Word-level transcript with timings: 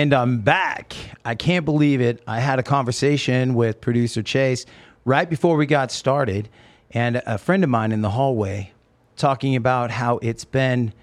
And 0.00 0.14
I'm 0.14 0.40
back. 0.40 0.96
I 1.26 1.34
can't 1.34 1.66
believe 1.66 2.00
it. 2.00 2.22
I 2.26 2.40
had 2.40 2.58
a 2.58 2.62
conversation 2.62 3.52
with 3.52 3.82
producer 3.82 4.22
Chase 4.22 4.64
right 5.04 5.28
before 5.28 5.58
we 5.58 5.66
got 5.66 5.92
started, 5.92 6.48
and 6.92 7.20
a 7.26 7.36
friend 7.36 7.62
of 7.62 7.68
mine 7.68 7.92
in 7.92 8.00
the 8.00 8.08
hallway 8.08 8.72
talking 9.18 9.56
about 9.56 9.90
how 9.90 10.16
it's 10.22 10.46
been 10.46 10.94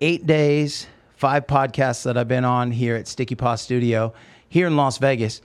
eight 0.00 0.26
days, 0.26 0.86
five 1.16 1.46
podcasts 1.46 2.04
that 2.04 2.16
I've 2.16 2.28
been 2.28 2.46
on 2.46 2.70
here 2.70 2.96
at 2.96 3.06
Sticky 3.08 3.34
Paw 3.34 3.56
Studio 3.56 4.14
here 4.48 4.66
in 4.66 4.74
Las 4.74 4.96
Vegas. 4.96 5.42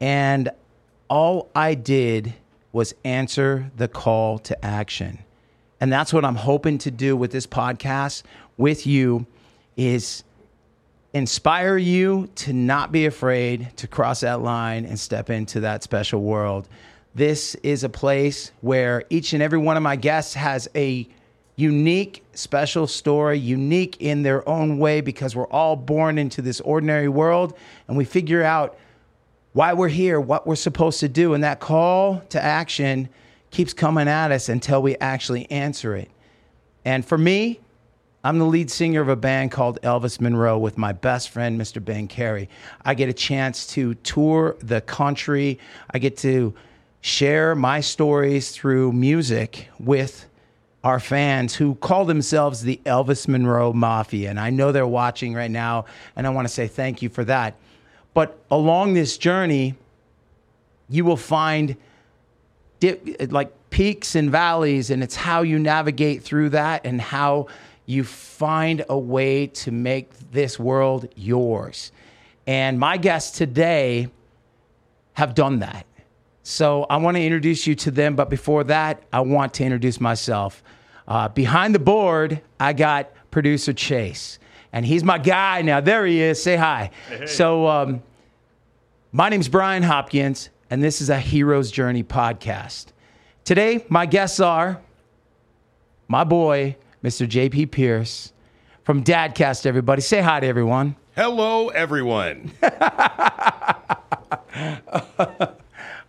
And 0.00 0.50
all 1.08 1.48
I 1.54 1.74
did 1.74 2.34
was 2.72 2.92
answer 3.04 3.70
the 3.76 3.86
call 3.86 4.40
to 4.40 4.64
action. 4.64 5.20
And 5.80 5.92
that's 5.92 6.12
what 6.12 6.24
I'm 6.24 6.34
hoping 6.34 6.78
to 6.78 6.90
do 6.90 7.16
with 7.16 7.30
this 7.30 7.46
podcast 7.46 8.24
with 8.56 8.84
you 8.84 9.26
is 9.76 10.24
inspire 11.14 11.76
you 11.76 12.28
to 12.34 12.52
not 12.52 12.90
be 12.90 13.06
afraid 13.06 13.76
to 13.76 13.86
cross 13.86 14.20
that 14.20 14.40
line 14.40 14.84
and 14.84 14.98
step 14.98 15.30
into 15.30 15.60
that 15.60 15.82
special 15.82 16.22
world. 16.22 16.68
This 17.14 17.54
is 17.56 17.84
a 17.84 17.88
place 17.88 18.52
where 18.62 19.04
each 19.10 19.34
and 19.34 19.42
every 19.42 19.58
one 19.58 19.76
of 19.76 19.82
my 19.82 19.96
guests 19.96 20.34
has 20.34 20.68
a 20.74 21.06
unique, 21.56 22.24
special 22.32 22.86
story, 22.86 23.38
unique 23.38 23.98
in 24.00 24.22
their 24.22 24.48
own 24.48 24.78
way 24.78 25.02
because 25.02 25.36
we're 25.36 25.48
all 25.48 25.76
born 25.76 26.16
into 26.16 26.40
this 26.40 26.60
ordinary 26.62 27.08
world 27.08 27.54
and 27.88 27.96
we 27.96 28.06
figure 28.06 28.42
out 28.42 28.78
why 29.52 29.74
we're 29.74 29.88
here, 29.88 30.18
what 30.18 30.46
we're 30.46 30.56
supposed 30.56 31.00
to 31.00 31.08
do. 31.08 31.34
And 31.34 31.44
that 31.44 31.60
call 31.60 32.20
to 32.30 32.42
action 32.42 33.10
keeps 33.50 33.74
coming 33.74 34.08
at 34.08 34.32
us 34.32 34.48
until 34.48 34.80
we 34.80 34.96
actually 34.96 35.50
answer 35.50 35.94
it. 35.94 36.10
And 36.86 37.04
for 37.04 37.18
me, 37.18 37.60
I'm 38.24 38.38
the 38.38 38.46
lead 38.46 38.70
singer 38.70 39.00
of 39.00 39.08
a 39.08 39.16
band 39.16 39.50
called 39.50 39.80
Elvis 39.82 40.20
Monroe 40.20 40.56
with 40.56 40.78
my 40.78 40.92
best 40.92 41.30
friend, 41.30 41.60
Mr. 41.60 41.84
Ben 41.84 42.06
Carey. 42.06 42.48
I 42.84 42.94
get 42.94 43.08
a 43.08 43.12
chance 43.12 43.66
to 43.68 43.94
tour 43.94 44.56
the 44.60 44.80
country. 44.80 45.58
I 45.90 45.98
get 45.98 46.16
to 46.18 46.54
share 47.00 47.56
my 47.56 47.80
stories 47.80 48.52
through 48.52 48.92
music 48.92 49.66
with 49.80 50.26
our 50.84 51.00
fans 51.00 51.56
who 51.56 51.74
call 51.76 52.04
themselves 52.04 52.62
the 52.62 52.80
Elvis 52.86 53.26
Monroe 53.26 53.72
Mafia. 53.72 54.30
And 54.30 54.38
I 54.38 54.50
know 54.50 54.70
they're 54.70 54.86
watching 54.86 55.34
right 55.34 55.50
now, 55.50 55.86
and 56.14 56.24
I 56.24 56.30
want 56.30 56.46
to 56.46 56.54
say 56.54 56.68
thank 56.68 57.02
you 57.02 57.08
for 57.08 57.24
that. 57.24 57.56
But 58.14 58.38
along 58.52 58.94
this 58.94 59.18
journey, 59.18 59.74
you 60.88 61.04
will 61.04 61.16
find 61.16 61.74
dip, 62.78 63.32
like 63.32 63.52
peaks 63.70 64.14
and 64.14 64.30
valleys, 64.30 64.90
and 64.90 65.02
it's 65.02 65.16
how 65.16 65.42
you 65.42 65.58
navigate 65.58 66.22
through 66.22 66.50
that 66.50 66.86
and 66.86 67.00
how 67.00 67.48
you 67.86 68.04
find 68.04 68.84
a 68.88 68.98
way 68.98 69.46
to 69.48 69.70
make 69.70 70.10
this 70.30 70.58
world 70.58 71.08
yours. 71.16 71.92
And 72.46 72.78
my 72.78 72.96
guests 72.96 73.36
today 73.36 74.08
have 75.14 75.34
done 75.34 75.60
that. 75.60 75.86
So 76.42 76.86
I 76.90 76.96
want 76.96 77.16
to 77.16 77.22
introduce 77.22 77.66
you 77.66 77.74
to 77.76 77.90
them, 77.90 78.16
but 78.16 78.28
before 78.28 78.64
that, 78.64 79.02
I 79.12 79.20
want 79.20 79.54
to 79.54 79.64
introduce 79.64 80.00
myself. 80.00 80.62
Uh, 81.06 81.28
behind 81.28 81.74
the 81.74 81.78
board, 81.78 82.40
I 82.58 82.72
got 82.72 83.12
producer 83.30 83.72
Chase, 83.72 84.38
and 84.72 84.84
he's 84.84 85.04
my 85.04 85.18
guy 85.18 85.62
now. 85.62 85.80
There 85.80 86.04
he 86.06 86.20
is. 86.20 86.42
Say 86.42 86.56
hi. 86.56 86.90
Hey. 87.08 87.26
So, 87.26 87.66
um, 87.66 88.02
my 89.12 89.28
name's 89.28 89.48
Brian 89.48 89.82
Hopkins, 89.82 90.50
and 90.70 90.82
this 90.82 91.00
is 91.00 91.10
a 91.10 91.18
Hero's 91.18 91.70
Journey 91.70 92.02
podcast. 92.02 92.86
Today, 93.44 93.84
my 93.88 94.06
guests 94.06 94.40
are 94.40 94.80
my 96.08 96.24
boy, 96.24 96.76
Mr. 97.02 97.26
JP 97.26 97.72
Pierce 97.72 98.32
from 98.84 99.02
Dadcast, 99.02 99.66
everybody. 99.66 100.00
Say 100.00 100.20
hi 100.20 100.40
to 100.40 100.46
everyone. 100.46 100.94
Hello, 101.16 101.68
everyone. 101.68 102.52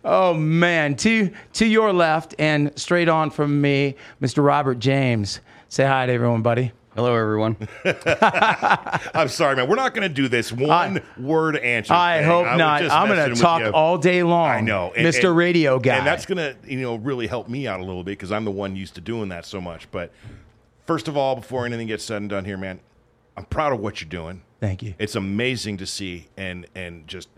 oh 0.04 0.34
man, 0.34 0.94
to 0.96 1.30
to 1.54 1.66
your 1.66 1.92
left 1.92 2.36
and 2.38 2.72
straight 2.78 3.08
on 3.08 3.30
from 3.30 3.60
me, 3.60 3.96
Mr. 4.22 4.44
Robert 4.44 4.78
James. 4.78 5.40
Say 5.68 5.84
hi 5.84 6.06
to 6.06 6.12
everyone, 6.12 6.42
buddy. 6.42 6.70
Hello, 6.94 7.12
everyone. 7.12 7.56
I'm 9.14 9.26
sorry, 9.28 9.56
man. 9.56 9.68
We're 9.68 9.74
not 9.74 9.94
going 9.94 10.08
to 10.08 10.14
do 10.14 10.28
this 10.28 10.52
one 10.52 10.70
I, 10.70 11.20
word 11.20 11.56
answer. 11.56 11.92
I 11.92 12.18
thing. 12.18 12.26
hope 12.26 12.46
I 12.46 12.56
not. 12.56 12.88
I'm 12.88 13.08
going 13.08 13.34
to 13.34 13.40
talk 13.40 13.74
all 13.74 13.98
day 13.98 14.22
long. 14.22 14.48
I 14.48 14.60
know, 14.60 14.92
and, 14.96 15.04
Mr. 15.04 15.30
And, 15.30 15.36
Radio 15.36 15.80
guy, 15.80 15.96
and 15.96 16.06
that's 16.06 16.24
going 16.24 16.38
to 16.38 16.56
you 16.64 16.80
know 16.80 16.94
really 16.94 17.26
help 17.26 17.48
me 17.48 17.66
out 17.66 17.80
a 17.80 17.84
little 17.84 18.04
bit 18.04 18.12
because 18.12 18.30
I'm 18.30 18.44
the 18.44 18.52
one 18.52 18.76
used 18.76 18.94
to 18.94 19.00
doing 19.00 19.30
that 19.30 19.44
so 19.44 19.60
much. 19.60 19.90
But 19.90 20.12
first 20.86 21.08
of 21.08 21.16
all, 21.16 21.36
before 21.36 21.66
anything 21.66 21.86
gets 21.86 22.04
said 22.04 22.18
and 22.18 22.30
done 22.30 22.44
here, 22.44 22.56
man, 22.56 22.80
I'm 23.36 23.44
proud 23.44 23.72
of 23.72 23.80
what 23.80 24.00
you're 24.00 24.08
doing. 24.08 24.42
Thank 24.60 24.82
you. 24.82 24.94
It's 24.98 25.14
amazing 25.16 25.78
to 25.78 25.86
see 25.86 26.28
and 26.36 26.66
and 26.74 27.06
just 27.06 27.28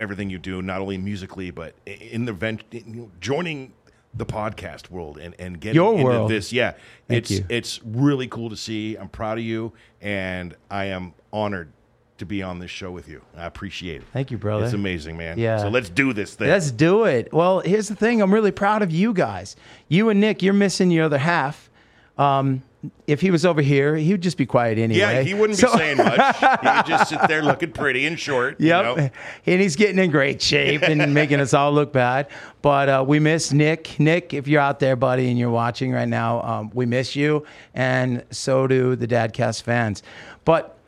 everything 0.00 0.30
you 0.30 0.38
do, 0.38 0.62
not 0.62 0.80
only 0.80 0.98
musically 0.98 1.50
but 1.50 1.74
in 1.86 2.24
the 2.24 2.32
vent, 2.32 2.62
you 2.70 2.82
know, 2.86 3.10
joining 3.20 3.72
the 4.14 4.26
podcast 4.26 4.90
world 4.90 5.18
and 5.18 5.34
and 5.38 5.60
getting 5.60 5.74
Your 5.76 5.92
into 5.92 6.04
world. 6.04 6.30
this. 6.30 6.52
Yeah, 6.52 6.72
Thank 7.08 7.18
it's 7.24 7.30
you. 7.30 7.44
it's 7.48 7.80
really 7.84 8.26
cool 8.28 8.50
to 8.50 8.56
see. 8.56 8.96
I'm 8.96 9.08
proud 9.08 9.38
of 9.38 9.44
you, 9.44 9.72
and 10.00 10.54
I 10.70 10.86
am 10.86 11.14
honored 11.32 11.72
to 12.18 12.26
be 12.26 12.42
on 12.42 12.58
this 12.58 12.70
show 12.70 12.90
with 12.90 13.08
you. 13.08 13.22
I 13.36 13.46
appreciate 13.46 14.02
it. 14.02 14.08
Thank 14.12 14.30
you, 14.30 14.38
brother. 14.38 14.64
It's 14.64 14.74
amazing, 14.74 15.16
man. 15.16 15.38
Yeah. 15.38 15.58
So 15.58 15.68
let's 15.68 15.88
do 15.88 16.12
this 16.12 16.34
thing. 16.34 16.48
Let's 16.48 16.70
do 16.72 17.04
it. 17.04 17.32
Well, 17.32 17.60
here's 17.60 17.88
the 17.88 17.94
thing. 17.94 18.20
I'm 18.20 18.34
really 18.34 18.50
proud 18.50 18.82
of 18.82 18.90
you 18.90 19.12
guys. 19.12 19.54
You 19.88 20.08
and 20.08 20.20
Nick, 20.20 20.42
you're 20.42 20.52
missing 20.52 20.90
your 20.90 21.04
other 21.04 21.18
half. 21.18 21.70
Um, 22.16 22.62
if 23.06 23.20
he 23.20 23.30
was 23.30 23.44
over 23.44 23.60
here, 23.60 23.96
he 23.96 24.12
would 24.12 24.20
just 24.20 24.36
be 24.36 24.46
quiet 24.46 24.78
anyway. 24.78 24.98
Yeah, 25.00 25.22
he 25.22 25.34
wouldn't 25.34 25.60
be 25.60 25.66
saying 25.66 25.96
much. 25.96 26.36
he 26.36 26.66
would 26.66 26.86
just 26.86 27.10
sit 27.10 27.18
there 27.26 27.42
looking 27.42 27.72
pretty 27.72 28.06
and 28.06 28.18
short. 28.18 28.60
Yep. 28.60 28.96
You 28.96 29.02
know? 29.02 29.10
And 29.46 29.60
he's 29.60 29.74
getting 29.74 29.98
in 29.98 30.10
great 30.10 30.40
shape 30.40 30.82
and 30.82 31.12
making 31.14 31.40
us 31.40 31.54
all 31.54 31.72
look 31.72 31.92
bad. 31.92 32.28
But 32.62 32.88
uh, 32.88 33.04
we 33.06 33.18
miss 33.18 33.52
Nick. 33.52 33.98
Nick, 33.98 34.32
if 34.32 34.46
you're 34.46 34.60
out 34.60 34.78
there, 34.78 34.94
buddy, 34.94 35.28
and 35.28 35.38
you're 35.38 35.50
watching 35.50 35.92
right 35.92 36.08
now, 36.08 36.40
um, 36.42 36.70
we 36.72 36.86
miss 36.86 37.16
you. 37.16 37.44
And 37.74 38.24
so 38.30 38.68
do 38.68 38.94
the 38.94 39.08
Dadcast 39.08 39.62
fans. 39.62 40.04
But 40.44 40.78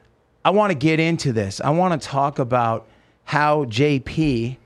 I 0.44 0.50
want 0.50 0.70
to 0.70 0.78
get 0.78 1.00
into 1.00 1.32
this. 1.32 1.60
I 1.60 1.70
want 1.70 2.00
to 2.00 2.08
talk 2.08 2.38
about 2.38 2.86
how 3.24 3.64
JP 3.64 4.56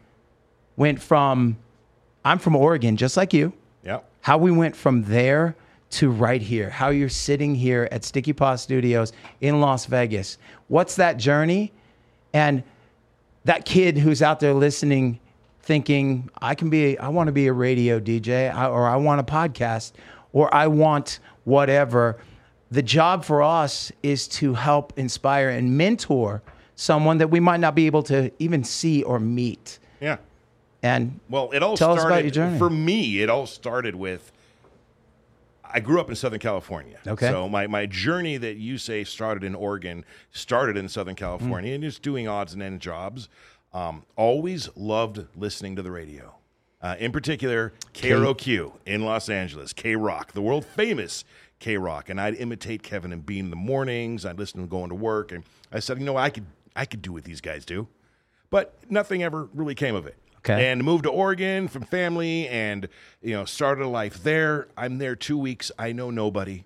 went 0.77 1.01
from, 1.01 1.57
I'm 2.25 2.39
from 2.39 2.55
Oregon, 2.55 2.97
just 2.99 3.17
like 3.17 3.33
you. 3.33 3.55
Yep. 3.85 4.05
How 4.21 4.37
we 4.37 4.51
went 4.51 4.77
from 4.77 5.05
there 5.05 5.57
to 5.95 6.11
right 6.11 6.43
here, 6.43 6.71
how 6.71 6.89
you're 6.89 7.09
sitting 7.09 7.55
here 7.55 7.89
at 7.93 8.05
Sticky 8.05 8.33
Paw 8.33 8.57
Studios 8.57 9.13
in 9.41 9.61
Las 9.61 9.87
Vegas. 9.87 10.39
What's 10.69 10.97
that 10.97 11.17
journey? 11.17 11.73
And 12.33 12.63
that 13.45 13.65
kid 13.65 13.99
who's 13.99 14.23
out 14.23 14.41
there 14.41 14.55
listening, 14.55 15.21
thinking, 15.63 16.31
I 16.41 16.55
can 16.55 16.71
be, 16.71 16.99
I 16.99 17.09
want 17.09 17.29
to 17.29 17.33
be 17.33 17.47
a 17.47 17.53
radio 17.53 18.01
DJ, 18.01 18.53
or 18.55 18.87
I 18.87 18.97
want 18.97 19.21
a 19.21 19.25
podcast, 19.25 19.93
or 20.33 20.53
I 20.55 20.67
want 20.67 21.21
whatever. 21.45 22.19
The 22.71 22.83
job 22.83 23.25
for 23.25 23.43
us 23.43 23.93
is 24.03 24.27
to 24.29 24.55
help 24.55 24.93
inspire 24.97 25.51
and 25.51 25.77
mentor 25.77 26.43
someone 26.77 27.19
that 27.19 27.29
we 27.29 27.39
might 27.39 27.61
not 27.61 27.75
be 27.75 27.87
able 27.87 28.03
to 28.05 28.33
even 28.39 28.65
see 28.65 29.03
or 29.05 29.21
meet. 29.21 29.79
Yeah. 30.01 30.17
And 30.83 31.21
well, 31.31 31.51
it 31.53 31.63
all 31.63 31.77
tell 31.77 31.97
started 31.97 32.01
us 32.01 32.05
about 32.07 32.25
your 32.25 32.31
journey. 32.31 32.59
for 32.59 32.69
me. 32.69 33.23
It 33.23 33.31
all 33.31 33.47
started 33.47 33.95
with 33.95 34.33
I 35.73 35.81
grew 35.81 36.01
up 36.01 36.09
in 36.09 36.17
Southern 36.17 36.41
California. 36.41 36.99
Okay. 37.07 37.29
So 37.31 37.49
my, 37.49 37.67
my 37.67 37.87
journey 37.87 38.37
that 38.37 38.57
you 38.57 38.79
say 38.79 39.05
started 39.05 39.45
in 39.45 39.55
Oregon 39.55 40.05
started 40.31 40.77
in 40.77 40.89
Southern 40.89 41.15
California 41.15 41.73
mm. 41.73 41.75
and 41.77 41.85
just 41.85 42.03
doing 42.03 42.29
odds 42.29 42.53
and 42.53 42.63
end 42.63 42.81
jobs. 42.81 43.29
Um, 43.73 44.05
always 44.17 44.69
loved 44.77 45.27
listening 45.37 45.75
to 45.77 45.83
the 45.83 45.91
radio. 45.91 46.35
Uh, 46.81 46.97
in 46.99 47.13
particular, 47.13 47.73
KROQ 47.95 48.73
in 48.87 49.05
Los 49.05 49.29
Angeles, 49.29 49.73
K 49.73 49.97
Rock, 49.97 50.33
the 50.33 50.43
world 50.43 50.65
famous 50.65 51.25
K 51.59 51.79
Rock. 51.79 52.11
And 52.11 52.21
I'd 52.21 52.35
imitate 52.35 52.83
Kevin 52.83 53.13
and 53.13 53.25
Bean 53.25 53.47
in 53.47 53.51
the 53.51 53.57
mornings. 53.57 54.27
I'd 54.27 54.39
listen 54.39 54.59
to 54.59 54.61
them 54.63 54.69
going 54.69 54.91
to 54.91 54.95
work. 54.95 55.33
And 55.33 55.45
I 55.73 55.81
said, 55.81 55.99
you 55.99 56.05
know, 56.05 56.17
I 56.17 56.31
could, 56.31 56.47
I 56.77 56.85
could 56.85 57.03
do 57.03 57.13
what 57.13 57.25
these 57.25 57.41
guys 57.41 57.65
do. 57.65 57.89
But 58.51 58.75
nothing 58.89 59.23
ever 59.23 59.49
really 59.55 59.75
came 59.75 59.95
of 59.95 60.07
it. 60.07 60.17
Okay. 60.45 60.71
And 60.71 60.85
moved 60.85 61.05
to 61.05 61.11
Oregon 61.11 61.69
from 61.69 61.83
family 61.85 62.47
and, 62.49 62.89
you 63.23 63.33
know, 63.33 63.47
started 63.47 63.85
a 63.85 63.89
life 63.89 64.23
there. 64.23 64.69
I'm 64.77 64.99
there 64.99 65.17
two 65.17 65.39
weeks. 65.39 65.73
I 65.79 65.93
know 65.93 66.11
nobody. 66.11 66.65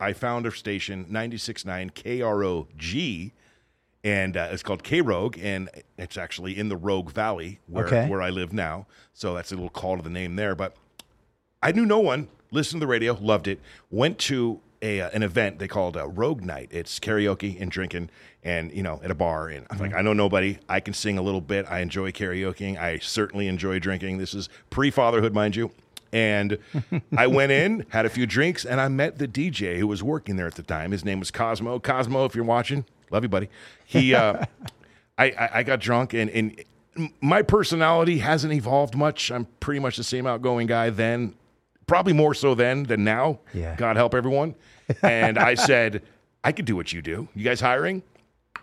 I 0.00 0.14
found 0.14 0.46
a 0.46 0.50
station, 0.50 1.04
96.9 1.10 1.92
KROG, 1.92 3.30
and 4.02 4.36
uh, 4.36 4.48
it's 4.50 4.62
called 4.62 4.82
K 4.82 5.00
Rogue, 5.00 5.36
and 5.40 5.68
it's 5.98 6.16
actually 6.16 6.58
in 6.58 6.68
the 6.70 6.76
Rogue 6.76 7.12
Valley 7.12 7.60
where, 7.66 7.86
Okay. 7.86 8.08
where 8.08 8.22
I 8.22 8.30
live 8.30 8.52
now. 8.52 8.86
So 9.12 9.34
that's 9.34 9.52
a 9.52 9.54
little 9.54 9.68
call 9.70 9.96
to 9.98 10.02
the 10.02 10.10
name 10.10 10.36
there. 10.36 10.54
But 10.54 10.74
I 11.62 11.70
knew 11.72 11.84
no 11.86 12.00
one, 12.00 12.28
listened 12.50 12.80
to 12.80 12.86
the 12.86 12.90
radio, 12.90 13.16
loved 13.20 13.46
it, 13.46 13.60
went 13.90 14.18
to 14.20 14.60
a, 14.82 15.02
uh, 15.02 15.10
an 15.12 15.22
event 15.22 15.58
they 15.58 15.68
called 15.68 15.96
uh, 15.96 16.08
Rogue 16.08 16.42
Night. 16.42 16.68
It's 16.72 16.98
karaoke 16.98 17.60
and 17.60 17.70
drinking, 17.70 18.08
and 18.42 18.72
you 18.72 18.82
know, 18.82 19.00
at 19.02 19.10
a 19.10 19.14
bar. 19.14 19.48
And 19.48 19.66
I'm 19.70 19.78
like, 19.78 19.94
I 19.94 20.02
know 20.02 20.12
nobody. 20.12 20.58
I 20.68 20.80
can 20.80 20.94
sing 20.94 21.18
a 21.18 21.22
little 21.22 21.40
bit. 21.40 21.66
I 21.68 21.80
enjoy 21.80 22.12
karaokeing. 22.12 22.78
I 22.78 22.98
certainly 22.98 23.48
enjoy 23.48 23.78
drinking. 23.78 24.18
This 24.18 24.34
is 24.34 24.48
pre 24.70 24.90
fatherhood, 24.90 25.34
mind 25.34 25.56
you. 25.56 25.70
And 26.12 26.58
I 27.16 27.28
went 27.28 27.52
in, 27.52 27.86
had 27.90 28.04
a 28.04 28.08
few 28.08 28.26
drinks, 28.26 28.64
and 28.64 28.80
I 28.80 28.88
met 28.88 29.18
the 29.18 29.28
DJ 29.28 29.78
who 29.78 29.86
was 29.86 30.02
working 30.02 30.36
there 30.36 30.46
at 30.46 30.56
the 30.56 30.62
time. 30.62 30.90
His 30.90 31.04
name 31.04 31.20
was 31.20 31.30
Cosmo. 31.30 31.78
Cosmo, 31.78 32.24
if 32.24 32.34
you're 32.34 32.44
watching, 32.44 32.84
love 33.10 33.22
you, 33.22 33.28
buddy. 33.28 33.48
He, 33.84 34.14
uh, 34.14 34.44
I, 35.18 35.24
I, 35.26 35.50
I 35.54 35.62
got 35.62 35.78
drunk, 35.80 36.12
and, 36.14 36.28
and 36.30 36.64
my 37.20 37.42
personality 37.42 38.18
hasn't 38.18 38.52
evolved 38.52 38.96
much. 38.96 39.30
I'm 39.30 39.46
pretty 39.60 39.80
much 39.80 39.96
the 39.96 40.04
same 40.04 40.26
outgoing 40.26 40.66
guy 40.66 40.90
then, 40.90 41.34
probably 41.86 42.12
more 42.12 42.34
so 42.34 42.54
then 42.54 42.84
than 42.84 43.04
now. 43.04 43.40
Yeah. 43.54 43.76
God 43.76 43.96
help 43.96 44.14
everyone. 44.14 44.54
And 45.02 45.38
I 45.38 45.54
said, 45.54 46.02
I 46.42 46.52
could 46.52 46.64
do 46.64 46.74
what 46.74 46.92
you 46.92 47.02
do. 47.02 47.28
You 47.34 47.44
guys 47.44 47.60
hiring? 47.60 48.02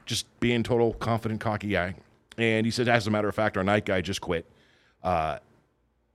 Just 0.07 0.25
being 0.39 0.63
total 0.63 0.94
confident, 0.94 1.39
cocky 1.39 1.69
guy. 1.69 1.94
And 2.38 2.65
he 2.65 2.71
said, 2.71 2.88
as 2.88 3.06
a 3.06 3.12
matter 3.12 3.27
of 3.27 3.36
fact, 3.36 3.57
our 3.57 3.63
night 3.63 3.86
guy 3.86 4.01
just 4.01 4.21
quit. 4.21 4.45
Uh, 5.04 5.38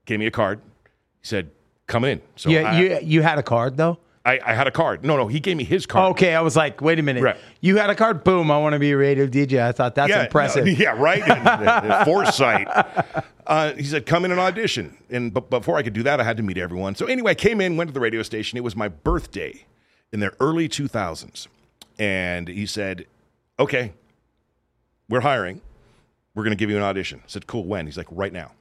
gave 0.04 0.18
me 0.18 0.26
a 0.26 0.30
card. 0.30 0.60
He 1.20 1.26
said, 1.28 1.50
come 1.86 2.04
in. 2.04 2.20
So 2.36 2.50
You, 2.50 2.58
I, 2.58 2.80
you 2.80 2.98
you 3.02 3.22
had 3.22 3.38
a 3.38 3.42
card 3.42 3.76
though. 3.76 3.98
I, 4.24 4.38
I 4.44 4.54
had 4.54 4.68
a 4.68 4.70
card. 4.70 5.04
No, 5.04 5.16
no, 5.16 5.26
he 5.26 5.40
gave 5.40 5.56
me 5.56 5.64
his 5.64 5.84
card. 5.84 6.12
Okay, 6.12 6.34
I 6.34 6.42
was 6.42 6.54
like, 6.54 6.80
wait 6.80 6.98
a 6.98 7.02
minute. 7.02 7.24
Right. 7.24 7.36
You 7.60 7.78
had 7.78 7.90
a 7.90 7.94
card. 7.96 8.22
Boom! 8.22 8.52
I 8.52 8.58
want 8.58 8.74
to 8.74 8.78
be 8.78 8.92
a 8.92 8.96
radio 8.96 9.26
DJ. 9.26 9.60
I 9.60 9.72
thought 9.72 9.96
that's 9.96 10.10
yeah, 10.10 10.24
impressive. 10.24 10.64
no, 10.64 10.70
yeah, 10.78 10.94
right. 10.96 11.22
And, 11.22 11.48
and 11.48 12.04
foresight. 12.04 12.68
Uh, 13.46 13.72
he 13.72 13.82
said, 13.82 14.06
"Come 14.06 14.24
in 14.24 14.30
and 14.30 14.38
audition." 14.38 14.96
And 15.10 15.34
but 15.34 15.50
before 15.50 15.76
I 15.76 15.82
could 15.82 15.92
do 15.92 16.04
that, 16.04 16.20
I 16.20 16.24
had 16.24 16.36
to 16.36 16.42
meet 16.44 16.56
everyone. 16.56 16.94
So 16.94 17.06
anyway, 17.06 17.32
I 17.32 17.34
came 17.34 17.60
in, 17.60 17.76
went 17.76 17.88
to 17.88 17.94
the 17.94 18.00
radio 18.00 18.22
station. 18.22 18.56
It 18.56 18.62
was 18.62 18.76
my 18.76 18.86
birthday 18.86 19.64
in 20.12 20.20
the 20.20 20.32
early 20.38 20.68
2000s, 20.68 21.48
and 21.98 22.46
he 22.46 22.66
said, 22.66 23.06
"Okay, 23.58 23.92
we're 25.08 25.20
hiring. 25.20 25.60
We're 26.34 26.44
going 26.44 26.56
to 26.56 26.56
give 26.56 26.70
you 26.70 26.76
an 26.76 26.82
audition." 26.82 27.20
I 27.24 27.28
said, 27.28 27.46
"Cool. 27.46 27.64
When?" 27.64 27.86
He's 27.86 27.96
like, 27.96 28.08
"Right 28.10 28.32
now." 28.32 28.52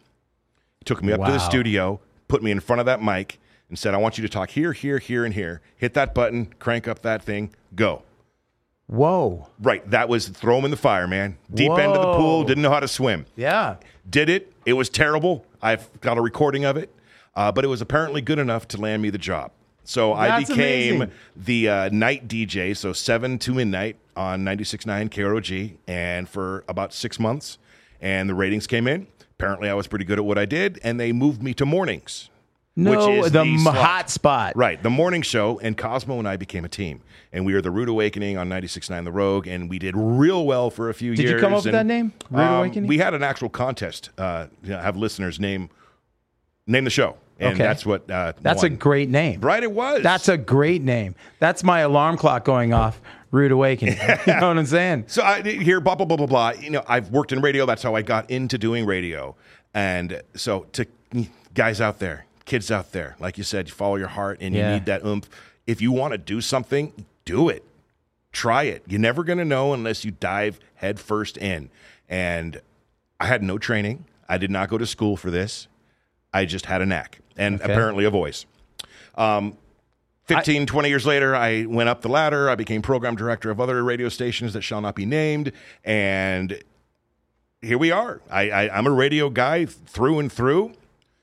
He 0.80 0.86
took 0.86 1.04
me 1.04 1.14
up 1.14 1.24
to 1.24 1.32
the 1.32 1.40
studio, 1.40 2.00
put 2.28 2.42
me 2.42 2.52
in 2.52 2.60
front 2.60 2.80
of 2.80 2.86
that 2.88 3.04
mic, 3.04 3.40
and 3.70 3.78
said, 3.78 3.94
"I 3.94 3.98
want 3.98 4.18
you 4.18 4.22
to 4.24 4.30
talk 4.30 4.50
here, 4.52 4.74
here, 4.74 4.98
here, 4.98 5.26
and 5.26 5.34
here. 5.34 5.62
Hit 5.78 5.94
that 5.94 6.14
button, 6.16 6.54
crank 6.60 6.88
up 6.88 7.02
that 7.04 7.22
thing, 7.22 7.54
go." 7.76 8.04
Whoa. 8.88 9.48
Right. 9.62 9.90
That 9.90 10.10
was 10.10 10.28
throw 10.28 10.58
him 10.58 10.66
in 10.66 10.72
the 10.72 10.78
fire, 10.78 11.08
man. 11.08 11.38
Deep 11.54 11.72
end 11.72 11.94
of 11.94 12.02
the 12.02 12.14
pool, 12.18 12.44
didn't 12.44 12.62
know 12.62 12.72
how 12.72 12.82
to 12.82 12.90
swim. 12.90 13.26
Yeah. 13.38 13.78
Did 14.10 14.30
it. 14.30 14.52
It 14.66 14.74
was 14.74 14.90
terrible. 14.90 15.46
I've 15.62 15.90
got 16.02 16.18
a 16.18 16.22
recording 16.22 16.66
of 16.66 16.76
it, 16.76 16.94
uh, 17.34 17.54
but 17.54 17.64
it 17.64 17.70
was 17.70 17.80
apparently 17.82 18.22
good 18.22 18.38
enough 18.38 18.68
to 18.70 18.78
land 18.82 19.02
me 19.02 19.10
the 19.10 19.18
job. 19.18 19.52
So 19.84 20.14
I 20.14 20.40
became 20.40 21.02
amazing. 21.02 21.16
the 21.36 21.70
uh, 21.70 21.90
night 21.90 22.28
DJ, 22.28 22.76
so 22.78 22.94
7 22.94 23.40
to 23.40 23.54
midnight 23.54 23.98
on 24.16 24.44
96.9 24.44 25.10
KROG, 25.10 25.78
and 25.88 26.30
for 26.30 26.64
about 26.68 26.94
six 26.94 27.20
months. 27.20 27.58
And 28.00 28.30
the 28.30 28.36
ratings 28.36 28.68
came 28.68 28.88
in. 28.88 29.08
Apparently, 29.32 29.70
I 29.70 29.74
was 29.74 29.88
pretty 29.88 30.06
good 30.06 30.20
at 30.20 30.26
what 30.26 30.38
I 30.38 30.46
did, 30.46 30.80
and 30.84 31.00
they 31.00 31.12
moved 31.12 31.42
me 31.42 31.54
to 31.56 31.66
mornings. 31.66 32.30
No, 32.76 32.92
which 32.92 33.26
is 33.26 33.32
the, 33.32 33.40
the 33.40 33.50
m- 33.50 33.66
hot 33.66 34.10
spot. 34.10 34.56
Right, 34.56 34.82
the 34.82 34.90
morning 34.90 35.22
show, 35.22 35.60
and 35.60 35.78
Cosmo 35.78 36.20
and 36.20 36.28
I 36.28 36.38
became 36.38 36.64
a 36.64 36.70
team, 36.70 37.02
and 37.34 37.46
we 37.46 37.54
were 37.54 37.62
the 37.62 37.72
Rude 37.72 37.90
Awakening 37.90 38.38
on 38.38 38.50
96.9 38.50 39.04
The 39.04 39.12
Rogue, 39.12 39.46
and 39.46 39.70
we 39.70 39.78
did 39.78 39.96
real 39.98 40.46
well 40.46 40.70
for 40.70 40.90
a 40.90 40.94
few 40.94 41.12
Did 41.12 41.24
years. 41.24 41.32
Did 41.32 41.36
you 41.36 41.42
come 41.42 41.54
up 41.54 41.66
with 41.66 41.74
that 41.74 41.86
name, 41.86 42.14
Rude 42.30 42.42
um, 42.44 42.54
Awakening? 42.60 42.88
We 42.88 42.98
had 42.98 43.14
an 43.14 43.24
actual 43.24 43.50
contest. 43.50 44.10
Uh, 44.18 44.48
have 44.66 44.96
listeners 44.96 45.40
name 45.40 45.70
name 46.66 46.86
the 46.86 46.90
show, 46.90 47.18
and 47.42 47.54
Okay. 47.56 47.64
that's 47.64 47.86
what. 47.86 48.10
Uh, 48.10 48.34
That's 48.42 48.64
a 48.64 48.70
great 48.70 49.10
name. 49.10 49.42
right. 49.42 49.62
It 49.64 49.72
was. 49.72 50.04
That's 50.04 50.30
a 50.30 50.38
great 50.38 50.82
name. 50.82 51.16
That's 51.40 51.64
my 51.64 51.80
alarm 51.82 52.18
clock 52.18 52.46
going 52.46 52.74
off. 52.74 53.02
Rude 53.32 53.52
Awakening. 53.52 53.96
you 54.28 54.34
know 54.34 54.48
what 54.50 54.58
I'm 54.58 54.66
saying? 54.66 55.06
So 55.08 55.24
I 55.24 55.42
here 55.42 55.80
blah 55.82 55.96
blah 55.96 56.06
blah 56.06 56.18
blah 56.18 56.28
blah. 56.28 56.50
You 56.52 56.70
know, 56.70 56.84
I've 56.88 57.10
worked 57.10 57.32
in 57.32 57.42
radio. 57.42 57.66
That's 57.66 57.82
how 57.84 57.96
I 57.96 58.02
got 58.02 58.30
into 58.30 58.58
doing 58.58 58.86
radio. 58.86 59.36
And 59.74 60.22
so 60.36 60.68
to 60.74 60.86
guys 61.54 61.80
out 61.82 62.00
there, 62.00 62.26
kids 62.46 62.70
out 62.72 62.92
there, 62.92 63.16
like 63.20 63.38
you 63.38 63.44
said, 63.46 63.70
you 63.70 63.74
follow 63.74 63.96
your 63.96 64.10
heart 64.10 64.38
and 64.42 64.54
Yeah. 64.54 64.70
you 64.70 64.74
need 64.80 64.86
that 64.86 65.06
oomph. 65.06 65.30
If 65.66 65.82
you 65.82 65.92
want 65.94 66.12
to 66.12 66.18
do 66.18 66.42
something, 66.42 67.06
do 67.26 67.48
it. 67.50 67.64
Try 68.34 68.64
it. 68.64 68.84
You're 68.88 69.00
never 69.00 69.24
going 69.24 69.38
to 69.40 69.46
know 69.46 69.74
unless 69.74 70.04
you 70.06 70.12
dive 70.12 70.60
headfirst 70.76 71.38
in. 71.38 71.70
And 72.10 72.60
I 73.20 73.28
had 73.28 73.42
no 73.44 73.58
training. 73.58 74.06
I 74.28 74.38
did 74.38 74.52
not 74.52 74.70
go 74.70 74.78
to 74.78 74.86
school 74.86 75.16
for 75.16 75.32
this. 75.32 75.68
I 76.34 76.44
just 76.46 76.66
had 76.66 76.82
a 76.82 76.86
knack 76.86 77.20
and 77.38 77.62
Okay. 77.62 77.72
apparently 77.72 78.06
a 78.06 78.10
voice. 78.10 78.46
Um, 79.16 79.58
15, 80.26 80.66
20 80.66 80.88
years 80.90 81.06
later, 81.06 81.36
I 81.36 81.66
went 81.66 81.90
up 81.90 82.02
the 82.02 82.08
ladder. 82.10 82.50
I 82.50 82.56
became 82.56 82.82
program 82.82 83.16
director 83.16 83.50
of 83.52 83.60
other 83.60 83.84
radio 83.84 84.08
stations 84.10 84.54
that 84.54 84.62
shall 84.62 84.80
not 84.82 84.96
be 84.96 85.06
named. 85.06 85.52
And 85.84 86.62
here 87.62 87.78
we 87.78 87.92
are. 87.92 88.22
I, 88.30 88.50
I, 88.50 88.78
I'm 88.78 88.88
a 88.88 88.92
radio 88.92 89.30
guy 89.30 89.66
through 89.66 90.20
and 90.20 90.32
through. 90.32 90.74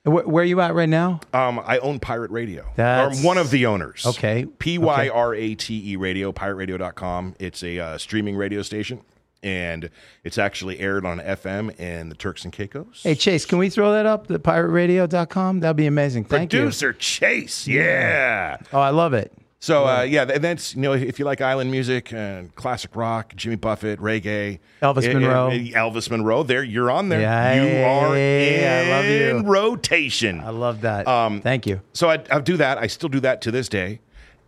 Where, 0.03 0.27
where 0.27 0.43
are 0.43 0.45
you 0.47 0.61
at 0.61 0.73
right 0.75 0.87
now? 0.89 1.19
Um, 1.33 1.59
I 1.65 1.77
own 1.79 1.99
Pirate 1.99 2.31
Radio. 2.31 2.65
That's- 2.75 3.21
or 3.23 3.25
one 3.25 3.37
of 3.37 3.49
the 3.51 3.65
owners. 3.65 4.05
Okay. 4.05 4.45
P 4.45 4.77
Y 4.77 5.09
R 5.09 5.33
A 5.33 5.55
T 5.55 5.91
E 5.91 5.95
radio, 5.95 6.31
pirateradio.com. 6.31 7.35
It's 7.39 7.63
a 7.63 7.79
uh, 7.79 7.97
streaming 7.97 8.35
radio 8.35 8.61
station. 8.61 9.01
And 9.41 9.89
it's 10.25 10.37
actually 10.37 10.79
aired 10.79 11.05
on 11.05 11.19
FM 11.19 11.73
and 11.79 12.11
the 12.11 12.15
Turks 12.15 12.43
and 12.43 12.51
Caicos. 12.51 13.01
Hey, 13.03 13.15
Chase, 13.15 13.45
can 13.45 13.57
we 13.57 13.69
throw 13.69 13.93
that 13.93 14.05
up? 14.05 14.27
The 14.27 14.37
pirateradio.com? 14.37 15.61
That'd 15.61 15.77
be 15.77 15.87
amazing. 15.87 16.25
Thank 16.25 16.51
you. 16.51 16.59
Producer 16.59 16.91
Chase. 16.93 17.65
Yeah. 17.67 18.57
Oh, 18.73 18.79
I 18.79 18.89
love 18.89 19.13
it. 19.13 19.31
So 19.61 19.85
uh, 19.85 20.03
yeah, 20.03 20.23
th- 20.23 20.39
that's 20.39 20.73
you 20.73 20.81
know 20.81 20.93
if 20.93 21.19
you 21.19 21.25
like 21.25 21.41
island 21.41 21.69
music 21.69 22.13
and 22.13 22.55
classic 22.55 22.95
rock, 22.95 23.35
Jimmy 23.35 23.57
Buffett, 23.57 23.99
reggae, 23.99 24.59
Elvis 24.81 25.03
eh, 25.03 25.09
eh, 25.09 25.13
Monroe. 25.13 25.49
eh, 25.49 25.57
Elvis 25.73 26.09
Monroe. 26.09 26.43
There, 26.43 26.63
you're 26.63 26.89
on 26.89 27.09
there. 27.09 27.19
Yeah, 27.19 27.53
you 27.55 27.85
are 27.85 28.17
yeah, 28.17 28.83
I 28.85 28.89
love 28.89 29.05
in 29.05 29.37
you. 29.45 29.51
rotation. 29.51 30.39
I 30.39 30.49
love 30.51 30.81
that. 30.81 31.09
Um, 31.09 31.41
Thank 31.41 31.67
you. 31.67 31.81
So 31.91 32.09
I, 32.09 32.23
I 32.31 32.39
do 32.39 32.55
that. 32.55 32.77
I 32.77 32.87
still 32.87 33.09
do 33.09 33.19
that 33.19 33.41
to 33.41 33.51
this 33.51 33.67
day. 33.67 33.99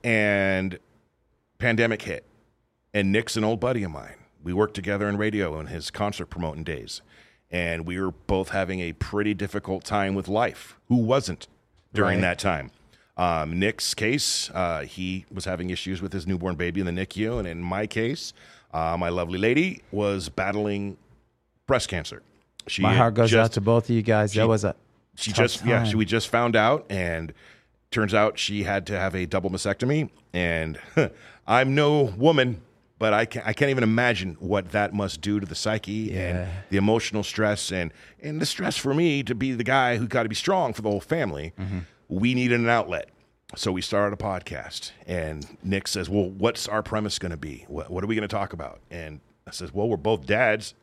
And 0.01 0.79
pandemic 1.57 2.01
hit, 2.03 2.25
and 2.93 3.11
Nick's 3.11 3.35
an 3.35 3.43
old 3.43 3.59
buddy 3.59 3.83
of 3.83 3.91
mine. 3.91 4.15
We 4.43 4.53
worked 4.53 4.73
together 4.73 5.07
in 5.07 5.17
radio 5.17 5.59
in 5.59 5.67
his 5.67 5.91
concert 5.91 6.27
promoting 6.27 6.63
days, 6.63 7.01
and 7.51 7.86
we 7.86 8.00
were 8.00 8.12
both 8.12 8.50
having 8.50 8.79
a 8.79 8.93
pretty 8.93 9.33
difficult 9.33 9.83
time 9.83 10.15
with 10.15 10.27
life. 10.27 10.75
Who 10.88 10.98
wasn't 10.98 11.48
during 11.93 12.17
Right. 12.17 12.21
that 12.21 12.39
time? 12.39 12.71
Um, 13.17 13.60
Nick's 13.60 13.93
case, 13.93 14.50
uh, 14.53 14.81
he 14.81 15.25
was 15.31 15.45
having 15.45 15.69
issues 15.69 16.01
with 16.01 16.13
his 16.13 16.25
newborn 16.25 16.55
baby 16.55 16.79
in 16.79 16.86
the 16.88 16.91
NICU, 16.93 17.38
and 17.38 17.48
in 17.48 17.62
my 17.62 17.86
case, 17.86 18.33
uh, 18.74 18.95
my 18.98 19.10
lovely 19.10 19.38
lady 19.38 19.81
was 19.91 20.29
battling 20.29 20.98
breast 21.67 21.88
cancer. 21.89 22.24
She 22.67 22.81
My 22.81 22.95
heart 22.95 23.13
goes 23.15 23.33
out 23.36 23.51
to 23.53 23.62
both 23.62 23.89
of 23.89 23.95
you 23.95 24.01
guys. 24.01 24.33
that 24.33 24.48
was 24.48 24.63
a 24.63 24.75
she 25.15 25.31
just 25.33 25.65
yeah 25.65 25.83
she, 25.83 25.95
we 25.95 26.05
just 26.05 26.29
found 26.29 26.55
out 26.55 26.86
and 26.89 27.33
turns 27.91 28.13
out 28.13 28.39
she 28.39 28.63
had 28.63 28.88
to 28.88 28.98
have 28.98 29.13
a 29.13 29.25
double 29.25 29.50
mastectomy 29.50 30.10
and 30.31 30.79
i'm 31.48 31.75
no 31.75 32.03
woman 32.17 32.62
but 33.01 33.13
I 33.13 33.25
can't, 33.25 33.46
I 33.48 33.53
can't 33.53 33.72
even 33.72 33.84
imagine 33.84 34.38
what 34.39 34.72
that 34.74 34.93
must 34.93 35.22
do 35.22 35.39
to 35.39 35.46
the 35.48 35.55
psyche 35.55 36.15
and 36.15 36.48
the 36.70 36.77
emotional 36.77 37.24
stress 37.24 37.72
and 37.72 37.91
and 38.22 38.39
the 38.39 38.46
stress 38.46 38.77
for 38.77 38.93
me 38.93 39.24
to 39.24 39.34
be 39.34 39.53
the 39.53 39.63
guy 39.63 39.98
who 39.98 40.08
got 40.08 40.24
to 40.24 40.29
be 40.29 40.36
strong 40.36 40.72
for 40.74 40.81
the 40.84 40.89
whole 40.89 41.01
family 41.01 41.51
Mm-hmm. 41.60 41.79
we 42.10 42.34
needed 42.36 42.60
an 42.60 42.70
outlet 42.70 43.10
so 43.55 43.72
we 43.72 43.81
started 43.81 44.13
a 44.13 44.24
podcast 44.24 44.91
and 45.08 45.46
nick 45.63 45.88
says 45.88 46.10
well 46.10 46.29
what's 46.29 46.67
our 46.67 46.84
premise 46.84 47.17
going 47.20 47.31
to 47.31 47.38
be 47.38 47.65
what, 47.67 47.89
what 47.89 48.03
are 48.03 48.08
we 48.08 48.15
going 48.15 48.27
to 48.29 48.36
talk 48.36 48.53
about 48.53 48.79
and 48.91 49.20
i 49.48 49.51
says 49.51 49.74
well 49.74 49.89
we're 49.89 49.98
both 49.98 50.25
dads 50.27 50.74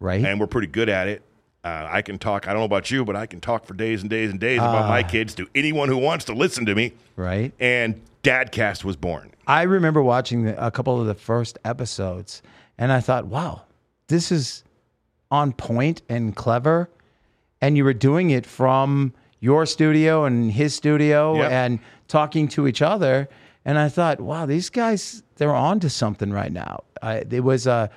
right. 0.00 0.24
and 0.24 0.40
we're 0.40 0.46
pretty 0.48 0.66
good 0.68 0.88
at 0.88 1.06
it. 1.08 1.22
Uh, 1.64 1.86
I 1.88 2.02
can 2.02 2.18
talk. 2.18 2.48
I 2.48 2.52
don't 2.52 2.58
know 2.62 2.64
about 2.64 2.90
you, 2.90 3.04
but 3.04 3.14
I 3.14 3.24
can 3.26 3.40
talk 3.40 3.66
for 3.66 3.74
days 3.74 4.00
and 4.00 4.10
days 4.10 4.32
and 4.32 4.40
days 4.40 4.58
about 4.58 4.86
Ah. 4.86 4.88
my 4.88 5.04
kids 5.04 5.32
to 5.36 5.46
anyone 5.54 5.88
who 5.88 5.96
wants 5.96 6.24
to 6.24 6.32
listen 6.32 6.66
to 6.66 6.74
me. 6.74 6.92
right. 7.14 7.52
And 7.60 8.00
Dadcast 8.22 8.84
was 8.84 8.96
born. 8.96 9.30
I 9.46 9.62
remember 9.62 10.02
watching 10.02 10.44
the, 10.44 10.64
a 10.64 10.70
couple 10.70 11.00
of 11.00 11.06
the 11.06 11.14
first 11.14 11.58
episodes, 11.64 12.42
and 12.78 12.92
I 12.92 13.00
thought, 13.00 13.26
wow, 13.26 13.62
this 14.08 14.30
is 14.30 14.62
on 15.30 15.52
point 15.52 16.02
and 16.08 16.34
clever. 16.36 16.88
And 17.60 17.76
you 17.76 17.84
were 17.84 17.94
doing 17.94 18.30
it 18.30 18.44
from 18.46 19.12
your 19.40 19.66
studio 19.66 20.24
and 20.24 20.52
his 20.52 20.74
studio 20.74 21.36
Yep. 21.36 21.50
and 21.50 21.78
talking 22.08 22.48
to 22.48 22.66
each 22.68 22.82
other. 22.82 23.28
And 23.64 23.78
I 23.78 23.88
thought, 23.88 24.20
wow, 24.20 24.46
these 24.46 24.68
guys, 24.70 25.22
they're 25.36 25.54
on 25.54 25.80
to 25.80 25.90
something 25.90 26.30
right 26.32 26.52
now. 26.52 26.84
I, 27.00 27.24
it 27.30 27.42
was 27.44 27.66
a, 27.66 27.90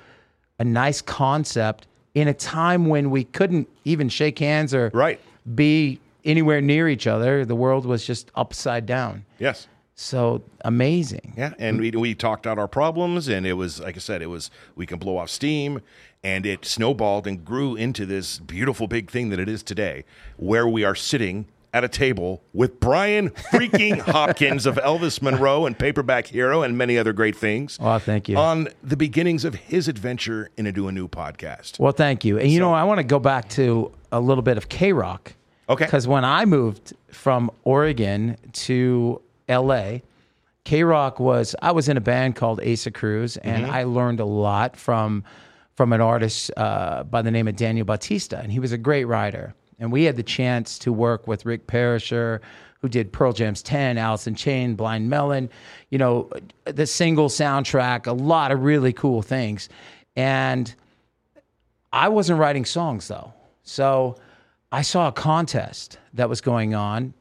a 0.58 0.64
nice 0.64 1.02
concept 1.02 1.86
in 2.14 2.28
a 2.28 2.34
time 2.34 2.86
when 2.86 3.10
we 3.10 3.24
couldn't 3.24 3.68
even 3.84 4.08
shake 4.08 4.38
hands 4.38 4.72
or 4.74 4.90
Right. 4.94 5.20
be 5.54 6.00
anywhere 6.24 6.60
near 6.60 6.88
each 6.88 7.06
other. 7.06 7.44
The 7.44 7.54
world 7.56 7.84
was 7.86 8.04
just 8.06 8.30
upside 8.34 8.86
down. 8.86 9.24
Yes. 9.38 9.68
So 9.96 10.42
amazing. 10.62 11.32
Yeah. 11.36 11.54
And 11.58 11.80
we, 11.80 11.90
we 11.90 12.14
talked 12.14 12.46
out 12.46 12.58
our 12.58 12.68
problems, 12.68 13.28
and 13.28 13.46
it 13.46 13.54
was, 13.54 13.80
like 13.80 13.96
I 13.96 13.98
said, 13.98 14.22
it 14.22 14.26
was, 14.26 14.50
we 14.76 14.86
can 14.86 14.98
blow 14.98 15.16
off 15.16 15.30
steam. 15.30 15.80
And 16.22 16.44
it 16.44 16.64
snowballed 16.64 17.26
and 17.26 17.44
grew 17.44 17.76
into 17.76 18.04
this 18.04 18.38
beautiful 18.40 18.88
big 18.88 19.10
thing 19.10 19.30
that 19.30 19.38
it 19.38 19.48
is 19.48 19.62
today, 19.62 20.04
where 20.36 20.66
we 20.66 20.82
are 20.82 20.94
sitting 20.94 21.46
at 21.72 21.84
a 21.84 21.88
table 21.88 22.42
with 22.52 22.80
Brian 22.80 23.30
freaking 23.30 24.00
Hopkins 24.12 24.66
of 24.66 24.76
Elvis 24.76 25.22
Monroe 25.22 25.66
and 25.66 25.78
Paperback 25.78 26.26
Hero 26.26 26.62
and 26.62 26.76
many 26.76 26.98
other 26.98 27.12
great 27.12 27.36
things. 27.36 27.78
Oh, 27.80 27.98
thank 27.98 28.28
you. 28.28 28.36
On 28.36 28.68
the 28.82 28.96
beginnings 28.96 29.44
of 29.44 29.54
his 29.54 29.86
adventure 29.86 30.50
into 30.56 30.88
a 30.88 30.92
new 30.92 31.06
podcast. 31.06 31.78
Well, 31.78 31.92
thank 31.92 32.24
you. 32.24 32.38
And 32.38 32.50
you 32.50 32.60
know, 32.60 32.72
I 32.72 32.84
want 32.84 32.98
to 32.98 33.04
go 33.04 33.18
back 33.18 33.48
to 33.50 33.92
a 34.10 34.20
little 34.20 34.42
bit 34.42 34.56
of 34.56 34.68
K 34.68 34.92
Rock. 34.92 35.34
Okay. 35.68 35.84
Because 35.84 36.08
when 36.08 36.24
I 36.24 36.44
moved 36.44 36.94
from 37.10 37.50
Oregon 37.64 38.36
to 38.52 39.20
LA, 39.48 39.98
K 40.64 40.82
Rock 40.82 41.20
was, 41.20 41.54
I 41.62 41.72
was 41.72 41.88
in 41.88 41.96
a 41.96 42.00
band 42.00 42.36
called 42.36 42.60
Asa 42.60 42.90
Cruz, 42.90 43.36
and 43.38 43.64
Mm-hmm. 43.64 43.74
I 43.74 43.84
learned 43.84 44.20
a 44.20 44.24
lot 44.24 44.76
from 44.76 45.24
from 45.74 45.92
an 45.92 46.00
artist 46.00 46.50
uh, 46.56 47.02
by 47.04 47.20
the 47.20 47.30
name 47.30 47.46
of 47.46 47.54
Daniel 47.54 47.84
Bautista, 47.84 48.38
and 48.38 48.50
he 48.50 48.58
was 48.58 48.72
a 48.72 48.78
great 48.78 49.04
writer. 49.04 49.54
And 49.78 49.92
we 49.92 50.04
had 50.04 50.16
the 50.16 50.22
chance 50.22 50.78
to 50.80 50.90
work 50.92 51.26
with 51.28 51.44
Rick 51.44 51.66
Parashar, 51.66 52.40
who 52.80 52.88
did 52.88 53.12
Pearl 53.12 53.34
Jam's 53.34 53.62
10, 53.62 53.98
Alice 53.98 54.26
in 54.26 54.34
Chain, 54.34 54.74
Blind 54.74 55.10
Melon, 55.10 55.50
you 55.90 55.98
know, 55.98 56.30
the 56.64 56.86
single 56.86 57.28
soundtrack, 57.28 58.06
a 58.06 58.12
lot 58.12 58.52
of 58.52 58.62
really 58.62 58.94
cool 58.94 59.20
things. 59.20 59.68
And 60.16 60.74
I 61.92 62.08
wasn't 62.08 62.38
writing 62.38 62.64
songs 62.64 63.06
though. 63.08 63.34
So 63.62 64.16
I 64.72 64.80
saw 64.80 65.08
a 65.08 65.12
contest 65.12 65.98
that 66.14 66.28
was 66.30 66.40
going 66.40 66.74
on. 66.74 67.12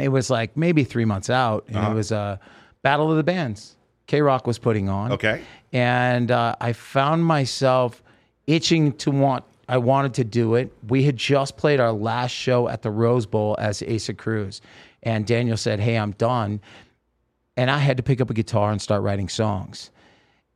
It 0.00 0.08
was 0.08 0.30
like 0.30 0.56
maybe 0.56 0.84
three 0.84 1.04
months 1.04 1.30
out, 1.30 1.64
and 1.68 1.76
it 1.76 1.94
was 1.94 2.12
a 2.12 2.40
Battle 2.82 3.10
of 3.10 3.16
the 3.16 3.22
Bands. 3.22 3.76
K 4.06 4.20
Rock 4.20 4.46
was 4.46 4.58
putting 4.58 4.88
on. 4.88 5.12
Okay. 5.12 5.42
And 5.72 6.30
uh, 6.30 6.56
I 6.60 6.72
found 6.72 7.24
myself 7.24 8.02
itching 8.46 8.92
to 8.98 9.10
want. 9.10 9.44
I 9.68 9.78
wanted 9.78 10.14
to 10.14 10.24
do 10.24 10.56
it. 10.56 10.72
We 10.88 11.04
had 11.04 11.16
just 11.16 11.56
played 11.56 11.80
our 11.80 11.92
last 11.92 12.32
show 12.32 12.68
at 12.68 12.82
the 12.82 12.90
Rose 12.90 13.24
Bowl 13.24 13.56
as 13.58 13.82
Asa 13.82 14.12
Cruz, 14.14 14.60
and 15.02 15.26
Daniel 15.26 15.56
said, 15.56 15.80
"Hey, 15.80 15.96
I'm 15.96 16.12
done," 16.12 16.60
and 17.56 17.70
I 17.70 17.78
had 17.78 17.96
to 17.96 18.02
pick 18.02 18.20
up 18.20 18.30
a 18.30 18.34
guitar 18.34 18.72
and 18.72 18.82
start 18.82 19.02
writing 19.02 19.28
songs. 19.28 19.90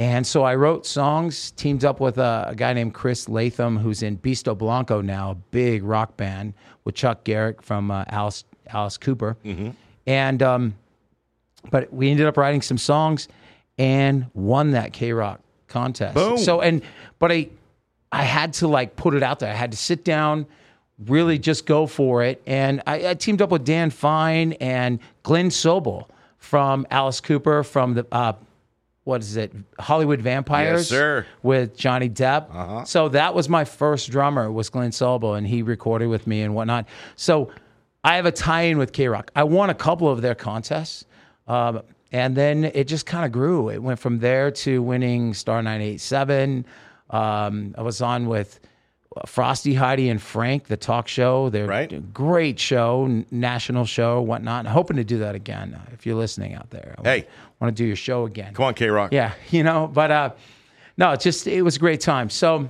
And 0.01 0.25
so 0.25 0.45
I 0.45 0.55
wrote 0.55 0.87
songs, 0.87 1.51
teamed 1.53 1.85
up 1.85 1.99
with 1.99 2.19
a, 2.19 2.47
a 2.49 2.55
guy 2.55 2.73
named 2.73 2.95
Chris 2.95 3.29
Latham, 3.29 3.77
who's 3.77 4.03
in 4.03 4.17
Beasto 4.19 4.57
Blanco 4.57 5.01
now, 5.01 5.33
a 5.33 5.35
big 5.35 5.83
rock 5.83 6.17
band 6.17 6.55
with 6.85 6.95
Chuck 6.95 7.25
Garric 7.25 7.63
from 7.63 7.91
uh, 7.91 8.05
Alice, 8.09 8.45
Alice 8.69 8.97
Cooper. 8.97 9.37
And, 10.07 10.43
um, 10.43 10.75
but 11.71 11.93
we 11.93 12.11
ended 12.11 12.27
up 12.27 12.37
writing 12.37 12.63
some 12.63 12.79
songs 12.79 13.29
and 13.79 14.27
won 14.35 14.71
that 14.73 14.93
K 14.93 15.13
Rock 15.13 15.41
contest. 15.67 16.15
Boom. 16.15 16.39
So, 16.39 16.61
and, 16.61 16.83
but 17.19 17.31
I, 17.31 17.49
I 18.11 18.23
had 18.23 18.55
to 18.55 18.69
like 18.69 18.97
put 18.97 19.15
it 19.15 19.23
out 19.23 19.39
there. 19.39 19.51
I 19.51 19.55
had 19.55 19.73
to 19.73 19.77
sit 19.77 20.05
down, 20.05 20.47
really 21.07 21.39
just 21.39 21.67
go 21.67 21.87
for 21.87 22.23
it. 22.23 22.43
And 22.47 22.83
I, 22.87 23.11
I 23.11 23.15
teamed 23.15 23.43
up 23.43 23.51
with 23.51 23.65
Dan 23.65 23.91
Fine 23.91 24.55
and 24.55 24.99
Glen 25.23 25.51
Sobel 25.51 26.07
from 26.39 26.87
Alice 26.91 27.21
Cooper 27.21 27.63
from 27.63 27.95
the, 27.95 28.07
uh, 28.11 28.33
what 29.05 29.21
is 29.23 29.37
it, 29.37 29.53
Hollywood 29.79 30.21
Vampires? 30.21 30.81
Yes, 30.83 30.89
sir. 30.89 31.27
With 31.43 31.77
Johnny 31.77 32.09
Depp. 32.11 32.87
So 32.87 33.09
that 33.09 33.35
was 33.35 33.49
my 33.49 33.65
first 33.65 34.11
drummer 34.11 34.53
was 34.53 34.69
Glen 34.69 34.91
Sobel, 34.91 35.37
and 35.37 35.47
he 35.47 35.63
recorded 35.63 36.09
with 36.09 36.27
me 36.27 36.43
and 36.43 36.55
whatnot. 36.55 36.87
So 37.17 37.51
I 38.05 38.17
have 38.17 38.27
a 38.27 38.33
tie-in 38.33 38.79
with 38.79 38.93
K 38.93 39.09
Rock. 39.09 39.31
I 39.35 39.45
won 39.45 39.71
a 39.71 39.75
couple 39.75 40.09
of 40.09 40.23
their 40.23 40.35
contests, 40.35 41.05
um, 41.47 41.83
and 42.13 42.37
then 42.37 42.65
it 42.65 42.85
just 42.85 43.07
kind 43.07 43.25
of 43.25 43.33
grew. 43.33 43.69
It 43.71 43.83
went 43.83 43.99
from 43.99 44.19
there 44.21 44.51
to 44.51 44.83
winning 44.83 45.35
Star 45.35 45.63
987. 45.63 46.65
Um, 47.11 47.75
I 47.77 47.83
was 47.83 48.01
on 48.01 48.27
with 48.27 48.61
Frosty, 49.27 49.75
Heidi, 49.75 50.11
and 50.11 50.23
Frank, 50.23 50.69
the 50.69 50.77
talk 50.77 51.09
show. 51.09 51.49
They're 51.51 51.67
Right. 51.67 52.13
great 52.15 52.61
show, 52.61 53.25
national 53.31 53.85
show, 53.85 54.21
whatnot. 54.23 54.67
I'm 54.67 54.73
hoping 54.73 54.97
to 54.99 55.05
do 55.05 55.19
that 55.19 55.35
again. 55.35 55.75
uh, 55.75 55.91
If 55.93 56.07
you're 56.07 56.15
listening 56.17 56.55
out 56.55 56.71
there, 56.71 56.95
I 57.05 57.09
Hey. 57.09 57.27
want 57.61 57.75
to 57.77 57.83
do 57.83 57.87
your 57.87 57.97
show 57.97 58.27
again. 58.27 58.55
Come 58.55 58.67
on, 58.67 58.75
K 58.75 58.89
Rock. 58.89 59.13
Yeah, 59.13 59.33
you 59.51 59.65
know, 59.65 59.91
but 59.93 60.11
uh, 60.11 60.31
no, 60.97 61.13
it's 61.13 61.25
just 61.25 61.47
it 61.49 61.63
was 61.63 61.77
a 61.77 61.81
great 61.81 62.01
time. 62.01 62.31
So, 62.31 62.69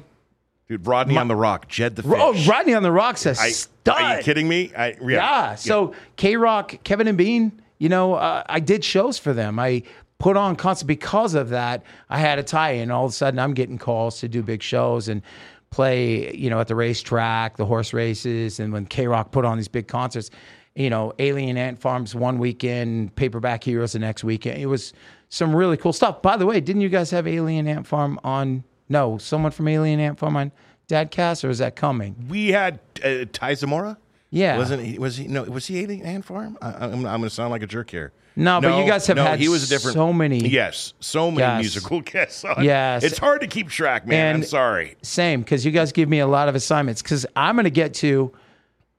Dude, 0.69 0.87
Rodney 0.87 1.17
on 1.17 1.29
the 1.29 1.37
Rock, 1.37 1.69
Jed 1.69 1.97
the 1.97 2.03
Fish. 2.03 2.13
oh, 2.17 2.35
Rodney 2.47 2.75
on 2.75 2.83
the 2.83 2.93
Rocks 2.93 3.25
a 3.27 3.31
I- 3.31 3.51
stud. 3.51 4.03
Are 4.03 4.17
you 4.19 4.23
kidding 4.23 4.49
me? 4.49 4.71
I, 4.77 4.89
yeah. 5.01 5.07
Yeah. 5.09 5.55
So 5.55 5.95
K 6.17 6.37
Rock, 6.37 6.75
Kevin 6.85 7.09
and 7.09 7.17
Bean, 7.17 7.63
you 7.79 7.89
know, 7.89 8.15
uh, 8.15 8.43
I 8.49 8.61
did 8.61 8.85
shows 8.85 9.19
for 9.19 9.33
them. 9.33 9.59
I 9.59 9.83
put 10.19 10.37
on 10.37 10.57
concerts 10.57 10.83
because 10.83 11.35
of 11.35 11.49
that. 11.51 11.85
I 12.11 12.19
had 12.19 12.39
a 12.39 12.43
tie 12.43 12.73
in. 12.73 12.91
All 12.91 13.07
of 13.07 13.13
a 13.13 13.15
sudden, 13.15 13.39
I'm 13.41 13.55
getting 13.55 13.79
calls 13.79 14.21
to 14.21 14.29
do 14.29 14.43
big 14.43 14.63
shows 14.63 15.09
and 15.09 15.23
play, 15.71 16.35
you 16.35 16.51
know, 16.51 16.61
at 16.61 16.69
the 16.69 16.75
racetrack, 16.75 17.57
the 17.57 17.65
horse 17.67 17.93
races, 17.95 18.61
and 18.61 18.73
when 18.73 18.85
K 18.87 19.07
Rock 19.07 19.33
put 19.33 19.45
on 19.45 19.57
these 19.57 19.69
big 19.69 19.87
concerts, 19.89 20.31
you 20.75 20.91
know, 20.91 21.13
Alien 21.19 21.57
Ant 21.57 21.79
Farms 21.79 22.15
one 22.15 22.39
weekend, 22.39 23.15
Paperback 23.17 23.65
Heroes 23.65 23.93
the 23.93 23.99
next 23.99 24.23
weekend. 24.23 24.61
It 24.61 24.67
was 24.67 24.93
some 25.31 25.55
really 25.57 25.77
cool 25.77 25.93
stuff. 25.93 26.21
By 26.21 26.37
the 26.37 26.47
way, 26.47 26.61
didn't 26.61 26.83
you 26.83 26.89
guys 26.89 27.11
have 27.11 27.27
Alien 27.27 27.67
Ant 27.67 27.87
Farm 27.87 28.19
on? 28.23 28.65
No, 28.89 29.19
someone 29.19 29.53
from 29.53 29.69
Alien 29.69 30.01
Ant 30.01 30.19
Farm 30.19 30.37
on 30.37 30.53
Dadcast, 30.89 31.45
or 31.45 31.51
is 31.51 31.59
that 31.59 31.77
coming? 31.77 32.27
We 32.29 32.49
had 32.53 32.81
uh, 33.05 33.25
Tye 33.33 33.55
Zamora. 33.55 33.99
Yeah. 34.31 34.59
Wasn't 34.59 34.83
he? 34.83 34.99
Was 34.99 35.17
he? 35.17 35.27
No. 35.29 35.43
Was 35.45 35.67
he 35.67 35.81
Alien 35.81 36.05
Ant 36.07 36.25
Farm? 36.25 36.57
I, 36.63 36.87
I'm, 36.87 36.93
I'm 36.95 37.03
going 37.03 37.23
to 37.23 37.31
sound 37.31 37.51
like 37.51 37.63
a 37.63 37.67
jerk 37.67 37.91
here. 37.91 38.13
No, 38.37 38.61
but 38.61 38.79
you 38.79 38.87
guys 38.89 39.05
have 39.09 39.17
no, 39.17 39.25
had 39.25 39.41
he 39.41 39.49
was 39.49 39.65
a 39.65 39.69
different. 39.69 39.95
so 39.95 40.13
many 40.13 40.39
Yes, 40.49 40.95
so 41.01 41.29
many 41.29 41.41
Yes. 41.43 41.61
musical 41.61 42.01
guests. 42.03 42.45
On. 42.45 42.63
Yes. 42.63 43.03
it's 43.03 43.19
hard 43.19 43.41
to 43.41 43.49
keep 43.49 43.69
track, 43.69 44.07
man. 44.07 44.37
I'm 44.37 44.43
sorry. 44.45 44.97
Same, 45.03 45.41
because 45.41 45.65
you 45.67 45.73
guys 45.73 45.91
give 45.91 46.09
me 46.09 46.21
a 46.21 46.27
lot 46.29 46.49
of 46.49 46.55
assignments. 46.55 47.03
Because 47.03 47.27
I'm 47.35 47.57
going 47.57 47.65
to 47.65 47.71
get 47.71 47.95
to 47.95 48.31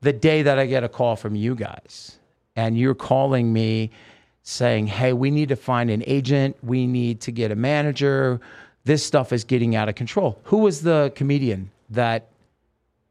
the 0.02 0.12
day 0.12 0.42
that 0.42 0.60
I 0.60 0.66
get 0.66 0.84
a 0.84 0.90
call 0.90 1.16
from 1.16 1.36
you 1.36 1.56
guys, 1.56 2.20
and 2.58 2.78
you're 2.78 2.96
calling 2.96 3.54
me 3.54 3.92
saying, 4.44 4.88
"Hey, 4.88 5.14
we 5.14 5.32
need 5.32 5.50
to 5.50 5.56
find 5.56 5.90
an 5.90 6.04
agent. 6.06 6.58
We 6.62 6.86
need 6.86 7.22
to 7.22 7.32
get 7.32 7.50
a 7.52 7.56
manager. 7.56 8.42
This 8.86 9.06
stuff 9.06 9.32
is 9.34 9.44
getting 9.44 9.76
out 9.76 9.90
of 9.90 9.96
control." 9.96 10.40
Who 10.46 10.58
was 10.60 10.82
the 10.82 11.12
comedian 11.16 11.72
that 11.90 12.28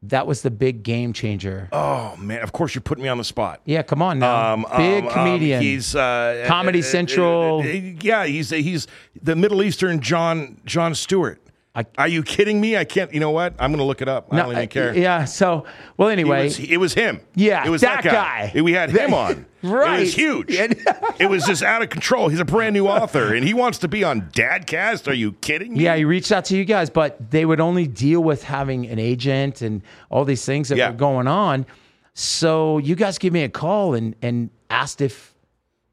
that 0.03 0.25
was 0.27 0.41
the 0.41 0.51
big 0.51 0.83
game 0.83 1.11
changer? 1.13 1.67
Oh 1.71 2.15
man, 2.17 2.41
of 2.41 2.51
course 2.51 2.73
you're 2.73 2.81
putting 2.81 3.03
me 3.03 3.09
on 3.09 3.17
the 3.17 3.23
spot. 3.23 3.59
yeah, 3.65 3.81
come 3.83 4.01
on 4.01 4.19
now, 4.19 4.53
Um, 4.53 4.65
big 4.77 5.03
um, 5.03 5.07
um, 5.09 5.13
comedian. 5.13 5.61
he's 5.61 5.95
uh, 5.95 6.45
Comedy 6.47 6.79
uh, 6.79 6.81
uh, 6.81 6.85
Central. 6.85 7.59
uh, 7.61 7.63
yeah, 8.01 8.25
he's 8.25 8.49
he's 8.49 8.87
the 9.21 9.35
Middle 9.35 9.61
Eastern 9.63 9.99
Jon 9.99 10.57
Jon 10.65 10.95
Stewart. 10.95 11.41
I- 11.75 11.85
Are 11.99 12.07
you 12.07 12.23
kidding 12.23 12.59
me? 12.59 12.75
I 12.75 12.83
can't. 12.83 13.13
You 13.13 13.19
know 13.19 13.29
what? 13.31 13.53
I'm 13.59 13.69
going 13.71 13.77
to 13.79 13.83
look 13.85 14.01
it 14.01 14.07
up. 14.09 14.27
I 14.33 14.37
don't 14.37 14.51
even 14.51 14.63
uh, 14.63 14.67
care. 14.67 14.95
Yeah. 14.97 15.25
So, 15.25 15.65
well, 15.97 16.09
It 16.09 16.13
anyway, 16.13 16.45
was, 16.45 16.59
it 16.59 16.77
was 16.77 16.93
him. 16.95 17.21
Yeah, 17.35 17.65
it 17.65 17.69
was 17.69 17.81
that 17.81 18.03
that, 18.03 18.11
guy. 18.11 18.51
guy. 18.53 18.61
We 18.61 18.73
had 18.73 18.89
him 18.89 19.13
on. 19.13 19.45
right. 19.63 19.97
It 19.97 19.99
was 20.01 20.13
huge. 20.15 20.47
it 20.49 21.29
was 21.29 21.45
just 21.45 21.61
out 21.61 21.81
of 21.83 21.89
control. 21.91 22.27
He's 22.29 22.39
a 22.39 22.45
brand 22.45 22.73
new 22.73 22.87
author, 22.87 23.35
and 23.35 23.45
he 23.45 23.53
wants 23.53 23.77
to 23.79 23.87
be 23.87 24.03
on 24.03 24.23
Dadcast. 24.31 25.07
Are 25.07 25.13
you 25.13 25.33
kidding 25.33 25.73
me? 25.73 25.83
Yeah, 25.83 25.95
he 25.95 26.05
reached 26.05 26.31
out 26.31 26.45
to 26.45 26.57
you 26.57 26.65
guys, 26.65 26.89
but 26.89 27.29
they 27.29 27.45
would 27.45 27.59
only 27.59 27.85
deal 27.87 28.21
with 28.21 28.43
having 28.43 28.87
an 28.87 28.97
agent 28.99 29.61
and 29.61 29.83
all 30.09 30.25
these 30.25 30.43
things 30.43 30.69
that 30.69 30.77
Yeah. 30.77 30.89
were 30.89 30.97
going 30.97 31.27
on. 31.27 31.65
So 32.13 32.79
you 32.79 32.95
guys 32.95 33.17
gave 33.19 33.31
me 33.33 33.43
a 33.43 33.49
call 33.49 33.93
and 33.93 34.15
and 34.21 34.49
asked 34.69 35.01
if 35.01 35.33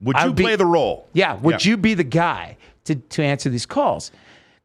Would 0.00 0.16
you 0.18 0.26
would 0.28 0.36
be- 0.36 0.42
play 0.44 0.56
the 0.56 0.66
role? 0.66 1.06
yeah, 1.12 1.34
would 1.34 1.64
Yeah. 1.64 1.70
you 1.72 1.76
be 1.76 1.94
the 1.94 2.04
guy 2.04 2.56
to 2.84 2.94
to 2.96 3.22
answer 3.22 3.48
these 3.50 3.66
calls? 3.66 4.10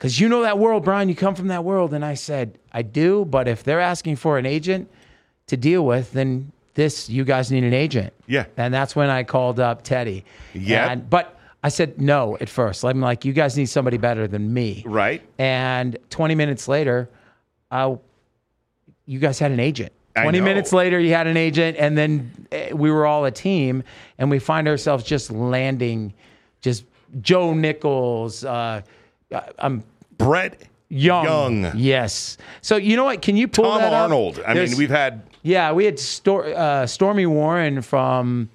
Because 0.02 0.20
you 0.20 0.28
know 0.30 0.42
that 0.42 0.58
world, 0.58 0.84
Brian. 0.84 1.10
You 1.10 1.16
come 1.16 1.36
from 1.36 1.50
that 1.50 1.64
world, 1.64 1.94
and 1.94 2.04
I 2.04 2.16
said 2.16 2.58
I 2.74 2.82
do. 2.82 3.24
But 3.24 3.48
if 3.48 3.64
they're 3.64 3.80
asking 3.80 4.16
for 4.16 4.40
an 4.40 4.48
agent 4.48 4.90
to 5.46 5.56
deal 5.56 5.86
with, 5.86 6.12
then 6.12 6.52
this 6.74 7.08
you 7.08 7.24
guys 7.24 7.52
need 7.52 7.64
an 7.64 7.76
agent. 7.76 8.12
Yeah. 8.26 8.46
and 8.58 8.74
that's 8.74 8.96
when 8.96 9.12
I 9.12 9.22
called 9.24 9.60
up 9.60 9.84
Teddy. 9.84 10.26
Yeah. 10.56 10.92
And- 10.92 11.08
but 11.08 11.38
I 11.64 11.70
said 11.70 12.02
no 12.02 12.36
at 12.42 12.50
first. 12.50 12.84
I'm 12.84 13.00
like, 13.00 13.26
you 13.26 13.32
guys 13.34 13.56
need 13.56 13.68
somebody 13.68 13.98
better 13.98 14.28
than 14.28 14.52
me. 14.52 14.82
Right. 14.88 15.22
And 15.38 16.00
20 16.10 16.34
minutes 16.34 16.68
later, 16.68 17.08
uh, 17.70 17.98
you 19.06 19.20
guys 19.20 19.38
had 19.38 19.52
an 19.52 19.60
agent. 19.60 19.92
20 20.16 20.42
minutes 20.42 20.74
later, 20.74 21.00
you 21.00 21.14
had 21.14 21.28
an 21.28 21.38
agent, 21.38 21.78
and 21.78 21.96
then 21.96 22.48
eh, 22.52 22.74
we 22.74 22.90
were 22.90 23.06
all 23.06 23.26
a 23.26 23.32
team, 23.32 23.84
and 24.18 24.32
we 24.32 24.40
find 24.40 24.68
ourselves 24.68 25.04
just 25.04 25.30
landing, 25.30 26.12
just 26.62 26.86
Joe 27.22 27.54
Nichols. 27.54 28.44
Uh, 28.44 28.82
I'm 29.60 29.84
Brett 30.18 30.62
young. 30.90 31.24
Young. 31.64 31.72
Yes. 31.78 32.38
So 32.62 32.76
you 32.78 32.96
know 32.96 33.06
what? 33.06 33.22
Can 33.22 33.38
you 33.38 33.48
pull 33.48 33.66
Tom 33.66 33.82
that 33.82 33.94
up? 33.94 34.04
Arnold. 34.04 34.42
I 34.46 34.54
There's- 34.54 34.70
mean, 34.72 34.78
we've 34.78 34.90
had 34.90 35.24
yeah, 35.44 35.72
we 35.72 35.86
had 35.86 35.98
Stor- 36.00 36.54
uh, 36.56 36.86
Stormy 36.86 37.26
Warren 37.26 37.82
from 37.82 38.50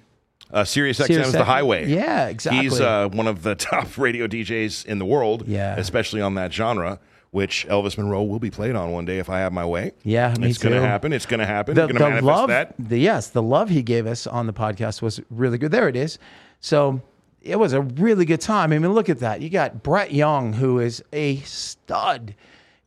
uh, 0.53 0.63
Sirius 0.63 0.99
XM's 0.99 1.07
Sirius 1.07 1.31
The 1.33 1.43
Highway. 1.43 1.87
Yeah, 1.89 2.27
exactly. 2.27 2.61
He's 2.63 2.79
uh, 2.79 3.09
one 3.09 3.27
of 3.27 3.43
the 3.43 3.55
top 3.69 3.97
radio 3.97 4.27
DJs 4.27 4.85
in 4.85 4.97
the 4.99 5.05
world, 5.05 5.43
Yeah. 5.47 5.75
especially 5.77 6.21
on 6.21 6.35
that 6.35 6.53
genre, 6.53 6.99
which 7.31 7.67
Elvis 7.67 7.97
Monroe 7.97 8.23
will 8.23 8.39
be 8.39 8.49
played 8.49 8.73
on 8.77 8.91
one 8.93 9.03
day 9.03 9.19
if 9.19 9.29
I 9.29 9.39
have 9.39 9.51
my 9.51 9.65
way. 9.65 9.91
Yeah, 10.03 10.33
me 10.39 10.47
it's 10.49 10.57
going 10.57 10.75
to 10.75 10.79
happen. 10.81 11.11
It's 11.11 11.25
going 11.25 11.41
to 11.41 11.45
happen. 11.45 11.75
the, 11.75 11.87
going 11.87 12.15
to 12.15 12.21
the 12.21 12.25
love, 12.25 12.47
that. 12.47 12.73
The, 12.79 12.97
yes, 12.97 13.31
the 13.31 13.41
love 13.43 13.69
he 13.69 13.81
gave 13.83 14.07
us 14.07 14.25
on 14.25 14.47
the 14.47 14.53
podcast 14.53 15.01
was 15.01 15.19
really 15.29 15.57
good. 15.57 15.71
There 15.71 15.89
it 15.89 15.97
is. 15.97 16.17
So 16.61 17.01
it 17.41 17.57
was 17.57 17.73
a 17.73 17.81
really 17.81 18.25
good 18.25 18.41
time. 18.41 18.71
I 18.71 18.79
mean, 18.79 18.93
look 18.93 19.09
at 19.09 19.19
that. 19.19 19.41
You 19.41 19.49
got 19.49 19.83
Brett 19.83 20.13
Young, 20.13 20.53
who 20.53 20.79
is 20.79 21.03
a 21.13 21.37
stud 21.37 22.35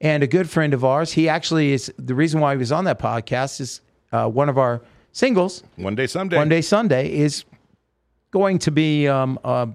and 0.00 0.22
a 0.22 0.26
good 0.26 0.48
friend 0.48 0.74
of 0.74 0.84
ours. 0.84 1.12
He 1.12 1.28
actually 1.28 1.72
is 1.72 1.92
the 1.98 2.14
reason 2.14 2.40
why 2.40 2.52
he 2.52 2.58
was 2.58 2.72
on 2.72 2.84
that 2.84 2.98
podcast 2.98 3.60
is 3.60 3.80
uh, 4.12 4.28
one 4.28 4.48
of 4.48 4.58
our 4.58 4.80
singles. 5.12 5.62
One 5.76 5.94
day, 5.94 6.06
someday. 6.06 6.36
One 6.36 6.48
Day 6.48 6.60
Sunday 6.60 7.12
is 7.12 7.44
going 8.30 8.58
to 8.60 8.70
be 8.70 9.08
um, 9.08 9.38
uh, 9.44 9.66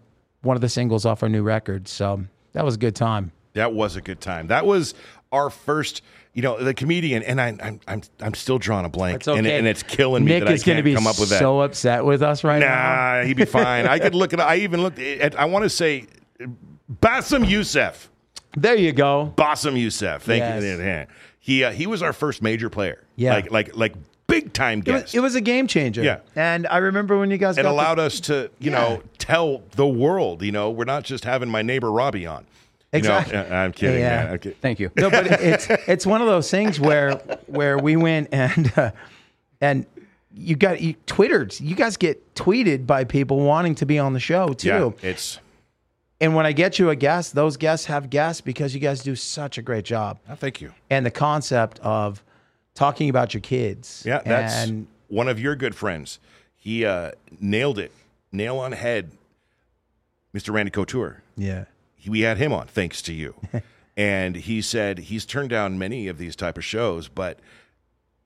one 0.41 0.55
of 0.55 0.61
the 0.61 0.69
singles 0.69 1.05
off 1.05 1.23
our 1.23 1.29
new 1.29 1.43
record. 1.43 1.87
So 1.87 2.23
that 2.53 2.63
was 2.63 2.75
a 2.75 2.79
good 2.79 2.95
time. 2.95 3.31
That 3.53 3.73
was 3.73 3.95
a 3.95 4.01
good 4.01 4.19
time. 4.19 4.47
That 4.47 4.65
was 4.65 4.93
our 5.31 5.49
first, 5.49 6.01
you 6.35 6.41
know, 6.43 6.61
the 6.61 6.73
comedian, 6.75 7.23
and 7.23 7.39
I, 7.41 7.47
I'm, 7.63 7.79
I'm, 7.87 8.01
I'm 8.19 8.33
still 8.35 8.59
drawing 8.59 8.85
a 8.85 8.89
blank, 8.89 9.15
It's 9.15 9.27
okay. 9.27 9.39
and, 9.39 9.47
and 9.47 9.65
it's 9.67 9.81
killing 9.81 10.23
me 10.25 10.33
Nick 10.33 10.43
that 10.43 10.49
I 10.49 10.53
is 10.53 10.63
going 10.63 10.75
to 10.75 10.83
can't 10.83 10.85
be 10.85 10.93
come 10.93 11.07
up 11.07 11.17
with 11.17 11.29
that. 11.29 11.39
so 11.39 11.61
upset 11.61 12.05
with 12.05 12.21
us 12.21 12.43
right 12.43 12.59
now. 12.59 13.21
Nah, 13.21 13.23
he'd 13.25 13.37
be 13.37 13.45
fine. 13.45 13.87
I 13.87 13.97
could 13.99 14.13
look 14.13 14.33
at. 14.33 14.39
I 14.41 14.57
even 14.57 14.83
looked 14.83 14.99
at. 14.99 15.39
I 15.39 15.45
want 15.45 15.63
to 15.63 15.69
say, 15.69 16.05
Bassem 17.01 17.47
Youssef. 17.49 18.09
There 18.55 18.75
you 18.75 18.91
go. 18.91 19.33
Bassem 19.35 19.79
Youssef. 19.79 20.21
Thank 20.23 20.41
Yes. 20.41 21.07
you. 21.09 21.15
He 21.39 21.63
uh, 21.63 21.71
he 21.71 21.87
was 21.87 22.01
our 22.01 22.13
first 22.13 22.41
major 22.41 22.69
player. 22.69 23.03
Yeah. 23.15 23.33
Like 23.33 23.51
like 23.51 23.75
like 23.75 23.93
big 24.27 24.53
time 24.53 24.79
It 24.85 24.91
was, 24.91 25.01
guest. 25.03 25.15
it 25.15 25.19
was 25.19 25.35
a 25.35 25.41
game 25.41 25.67
changer. 25.67 26.03
Yeah. 26.03 26.19
And 26.35 26.65
I 26.67 26.77
remember 26.77 27.17
when 27.19 27.29
you 27.31 27.37
guys 27.37 27.57
it 27.57 27.63
got 27.63 27.69
the- 27.69 27.75
allowed 27.75 27.99
us 27.99 28.19
to, 28.21 28.49
you 28.59 28.71
Yeah. 28.71 28.77
know, 28.79 29.03
tell 29.19 29.61
the 29.75 29.85
world, 29.87 30.41
you 30.41 30.51
know, 30.51 30.71
we're 30.71 30.85
not 30.85 31.03
just 31.03 31.23
having 31.23 31.49
my 31.49 31.61
neighbor 31.61 31.91
Robbie 31.91 32.25
on. 32.25 32.45
You 32.95 33.01
know, 33.01 33.17
Exactly. 33.19 33.37
I'm 33.55 33.71
kidding, 33.71 33.99
Yeah. 33.99 34.23
man. 34.25 34.33
Okay. 34.35 34.55
Thank 34.61 34.79
you. 34.79 34.91
no, 34.95 35.09
but 35.09 35.27
it's 35.27 35.67
it's 35.87 36.05
one 36.05 36.21
of 36.21 36.27
those 36.27 36.49
things 36.49 36.79
where 36.79 37.15
where 37.47 37.77
we 37.77 37.95
went 37.95 38.29
and 38.31 38.71
uh, 38.77 38.91
and 39.61 39.85
you 40.33 40.55
got 40.55 40.81
you 40.81 40.95
twittered. 41.05 41.59
You 41.59 41.75
guys 41.75 41.97
get 41.97 42.35
tweeted 42.35 42.85
by 42.85 43.03
people 43.03 43.39
wanting 43.41 43.75
to 43.75 43.85
be 43.85 43.99
on 43.99 44.13
the 44.13 44.19
show 44.19 44.49
too. 44.53 44.67
Yeah, 45.01 45.09
it's 45.09 45.39
And 46.19 46.35
when 46.35 46.45
I 46.45 46.51
get 46.51 46.77
you 46.79 46.89
a 46.89 46.95
guest, 46.95 47.35
those 47.35 47.57
guests 47.57 47.85
have 47.87 48.09
guests 48.09 48.41
because 48.41 48.73
you 48.73 48.79
guys 48.81 49.01
do 49.01 49.15
such 49.15 49.57
a 49.57 49.61
great 49.61 49.85
job. 49.85 50.19
oh, 50.29 50.35
thank 50.35 50.61
you. 50.61 50.73
And 50.89 51.05
the 51.05 51.11
concept 51.11 51.79
of 51.79 52.23
talking 52.73 53.09
about 53.09 53.33
your 53.33 53.41
kids. 53.41 54.03
Yeah, 54.05 54.21
that's 54.25 54.55
and 54.67 54.87
one 55.07 55.27
of 55.29 55.39
your 55.39 55.55
good 55.55 55.75
friends. 55.75 56.19
He 56.57 56.83
uh, 56.85 57.11
nailed 57.39 57.77
it, 57.79 57.91
nail 58.31 58.57
on 58.57 58.71
head, 58.73 59.11
Mr. 60.35 60.53
Randy 60.53 60.71
Couture. 60.71 61.21
yeah. 61.37 61.65
We 62.07 62.21
had 62.21 62.37
him 62.37 62.53
on 62.53 62.67
thanks 62.67 63.01
to 63.03 63.13
you, 63.13 63.35
and 63.97 64.35
he 64.35 64.61
said 64.61 64.99
he's 64.99 65.25
turned 65.25 65.49
down 65.49 65.77
many 65.77 66.07
of 66.07 66.17
these 66.17 66.35
type 66.35 66.57
of 66.57 66.65
shows, 66.65 67.07
but 67.07 67.39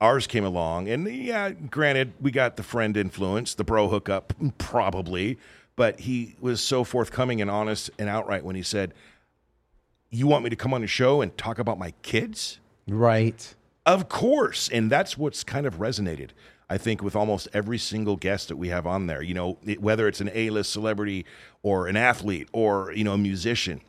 ours 0.01 0.27
came 0.27 0.45
along, 0.45 0.87
and 0.87 1.07
yeah, 1.07 1.51
granted, 1.51 2.13
we 2.19 2.31
got 2.31 2.57
the 2.57 2.63
friend 2.63 2.95
influence, 2.95 3.53
the 3.53 3.63
bro 3.63 3.87
hookup, 3.87 4.33
probably, 4.57 5.37
but 5.75 6.01
he 6.01 6.35
was 6.39 6.61
so 6.61 6.83
forthcoming 6.83 7.41
and 7.41 7.49
honest 7.49 7.89
and 7.99 8.09
outright 8.09 8.43
when 8.43 8.55
he 8.55 8.63
said, 8.63 8.93
"You 10.09 10.27
want 10.27 10.43
me 10.43 10.49
to 10.49 10.55
come 10.55 10.73
on 10.73 10.83
a 10.83 10.87
show 10.87 11.21
and 11.21 11.37
talk 11.37 11.59
about 11.59 11.77
my 11.77 11.91
kids?" 12.01 12.59
Right. 12.87 13.55
Of 13.85 14.09
course. 14.09 14.69
And 14.69 14.91
that's 14.91 15.17
what's 15.17 15.43
kind 15.43 15.65
of 15.65 15.79
resonated, 15.79 16.29
I 16.69 16.77
think, 16.77 17.01
with 17.01 17.15
almost 17.15 17.47
every 17.53 17.77
single 17.77 18.15
guest 18.15 18.47
that 18.49 18.57
we 18.57 18.69
have 18.69 18.85
on 18.85 19.07
there. 19.07 19.21
You 19.21 19.33
know, 19.33 19.57
it, 19.65 19.81
whether 19.81 20.07
it's 20.07 20.21
an 20.21 20.29
A 20.33 20.49
list 20.51 20.71
celebrity 20.71 21.25
or 21.63 21.87
an 21.87 21.95
athlete 21.95 22.47
or, 22.51 22.91
you 22.93 23.03
know, 23.03 23.13
a 23.13 23.17
musician, 23.17 23.81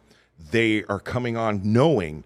they 0.50 0.84
are 0.84 0.98
coming 1.00 1.36
on 1.36 1.60
knowing 1.62 2.24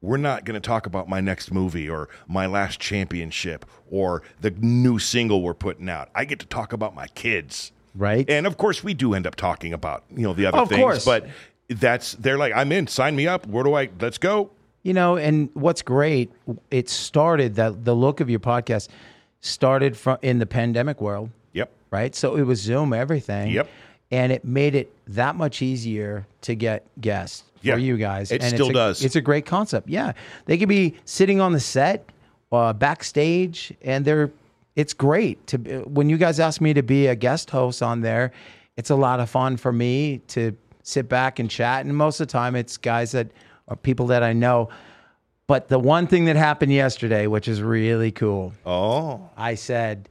we're 0.00 0.16
not 0.16 0.44
going 0.44 0.60
to 0.60 0.60
talk 0.60 0.86
about 0.86 1.08
my 1.08 1.20
next 1.20 1.52
movie 1.52 1.88
or 1.88 2.08
my 2.26 2.46
last 2.46 2.80
championship 2.80 3.64
or 3.88 4.22
the 4.40 4.50
new 4.50 4.98
single 4.98 5.42
we're 5.42 5.54
putting 5.54 5.88
out. 5.88 6.08
I 6.12 6.24
get 6.24 6.40
to 6.40 6.46
talk 6.46 6.72
about 6.72 6.92
my 6.92 7.06
kids. 7.08 7.70
Right. 7.94 8.28
And 8.28 8.44
of 8.44 8.56
course, 8.56 8.82
we 8.82 8.94
do 8.94 9.14
end 9.14 9.28
up 9.28 9.36
talking 9.36 9.72
about, 9.72 10.02
you 10.10 10.22
know, 10.22 10.32
the 10.32 10.46
other 10.46 10.58
Of 10.58 10.68
things. 10.68 10.80
course. 10.80 11.04
But 11.04 11.28
that's, 11.68 12.14
they're 12.14 12.38
like, 12.38 12.52
I'm 12.52 12.72
in, 12.72 12.88
sign 12.88 13.14
me 13.14 13.28
up. 13.28 13.46
Where 13.46 13.62
do 13.62 13.74
I, 13.74 13.90
let's 14.00 14.18
go. 14.18 14.50
You 14.82 14.94
know, 14.94 15.16
and 15.16 15.50
what's 15.54 15.82
great, 15.82 16.32
it 16.72 16.88
started 16.88 17.54
that 17.54 17.84
the 17.84 17.94
look 17.94 18.18
of 18.18 18.28
your 18.28 18.40
podcast 18.40 18.88
started 19.42 19.96
from 19.96 20.16
in 20.22 20.38
the 20.38 20.46
pandemic 20.46 21.00
world, 21.00 21.28
Yep. 21.52 21.70
right? 21.90 22.14
So 22.14 22.36
it 22.36 22.42
was 22.42 22.60
Zoom, 22.60 22.94
everything. 22.94 23.50
Yep. 23.52 23.68
And 24.10 24.32
it 24.32 24.44
made 24.44 24.74
it 24.74 24.90
that 25.08 25.36
much 25.36 25.60
easier 25.62 26.26
to 26.42 26.54
get 26.54 26.86
guests 27.00 27.44
for 27.62 27.78
you 27.78 27.96
guys. 27.96 28.30
It 28.30 28.42
and 28.42 28.54
still 28.54 28.66
it's 28.68 28.70
a, 28.70 28.74
does. 28.74 29.04
It's 29.04 29.16
a 29.16 29.20
great 29.20 29.46
concept. 29.46 29.88
Yeah. 29.88 30.12
They 30.46 30.58
could 30.58 30.68
be 30.68 30.94
sitting 31.04 31.40
on 31.40 31.52
the 31.52 31.60
set, 31.60 32.08
uh, 32.50 32.72
backstage, 32.72 33.72
and 33.82 34.04
they're 34.04 34.30
it's 34.74 34.94
great 34.94 35.46
to 35.48 35.58
when 35.86 36.08
you 36.08 36.16
guys 36.16 36.40
ask 36.40 36.60
me 36.62 36.72
to 36.72 36.82
be 36.82 37.06
a 37.06 37.14
guest 37.14 37.50
host 37.50 37.82
on 37.82 38.00
there. 38.00 38.32
It's 38.76 38.88
a 38.90 38.96
lot 38.96 39.20
of 39.20 39.28
fun 39.28 39.58
for 39.58 39.70
me 39.72 40.22
to 40.28 40.56
sit 40.82 41.08
back 41.08 41.38
and 41.38 41.50
chat, 41.50 41.84
and 41.84 41.94
most 41.96 42.20
of 42.20 42.28
the 42.28 42.32
time 42.32 42.56
it's 42.56 42.76
guys 42.78 43.12
that 43.12 43.28
are 43.68 43.76
people 43.76 44.06
that 44.06 44.22
I 44.22 44.32
know. 44.32 44.68
But 45.52 45.68
the 45.68 45.78
one 45.78 46.06
thing 46.06 46.24
that 46.24 46.36
happened 46.36 46.72
yesterday, 46.72 47.26
which 47.26 47.46
is 47.46 47.60
really 47.60 48.10
cool, 48.10 48.54
Oh. 48.64 49.28
I 49.36 49.54
said, 49.54 50.08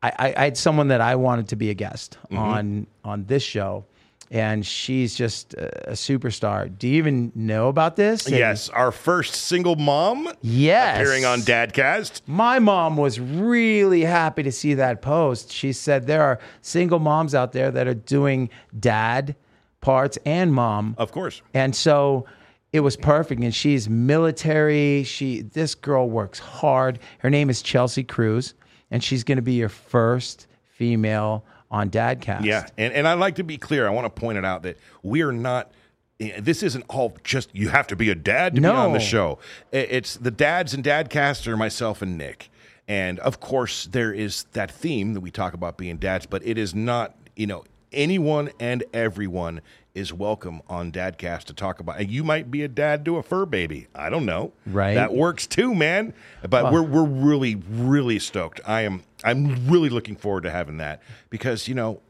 I, 0.00 0.12
I, 0.16 0.34
I 0.36 0.44
had 0.44 0.56
someone 0.56 0.86
that 0.88 1.00
I 1.00 1.16
wanted 1.16 1.48
to 1.48 1.56
be 1.56 1.70
a 1.70 1.74
guest 1.74 2.18
Mm-hmm. 2.30 2.38
on 2.38 2.86
on 3.04 3.24
this 3.24 3.42
show, 3.42 3.84
and 4.30 4.64
she's 4.64 5.16
just 5.16 5.54
a, 5.54 5.90
a 5.90 5.94
superstar. 5.94 6.70
Do 6.78 6.86
you 6.86 6.98
even 6.98 7.32
know 7.34 7.66
about 7.66 7.96
this? 7.96 8.26
And 8.28 8.36
Yes, 8.36 8.68
our 8.68 8.92
first 8.92 9.34
single 9.34 9.74
mom 9.74 10.32
Yes. 10.40 11.00
appearing 11.00 11.24
on 11.24 11.40
Dadcast. 11.40 12.20
My 12.28 12.60
mom 12.60 12.96
was 12.96 13.18
really 13.18 14.02
happy 14.02 14.44
to 14.44 14.52
see 14.52 14.74
that 14.74 15.02
post. 15.02 15.50
She 15.52 15.72
said 15.72 16.06
there 16.06 16.22
are 16.22 16.38
single 16.62 17.00
moms 17.00 17.34
out 17.34 17.50
there 17.50 17.72
that 17.72 17.88
are 17.88 17.94
doing 18.18 18.50
dad 18.78 19.34
parts 19.80 20.16
and 20.24 20.54
mom. 20.54 20.94
Of 20.96 21.10
course. 21.10 21.42
And 21.54 21.74
so 21.74 22.24
it 22.72 22.80
was 22.80 22.96
perfect. 22.96 23.42
And 23.42 23.54
she's 23.54 23.88
military. 23.88 25.02
She 25.04 25.42
this 25.42 25.74
girl 25.74 26.08
works 26.08 26.38
hard. 26.38 26.98
Her 27.18 27.30
name 27.30 27.50
is 27.50 27.62
Chelsea 27.62 28.04
Cruz, 28.04 28.54
and 28.90 29.02
she's 29.02 29.24
going 29.24 29.36
to 29.36 29.42
be 29.42 29.54
your 29.54 29.68
first 29.68 30.46
female 30.64 31.44
on 31.70 31.90
Dadcast. 31.90 32.44
Yeah, 32.44 32.66
and 32.78 32.92
and 32.92 33.06
I'd 33.08 33.18
like 33.18 33.36
to 33.36 33.44
be 33.44 33.56
clear. 33.58 33.86
I 33.86 33.90
want 33.90 34.04
to 34.06 34.20
point 34.20 34.38
it 34.38 34.44
out 34.44 34.62
that 34.62 34.76
we 35.02 35.22
are 35.22 35.32
not. 35.32 35.70
eh, 36.20 36.38
This 36.40 36.62
isn't 36.62 36.84
all 36.88 37.16
just 37.24 37.54
you 37.54 37.68
have 37.68 37.86
to 37.88 37.96
be 37.96 38.10
a 38.10 38.14
dad 38.14 38.54
to 38.56 38.60
be 38.60 38.66
on 38.66 38.92
the 38.92 39.00
show. 39.00 39.38
It's 39.72 40.16
the 40.16 40.30
dads 40.30 40.74
and 40.74 40.82
dadcast 40.84 41.46
are 41.46 41.56
myself 41.56 42.02
and 42.02 42.16
Nick, 42.18 42.50
and 42.88 43.18
of 43.20 43.40
course 43.40 43.86
there 43.86 44.12
is 44.12 44.44
that 44.52 44.70
theme 44.70 45.14
that 45.14 45.20
we 45.20 45.30
talk 45.30 45.54
about 45.54 45.76
being 45.76 45.96
dads, 45.96 46.26
but 46.26 46.44
it 46.46 46.58
is 46.58 46.74
not. 46.74 47.14
You 47.36 47.46
know, 47.46 47.64
anyone 47.92 48.50
and 48.60 48.84
everyone 48.92 49.60
is 49.94 50.12
welcome 50.12 50.62
on 50.68 50.92
Dadcast 50.92 51.44
to 51.44 51.54
talk 51.54 51.80
about. 51.80 51.98
And 51.98 52.10
you 52.10 52.22
might 52.22 52.50
be 52.50 52.62
a 52.62 52.68
dad 52.68 53.04
to 53.04 53.16
a 53.16 53.22
fur 53.22 53.46
baby. 53.46 53.88
I 53.94 54.10
don't 54.10 54.24
know. 54.24 54.52
Right. 54.66 54.94
That 54.94 55.12
works 55.14 55.46
too, 55.46 55.74
man. 55.74 56.14
But 56.48 56.72
we're 56.72 56.82
we're 56.82 57.04
really 57.04 57.56
really 57.56 58.18
stoked. 58.18 58.60
I 58.66 58.82
am 58.82 59.02
I'm 59.24 59.68
really 59.68 59.88
looking 59.88 60.16
forward 60.16 60.44
to 60.44 60.50
having 60.50 60.78
that 60.78 61.02
because 61.28 61.68
you 61.68 61.74
know, 61.74 62.00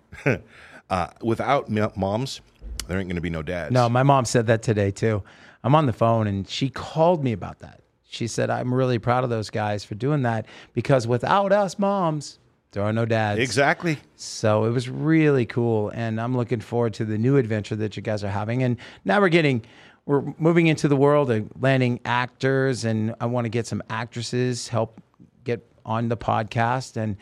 uh, 0.90 1.06
without 1.22 1.70
moms, 1.70 2.40
there 2.86 2.98
ain't 2.98 3.08
going 3.08 3.16
to 3.16 3.22
be 3.22 3.30
no 3.30 3.42
dads. 3.42 3.72
No, 3.72 3.88
my 3.88 4.02
mom 4.02 4.24
said 4.24 4.46
that 4.48 4.62
today 4.62 4.90
too. 4.90 5.22
I'm 5.62 5.74
on 5.74 5.86
the 5.86 5.92
phone 5.92 6.26
and 6.26 6.48
she 6.48 6.70
called 6.70 7.22
me 7.22 7.32
about 7.32 7.60
that. 7.60 7.80
She 8.08 8.26
said, 8.26 8.50
I'm 8.50 8.74
really 8.74 8.98
proud 8.98 9.22
of 9.22 9.30
those 9.30 9.50
guys 9.50 9.84
for 9.84 9.94
doing 9.94 10.22
that 10.22 10.46
because 10.74 11.06
without 11.06 11.52
us 11.52 11.78
moms, 11.78 12.40
there 12.72 12.82
are 12.84 12.92
no 12.92 13.04
dads. 13.04 13.40
exactly. 13.40 13.98
So 14.16 14.64
it 14.64 14.70
was 14.70 14.88
really 14.88 15.44
cool, 15.46 15.88
and 15.90 16.20
I'm 16.20 16.36
looking 16.36 16.60
forward 16.60 16.94
to 16.94 17.04
the 17.04 17.18
new 17.18 17.36
adventure 17.36 17.76
that 17.76 17.96
you 17.96 18.02
guys 18.02 18.22
are 18.22 18.30
having. 18.30 18.62
And 18.62 18.76
now 19.04 19.20
we're 19.20 19.28
getting, 19.28 19.64
we're 20.06 20.22
moving 20.38 20.68
into 20.68 20.86
the 20.86 20.96
world 20.96 21.30
of 21.30 21.48
landing 21.60 22.00
actors, 22.04 22.84
and 22.84 23.14
I 23.20 23.26
want 23.26 23.44
to 23.44 23.48
get 23.48 23.66
some 23.66 23.82
actresses 23.90 24.68
help 24.68 25.00
get 25.44 25.66
on 25.84 26.08
the 26.08 26.16
podcast. 26.16 26.96
And 26.96 27.16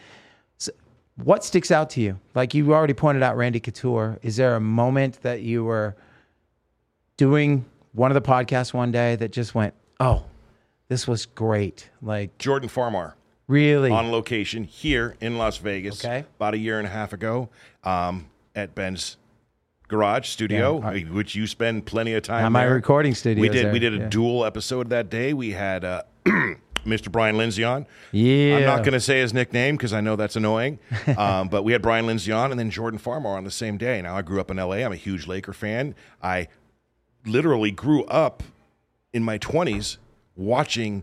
so 0.59 0.73
what 1.17 1.45
sticks 1.45 1.71
out 1.71 1.91
to 1.91 2.01
you? 2.01 2.19
Like 2.35 2.53
you 2.53 2.75
already 2.75 2.95
pointed 2.95 3.23
out, 3.23 3.37
Randy 3.37 3.61
Couture. 3.61 4.19
Is 4.23 4.37
there 4.37 4.55
a 4.55 4.61
moment 4.61 5.23
that 5.23 5.41
you 5.41 5.65
were 5.65 5.97
doing 7.17 7.65
one 7.93 8.11
of 8.11 8.15
the 8.15 8.29
podcasts 8.29 8.75
one 8.75 8.93
day 8.93 9.17
that 9.17 9.33
just 9.33 9.55
went, 9.55 9.75
"Oh, 9.99 10.25
this 10.89 11.09
was 11.09 11.25
great"? 11.27 11.89
Like 12.03 12.37
Jordan 12.39 12.69
Farmar 12.69 13.15
really? 13.49 13.91
on 13.91 14.13
location 14.13 14.63
here 14.65 15.17
in 15.21 15.37
Las 15.39 15.57
Vegas 15.59 16.05
Okay. 16.05 16.25
about 16.37 16.55
a 16.55 16.59
year 16.59 16.79
and 16.79 16.87
a 16.87 16.91
half 16.91 17.13
ago 17.13 17.49
um, 17.85 18.27
at 18.55 18.75
Ben's 18.77 19.17
garage 19.89 20.29
studio, 20.29 20.81
Yeah. 20.95 21.05
which 21.11 21.35
you 21.35 21.47
spend 21.47 21.87
plenty 21.87 22.15
of 22.15 22.23
time. 22.23 22.45
At 22.45 22.53
my 22.53 22.65
there. 22.67 22.75
recording 22.75 23.15
studio. 23.15 23.41
We 23.43 23.49
did. 23.49 23.73
We 23.73 23.79
did 23.79 23.95
a 23.95 24.09
dual 24.09 24.45
episode 24.45 24.91
that 24.91 25.09
day. 25.11 25.33
We 25.33 25.53
had 25.53 25.85
uh, 25.85 26.03
Mr. 26.85 27.11
Brian 27.11 27.37
Lindsay 27.37 27.65
on. 27.65 27.87
Yeah. 28.13 28.57
I'm 28.59 28.65
not 28.65 28.79
going 28.81 28.93
to 28.93 29.01
say 29.01 29.21
his 29.21 29.33
nickname 29.35 29.77
because 29.77 29.93
I 29.93 30.01
know 30.01 30.15
that's 30.17 30.37
annoying. 30.37 30.79
um, 31.17 31.49
but 31.49 31.63
we 31.65 31.73
had 31.73 31.81
Brian 31.83 32.07
Lindsay 32.07 32.33
on, 32.33 32.51
and 32.51 32.59
then 32.61 32.71
Jordan 32.71 32.99
Farmar 33.01 33.37
on 33.37 33.45
the 33.45 33.51
same 33.51 33.77
day. 33.79 34.01
Now 34.03 34.17
I 34.17 34.23
grew 34.23 34.41
up 34.41 34.51
in 34.51 34.59
LA. 34.59 34.77
I'm 34.77 34.93
a 34.93 34.97
huge 34.97 35.27
Laker 35.27 35.53
fan. 35.55 35.95
I 36.23 36.49
literally 37.27 37.71
grew 37.71 38.05
up 38.05 38.43
in 39.13 39.23
my 39.23 39.39
20s 39.39 39.97
watching 40.37 41.03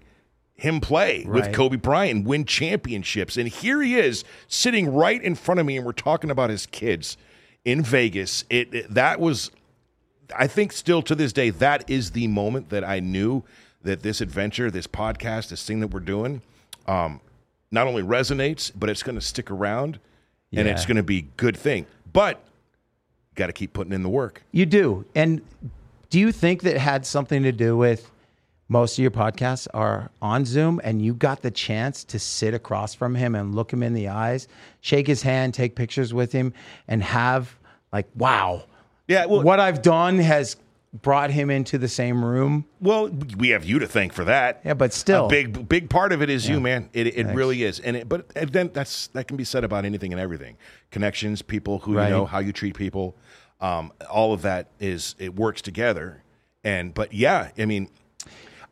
him 0.55 0.79
play 0.79 1.25
with 1.27 1.53
Kobe 1.53 1.75
Bryant, 1.75 2.25
win 2.25 2.45
championships, 2.45 3.37
and 3.37 3.47
here 3.47 3.81
he 3.81 3.95
is 3.95 4.23
sitting 4.47 4.93
right 4.93 5.21
in 5.21 5.35
front 5.35 5.59
of 5.59 5.65
me, 5.65 5.77
and 5.77 5.85
we're 5.85 5.91
talking 5.91 6.31
about 6.31 6.49
his 6.49 6.65
kids 6.65 7.17
in 7.65 7.83
Vegas. 7.83 8.45
It, 8.49 8.73
it 8.73 8.93
that 8.93 9.19
was 9.19 9.51
I 10.35 10.47
think 10.47 10.71
still 10.71 11.01
to 11.03 11.15
this 11.15 11.33
day, 11.33 11.49
that 11.51 11.89
is 11.89 12.11
the 12.11 12.27
moment 12.27 12.69
that 12.69 12.83
I 12.83 12.99
knew 12.99 13.43
that 13.83 14.01
this 14.01 14.21
adventure, 14.21 14.71
this 14.71 14.87
podcast, 14.87 15.49
this 15.49 15.63
thing 15.65 15.79
that 15.81 15.87
we're 15.87 15.99
doing, 15.99 16.41
um, 16.87 17.19
not 17.71 17.87
only 17.87 18.01
resonates, 18.01 18.71
but 18.75 18.89
it's 18.89 19.03
going 19.03 19.15
to 19.15 19.21
stick 19.21 19.51
around 19.51 19.99
and 20.53 20.67
it's 20.67 20.85
going 20.85 20.97
to 20.97 21.03
be 21.03 21.17
a 21.19 21.27
good 21.37 21.57
thing. 21.57 21.85
But 22.11 22.41
got 23.35 23.47
to 23.47 23.53
keep 23.53 23.73
putting 23.73 23.93
in 23.93 24.03
the 24.03 24.09
work. 24.09 24.43
You 24.51 24.65
do. 24.65 25.05
And 25.13 25.41
do 26.09 26.19
you 26.19 26.31
think 26.31 26.61
that 26.61 26.77
had 26.77 27.05
something 27.05 27.43
to 27.43 27.51
do 27.51 27.75
with 27.75 28.09
most 28.67 28.97
of 28.97 29.01
your 29.01 29.11
podcasts 29.11 29.67
are 29.73 30.09
on 30.21 30.45
Zoom 30.45 30.81
and 30.83 31.01
you 31.01 31.13
got 31.13 31.41
the 31.41 31.51
chance 31.51 32.03
to 32.05 32.17
sit 32.19 32.53
across 32.53 32.93
from 32.95 33.13
him 33.15 33.35
and 33.35 33.53
look 33.53 33.71
him 33.71 33.83
in 33.83 33.93
the 33.93 34.07
eyes, 34.07 34.47
shake 34.81 35.05
his 35.07 35.21
hand, 35.21 35.53
take 35.53 35.75
pictures 35.75 36.13
with 36.13 36.31
him, 36.31 36.53
and 36.87 37.03
have 37.03 37.55
like, 37.93 38.07
wow, 38.15 38.63
Yeah, 39.07 39.25
well- 39.27 39.43
what 39.43 39.59
I've 39.59 39.81
done 39.81 40.17
has 40.19 40.57
brought 41.01 41.29
him 41.29 41.49
into 41.49 41.77
the 41.77 41.89
same 41.89 42.23
room. 42.23 42.65
Well, 42.79 43.09
we 43.37 43.49
have 43.49 43.65
you 43.65 43.79
to 43.79 43.87
thank 43.87 44.13
for 44.13 44.23
that. 44.23 44.61
Yeah, 44.63 44.73
but 44.75 44.93
still, 44.93 45.25
a 45.25 45.29
big 45.29 45.67
big 45.67 45.89
part 45.89 46.13
of 46.13 46.21
it 46.21 46.29
is 46.29 46.47
you, 46.47 46.59
man. 46.61 46.89
It 46.93 47.07
it 47.07 47.27
really 47.35 47.63
is, 47.63 47.81
and 47.81 47.97
it, 47.97 48.07
but 48.09 48.25
and 48.33 48.49
then 48.51 48.69
that's 48.73 49.07
that 49.07 49.27
can 49.27 49.35
be 49.35 49.43
said 49.43 49.65
about 49.65 49.83
anything 49.83 50.13
and 50.13 50.21
everything. 50.21 50.55
Connections, 50.91 51.41
people 51.41 51.79
who 51.79 51.95
Right. 51.97 52.05
you 52.05 52.11
know, 52.11 52.25
how 52.25 52.39
you 52.39 52.53
treat 52.53 52.75
people, 52.77 53.17
um, 53.59 53.91
all 54.09 54.31
of 54.33 54.41
that 54.43 54.69
is 54.79 55.15
it 55.19 55.35
works 55.35 55.61
together. 55.61 56.23
And 56.63 56.93
but 56.93 57.13
yeah, 57.13 57.49
I 57.59 57.65
mean, 57.65 57.89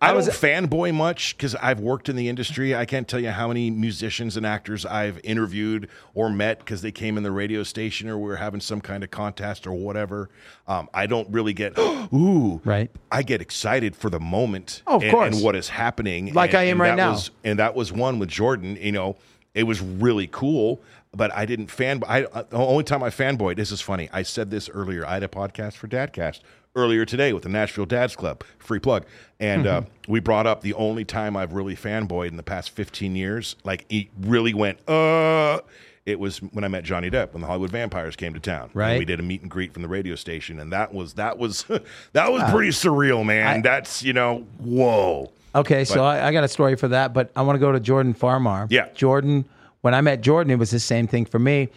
I, 0.03 0.09
I 0.09 0.13
was- 0.13 0.25
don't 0.27 0.35
fanboy 0.35 0.93
much 0.93 1.37
because 1.37 1.55
I've 1.55 1.79
worked 1.79 2.09
in 2.09 2.15
the 2.15 2.29
industry. 2.29 2.75
I 2.75 2.85
can't 2.85 3.07
tell 3.07 3.19
you 3.19 3.29
how 3.31 3.47
many 3.47 3.71
musicians 3.71 4.37
and 4.37 4.45
actors 4.45 4.85
I've 4.85 5.19
interviewed 5.23 5.89
or 6.13 6.29
met 6.29 6.59
because 6.59 6.81
they 6.81 6.91
came 6.91 7.17
in 7.17 7.23
the 7.23 7.31
radio 7.31 7.63
station 7.63 8.09
or 8.09 8.17
we 8.17 8.27
were 8.27 8.35
having 8.35 8.59
some 8.61 8.81
kind 8.81 9.03
of 9.03 9.11
contest 9.11 9.65
or 9.65 9.73
whatever. 9.73 10.29
Um, 10.67 10.89
I 10.93 11.07
don't 11.07 11.29
really 11.29 11.53
get 11.53 11.77
ooh 12.13 12.61
Right. 12.65 12.91
I 13.11 13.23
get 13.23 13.41
excited 13.41 13.95
for 13.95 14.09
the 14.09 14.19
moment 14.19 14.81
Oh, 14.87 14.97
of 14.97 15.03
and, 15.03 15.11
course. 15.11 15.35
and 15.35 15.43
what 15.43 15.55
is 15.55 15.69
happening. 15.69 16.33
Like 16.33 16.51
and- 16.51 16.59
I 16.59 16.63
am 16.65 16.81
right 16.81 16.95
now. 16.95 17.11
was- 17.11 17.31
and 17.43 17.59
that 17.59 17.75
was 17.75 17.91
one 17.91 18.19
with 18.19 18.29
Jordan. 18.29 18.77
You 18.79 18.91
know, 18.91 19.15
it 19.53 19.63
was 19.63 19.81
really 19.81 20.27
cool, 20.27 20.81
but 21.15 21.31
I 21.35 21.45
didn't 21.45 21.67
fan. 21.67 22.01
I 22.07 22.23
uh, 22.25 22.43
the 22.49 22.57
only 22.57 22.83
time 22.83 23.03
I 23.03 23.09
fanboyed. 23.09 23.55
This 23.55 23.71
is 23.71 23.81
funny. 23.81 24.09
I 24.11 24.23
said 24.23 24.49
this 24.49 24.67
earlier. 24.69 25.05
I 25.05 25.13
had 25.13 25.23
a 25.23 25.27
podcast 25.27 25.73
for 25.73 25.87
Dadcast 25.87 26.39
earlier 26.75 27.05
today 27.05 27.33
with 27.33 27.43
the 27.43 27.49
Nashville 27.49 27.85
Dads 27.85 28.15
Club. 28.15 28.43
Free 28.59 28.79
plug. 28.79 29.05
And 29.39 29.67
uh, 29.67 29.81
Mm-hmm. 29.81 30.11
we 30.11 30.19
brought 30.19 30.47
up 30.47 30.61
the 30.61 30.73
only 30.75 31.05
time 31.05 31.35
I've 31.37 31.53
really 31.53 31.75
fanboyed 31.75 32.29
in 32.29 32.37
the 32.37 32.43
past 32.43 32.69
fifteen 32.71 33.15
years. 33.15 33.55
Like 33.63 33.85
he 33.89 34.09
really 34.21 34.53
went 34.53 34.87
uh. 34.89 35.59
It 36.05 36.19
was 36.19 36.39
when 36.39 36.65
I 36.65 36.67
met 36.67 36.83
Johnny 36.83 37.09
Depp 37.09 37.31
when 37.31 37.39
the 37.39 37.47
Hollywood 37.47 37.69
Vampires 37.71 38.17
came 38.17 38.33
to 38.33 38.39
town. 38.41 38.63
And 38.63 38.75
Right. 38.75 38.99
we 38.99 39.05
did 39.05 39.21
a 39.21 39.23
meet 39.23 39.41
and 39.41 39.49
greet 39.49 39.71
from 39.71 39.83
the 39.83 39.87
radio 39.87 40.15
station, 40.15 40.59
and 40.59 40.69
that 40.73 40.93
was 40.93 41.13
that 41.13 41.37
was 41.37 41.63
that 42.13 42.29
was 42.31 42.43
pretty 42.51 42.71
surreal, 42.71 43.25
man. 43.25 43.61
That's 43.61 44.03
you 44.03 44.11
know, 44.11 44.45
whoa. 44.59 45.31
Okay, 45.55 45.85
so 45.85 46.03
I, 46.03 46.27
I 46.27 46.31
got 46.33 46.43
a 46.43 46.47
story 46.49 46.75
for 46.75 46.87
that, 46.89 47.13
but 47.13 47.31
I 47.35 47.43
want 47.43 47.55
to 47.55 47.59
go 47.59 47.71
to 47.71 47.79
Jordan 47.79 48.13
Farmar. 48.15 48.67
Yeah. 48.71 48.87
Jordan, 48.95 49.45
when 49.81 49.93
I 49.93 50.01
met 50.01 50.19
Jordan, 50.21 50.49
it 50.51 50.57
was 50.57 50.71
the 50.71 50.79
same 50.79 51.05
thing 51.07 51.25
for 51.25 51.37
me. 51.39 51.69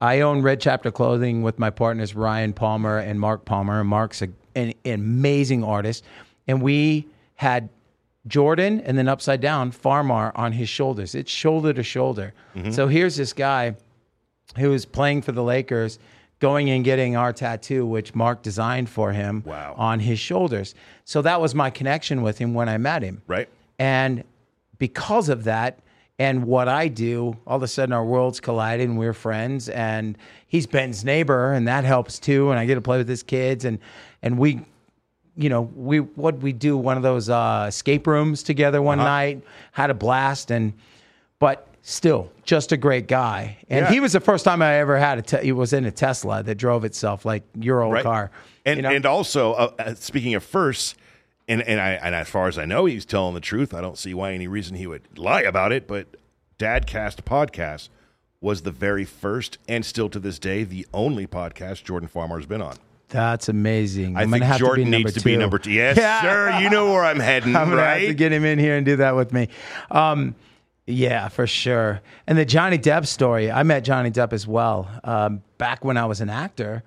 I 0.00 0.20
own 0.20 0.42
Red 0.42 0.60
Chapter 0.60 0.90
Clothing 0.90 1.42
with 1.42 1.58
my 1.58 1.70
partners 1.70 2.14
Ryan 2.14 2.52
Palmer 2.52 2.98
and 2.98 3.18
Mark 3.20 3.44
Palmer. 3.44 3.82
Mark's 3.84 4.22
a, 4.22 4.28
an, 4.54 4.74
an 4.84 4.94
amazing 4.94 5.64
artist. 5.64 6.04
And 6.46 6.60
we 6.60 7.06
had 7.36 7.68
Jordan 8.26 8.80
and 8.80 8.98
then 8.98 9.08
upside 9.08 9.40
down 9.40 9.70
Farmar 9.70 10.32
on 10.34 10.52
his 10.52 10.68
shoulders. 10.68 11.14
It's 11.14 11.30
shoulder 11.30 11.72
to 11.72 11.82
shoulder. 11.82 12.32
Mm-hmm. 12.54 12.72
So 12.72 12.86
here's 12.88 13.16
this 13.16 13.32
guy 13.32 13.76
who 14.58 14.70
was 14.70 14.84
playing 14.84 15.22
for 15.22 15.32
the 15.32 15.42
Lakers, 15.42 15.98
going 16.38 16.68
and 16.70 16.84
getting 16.84 17.16
our 17.16 17.32
tattoo, 17.32 17.86
which 17.86 18.14
Mark 18.14 18.42
designed 18.42 18.88
for 18.90 19.12
him 19.12 19.42
Wow. 19.46 19.74
on 19.78 20.00
his 20.00 20.18
shoulders. 20.18 20.74
So 21.04 21.22
that 21.22 21.40
was 21.40 21.54
my 21.54 21.70
connection 21.70 22.22
with 22.22 22.38
him 22.38 22.52
when 22.54 22.68
I 22.68 22.76
met 22.76 23.02
him. 23.02 23.22
Right. 23.26 23.48
And 23.78 24.24
because 24.78 25.28
of 25.28 25.44
that, 25.44 25.78
and 26.18 26.44
what 26.44 26.68
I 26.68 26.88
do, 26.88 27.36
all 27.46 27.56
of 27.56 27.62
a 27.62 27.68
sudden 27.68 27.92
our 27.92 28.04
worlds 28.04 28.40
collided 28.40 28.88
and 28.88 28.98
we're 28.98 29.12
friends. 29.12 29.68
And 29.68 30.16
he's 30.46 30.66
Ben's 30.66 31.04
neighbor, 31.04 31.52
and 31.52 31.66
that 31.66 31.84
helps 31.84 32.18
too. 32.18 32.50
And 32.50 32.58
I 32.58 32.66
get 32.66 32.76
to 32.76 32.80
play 32.80 32.98
with 32.98 33.08
his 33.08 33.22
kids, 33.22 33.64
and 33.64 33.78
and 34.22 34.38
we, 34.38 34.60
you 35.36 35.48
know, 35.48 35.62
we 35.74 35.98
what 35.98 36.38
we 36.38 36.52
do 36.52 36.76
one 36.76 36.96
of 36.96 37.02
those 37.02 37.28
uh, 37.28 37.66
escape 37.68 38.06
rooms 38.06 38.42
together 38.42 38.80
one 38.80 39.00
Uh-huh. 39.00 39.08
night, 39.08 39.42
had 39.72 39.90
a 39.90 39.94
blast, 39.94 40.50
and 40.52 40.72
but 41.40 41.66
still 41.82 42.30
just 42.44 42.70
a 42.72 42.76
great 42.76 43.08
guy. 43.08 43.58
And 43.68 43.84
Yeah. 43.86 43.90
he 43.92 44.00
was 44.00 44.12
the 44.12 44.20
first 44.20 44.44
time 44.44 44.62
I 44.62 44.74
ever 44.76 44.96
had 44.98 45.18
a. 45.18 45.22
Te- 45.22 45.42
he 45.44 45.52
was 45.52 45.72
in 45.72 45.84
a 45.84 45.90
Tesla 45.90 46.42
that 46.44 46.54
drove 46.56 46.84
itself 46.84 47.24
like 47.24 47.42
your 47.58 47.82
old 47.82 47.94
right? 47.94 48.02
car. 48.04 48.30
And 48.64 48.76
you 48.76 48.82
know? 48.82 48.90
and 48.90 49.04
also 49.04 49.52
uh, 49.54 49.70
uh, 49.80 49.94
speaking 49.94 50.34
of 50.34 50.44
firsts, 50.44 50.94
and 51.48 51.62
and 51.62 51.80
I 51.80 51.90
and 51.92 52.14
as 52.14 52.28
far 52.28 52.48
as 52.48 52.58
I 52.58 52.64
know, 52.64 52.84
he's 52.86 53.04
telling 53.04 53.34
the 53.34 53.40
truth. 53.40 53.74
I 53.74 53.80
don't 53.80 53.98
see 53.98 54.14
why 54.14 54.32
any 54.32 54.48
reason 54.48 54.76
he 54.76 54.86
would 54.86 55.18
lie 55.18 55.42
about 55.42 55.72
it. 55.72 55.86
But 55.86 56.16
Dadcast 56.58 57.22
podcast 57.22 57.88
was 58.40 58.62
the 58.62 58.70
very 58.70 59.04
first, 59.04 59.58
and 59.68 59.84
still 59.84 60.08
to 60.10 60.18
this 60.18 60.38
day, 60.38 60.64
the 60.64 60.86
only 60.92 61.26
podcast 61.26 61.84
Jordan 61.84 62.08
Farmar's 62.08 62.46
been 62.46 62.60
on. 62.62 62.76
That's 63.08 63.48
amazing. 63.48 64.16
I 64.16 64.22
I'm 64.22 64.30
think 64.30 64.44
Jordan 64.56 64.86
to 64.86 64.90
needs 64.90 65.14
to 65.14 65.20
be 65.20 65.36
number 65.36 65.58
two. 65.58 65.70
Yes, 65.72 65.96
sir. 65.96 66.58
You 66.60 66.70
know 66.70 66.92
where 66.92 67.04
I'm 67.04 67.20
heading, 67.20 67.54
I'm 67.54 67.68
gonna 67.70 67.80
right? 67.82 68.00
have 68.00 68.08
to 68.08 68.14
get 68.14 68.32
him 68.32 68.44
in 68.44 68.58
here 68.58 68.76
and 68.76 68.84
do 68.84 68.96
that 68.96 69.14
with 69.14 69.32
me. 69.32 69.48
Um, 69.90 70.34
yeah, 70.86 71.28
for 71.28 71.46
sure. 71.46 72.00
And 72.26 72.36
the 72.36 72.44
Johnny 72.44 72.78
Depp 72.78 73.06
story, 73.06 73.50
I 73.50 73.62
met 73.62 73.84
Johnny 73.84 74.10
Depp 74.10 74.32
as 74.32 74.46
well. 74.46 74.88
Um, 75.02 75.42
back 75.56 75.84
when 75.84 75.96
I 75.96 76.06
was 76.06 76.20
an 76.20 76.28
actor, 76.28 76.82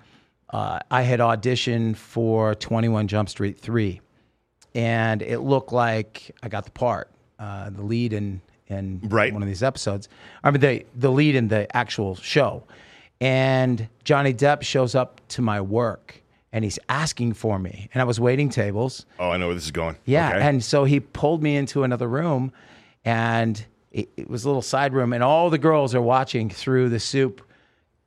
uh, 0.52 0.80
I 0.92 1.02
had 1.02 1.20
auditioned 1.20 1.96
for 1.96 2.54
21 2.56 3.08
Jump 3.08 3.30
Street 3.30 3.58
3, 3.60 4.02
and 4.78 5.22
it 5.24 5.40
looked 5.40 5.74
like 5.74 6.32
I 6.44 6.50
got 6.50 6.66
the 6.66 6.72
part, 6.72 7.10
uh, 7.40 7.72
the 7.72 7.82
lead 7.82 8.14
in, 8.14 8.42
in 8.68 9.02
Right. 9.04 9.34
one 9.34 9.42
of 9.42 9.48
these 9.48 9.64
episodes. 9.64 10.08
I 10.44 10.52
mean, 10.52 10.62
the, 10.62 10.86
the 10.96 11.12
lead 11.12 11.36
in 11.36 11.48
the 11.48 11.76
actual 11.76 12.16
show. 12.16 12.64
And 13.20 13.90
Johnny 14.04 14.34
Depp 14.34 14.62
shows 14.62 14.94
up 14.94 15.20
to 15.30 15.42
my 15.42 15.60
work. 15.60 16.22
And 16.54 16.64
he's 16.64 16.80
asking 16.90 17.34
for 17.34 17.60
me, 17.60 17.90
and 17.94 18.02
I 18.02 18.06
was 18.06 18.20
waiting 18.22 18.50
tables, 18.50 19.06
oh, 19.20 19.32
I 19.32 19.38
know 19.38 19.48
where 19.48 19.54
this 19.56 19.66
is 19.66 19.72
going. 19.72 19.98
yeah, 20.06 20.30
Okay. 20.30 20.48
and 20.48 20.64
so 20.64 20.86
he 20.86 21.02
pulled 21.02 21.44
me 21.44 21.56
into 21.58 21.84
another 21.84 22.08
room, 22.08 22.54
and 23.04 23.64
it, 23.92 24.10
it 24.16 24.30
was 24.30 24.46
a 24.46 24.48
little 24.48 24.62
side 24.62 24.94
room, 24.94 25.12
and 25.12 25.22
all 25.24 25.50
the 25.50 25.58
girls 25.58 25.94
are 25.94 26.02
watching 26.02 26.50
through 26.50 26.88
the 26.90 27.02
soup, 27.02 27.42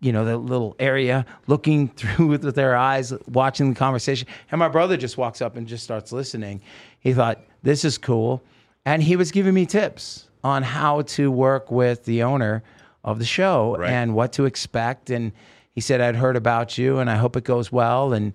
you 0.01 0.13
know, 0.13 0.25
the 0.25 0.37
little 0.37 0.75
area, 0.79 1.27
looking 1.47 1.89
through 1.97 2.27
with 2.29 2.55
their 2.55 2.77
eyes, 2.77 3.13
watching 3.29 3.71
the 3.71 3.77
conversation. 3.79 4.27
And 4.51 4.59
my 4.59 4.69
brother 4.69 4.97
just 4.97 5.17
walks 5.19 5.41
up 5.43 5.57
and 5.57 5.67
just 5.67 5.85
starts 5.85 6.11
listening. 6.13 6.61
He 7.01 7.13
thought 7.13 7.41
this 7.63 7.85
is 7.85 7.99
cool, 7.99 8.43
and 8.85 9.03
he 9.03 9.17
was 9.17 9.31
giving 9.31 9.55
me 9.55 9.67
tips 9.67 10.29
on 10.43 10.63
how 10.63 11.03
to 11.03 11.31
work 11.31 11.71
with 11.71 12.05
the 12.05 12.23
owner 12.23 12.63
of 13.05 13.19
the 13.19 13.25
show 13.27 13.77
Right. 13.79 13.91
and 13.91 14.15
what 14.15 14.33
to 14.35 14.47
expect. 14.47 15.11
And 15.11 15.33
he 15.73 15.81
said, 15.81 16.01
"I'd 16.01 16.17
heard 16.17 16.37
about 16.37 16.79
you, 16.79 16.99
and 16.99 17.11
I 17.11 17.17
hope 17.17 17.37
it 17.37 17.45
goes 17.45 17.71
well." 17.71 18.13
And 18.15 18.33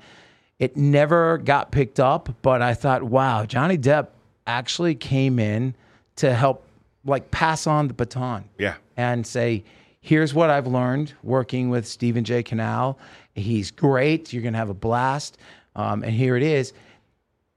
it 0.60 0.78
never 0.78 1.38
got 1.40 1.72
picked 1.72 2.00
up, 2.00 2.30
but 2.42 2.62
I 2.62 2.74
thought, 2.76 3.04
wow, 3.04 3.46
Johnny 3.46 3.78
Depp 3.78 4.08
actually 4.48 4.96
came 4.96 5.38
in 5.40 5.76
to 6.18 6.34
help 6.34 6.66
like 7.04 7.30
pass 7.32 7.68
on 7.68 7.88
the 7.88 7.94
baton. 7.94 8.46
Yeah. 8.58 8.76
And 8.96 9.28
say, 9.28 9.64
here's 10.06 10.36
what 10.36 10.52
I've 10.52 10.68
learned 10.68 11.14
working 11.24 11.70
with 11.70 11.88
Stephen 11.88 12.24
J. 12.24 12.44
Cannell. 12.44 13.00
He's 13.34 13.72
great. 13.72 14.32
You're 14.32 14.44
going 14.44 14.54
to 14.54 14.60
have 14.60 14.70
a 14.70 14.76
blast. 14.76 15.40
Um, 15.76 16.04
and 16.04 16.14
here 16.14 16.38
it 16.38 16.44
is. 16.44 16.74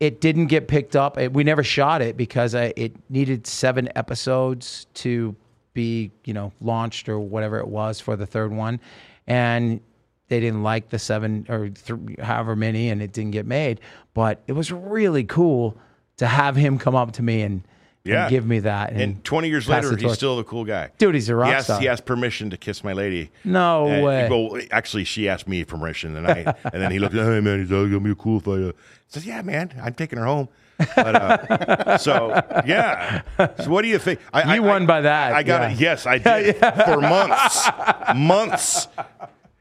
It 0.00 0.22
didn't 0.22 0.46
get 0.46 0.66
picked 0.66 0.96
up. 0.96 1.18
It- 1.18 1.34
we 1.34 1.44
never 1.44 1.62
shot 1.62 2.00
it 2.00 2.16
because 2.16 2.54
I, 2.54 2.72
it 2.74 2.94
needed 3.10 3.46
seven 3.46 3.90
episodes 3.96 4.86
to 4.94 5.36
be, 5.74 6.10
you 6.24 6.32
know, 6.32 6.50
launched 6.62 7.10
or 7.10 7.20
whatever 7.20 7.58
it 7.58 7.68
was 7.68 8.00
for 8.00 8.16
the 8.16 8.26
third 8.26 8.50
one. 8.50 8.80
And 9.26 9.80
they 10.28 10.40
didn't 10.40 10.62
like 10.62 10.88
the 10.88 10.98
seven 10.98 11.44
or 11.50 11.68
th- 11.68 12.18
however 12.20 12.56
many, 12.56 12.88
and 12.88 13.02
it 13.02 13.12
didn't 13.12 13.32
get 13.32 13.44
made. 13.44 13.80
But 14.14 14.40
it 14.46 14.52
was 14.52 14.72
really 14.72 15.24
cool 15.24 15.76
to 16.16 16.26
have 16.26 16.56
him 16.56 16.78
come 16.78 16.94
up 16.94 17.12
to 17.12 17.22
me 17.22 17.42
and, 17.42 17.52
and 17.52 17.62
Yeah. 18.08 18.28
give 18.30 18.46
me 18.46 18.60
that. 18.60 18.90
And, 18.92 19.00
And 19.00 19.24
20 19.24 19.48
years 19.48 19.68
later, 19.68 19.96
he's 19.96 20.12
still 20.14 20.36
the 20.36 20.44
cool 20.44 20.64
guy. 20.64 20.90
Dude, 20.98 21.14
he's 21.14 21.28
a 21.28 21.34
rock 21.36 21.48
he 21.48 21.54
asked, 21.54 21.64
star. 21.66 21.80
He 21.80 21.88
asked 21.88 22.04
permission 22.06 22.50
to 22.50 22.56
kiss 22.56 22.82
my 22.82 22.92
lady. 22.92 23.30
No 23.44 23.86
And- 23.86 24.04
way. 24.04 24.28
Well, 24.30 24.60
actually, 24.70 25.04
she 25.04 25.28
asked 25.28 25.46
me 25.48 25.64
permission, 25.64 26.16
and 26.16 26.26
I 26.26 26.54
and 26.72 26.82
then 26.82 26.90
he 26.90 26.98
looked. 26.98 27.14
At, 27.14 27.26
Hey 27.26 27.40
man, 27.40 27.60
he's 27.60 27.70
like, 27.70 27.90
gonna 27.90 28.00
be 28.00 28.14
cool 28.18 28.38
if 28.38 28.48
I. 28.48 28.52
Uh, 28.68 28.72
says, 29.08 29.26
yeah, 29.26 29.42
man, 29.42 29.72
I'm 29.82 29.94
taking 29.94 30.18
her 30.18 30.24
home. 30.26 30.48
But, 30.94 31.14
uh, 31.16 31.98
so 31.98 32.28
yeah. 32.66 33.22
So 33.36 33.68
what 33.70 33.82
do 33.82 33.88
you 33.88 33.98
think? 33.98 34.20
I, 34.32 34.54
You 34.54 34.62
I- 34.64 34.66
won 34.66 34.82
I- 34.84 34.86
by 34.86 35.00
that, 35.02 35.32
I 35.32 35.42
got 35.42 35.62
yeah. 35.62 35.70
it. 35.74 35.80
Yes, 35.80 36.06
I 36.06 36.18
did 36.42 36.56
for 36.56 37.00
months, 37.00 37.68
months. 38.14 38.88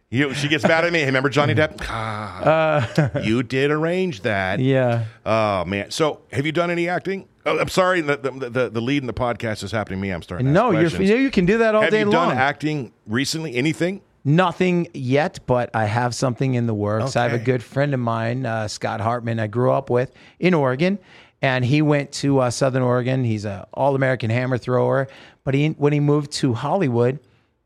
You, 0.10 0.34
she 0.34 0.48
gets 0.48 0.64
mad 0.66 0.86
at 0.86 0.94
me. 0.94 1.00
Hey, 1.00 1.06
remember 1.08 1.28
Johnny 1.30 1.54
Depp? 1.54 1.82
Ah, 1.82 3.20
you 3.24 3.44
did 3.44 3.72
arrange 3.72 4.22
that. 4.22 4.60
Uh. 4.60 4.64
yeah. 4.64 5.06
Oh 5.26 5.66
man. 5.66 5.92
So 5.92 6.22
have 6.32 6.46
you 6.46 6.52
done 6.54 6.72
any 6.72 6.88
acting? 6.88 7.28
Oh, 7.48 7.60
I'm 7.60 7.70
sorry. 7.70 8.02
The, 8.02 8.18
the 8.18 8.50
the 8.50 8.70
the 8.70 8.82
lead 8.82 9.02
in 9.04 9.08
the 9.08 9.14
podcast 9.14 9.64
is 9.64 9.72
happening 9.72 10.00
to 10.00 10.02
me. 10.02 10.12
I'm 10.12 10.22
starting. 10.22 10.52
No, 10.52 10.72
you're, 10.72 10.90
you 11.02 11.32
can 11.32 11.46
do 11.46 11.60
that 11.60 11.76
all 11.76 11.82
Have 11.82 11.92
day 11.92 12.00
you 12.02 12.06
long. 12.10 12.30
done 12.30 12.38
acting 12.38 12.92
recently? 13.08 13.56
Anything? 13.56 14.02
Nothing 14.26 14.90
yet, 14.94 15.40
but 15.46 15.70
I 15.74 15.86
have 15.86 16.14
something 16.14 16.56
in 16.56 16.68
the 16.68 16.74
works. 16.74 17.16
I 17.16 17.24
have 17.24 17.34
a 17.34 17.40
good 17.44 17.64
friend 17.64 17.94
of 17.94 18.02
mine, 18.02 18.46
uh, 18.46 18.68
Scott 18.68 19.00
Hartman, 19.00 19.40
I 19.40 19.48
grew 19.48 19.72
up 19.72 19.90
with 19.90 20.12
in 20.38 20.54
Oregon, 20.54 21.00
and 21.42 21.64
he 21.64 21.82
went 21.82 22.12
to 22.14 22.40
uh, 22.40 22.50
Southern 22.50 22.84
Oregon. 22.84 23.24
He's 23.24 23.46
a 23.46 23.66
All 23.74 23.96
American 23.96 24.30
hammer 24.30 24.58
thrower, 24.58 25.08
but 25.46 25.54
he 25.54 25.70
when 25.70 25.94
he 25.94 26.02
moved 26.02 26.34
to 26.34 26.54
Hollywood, 26.54 27.20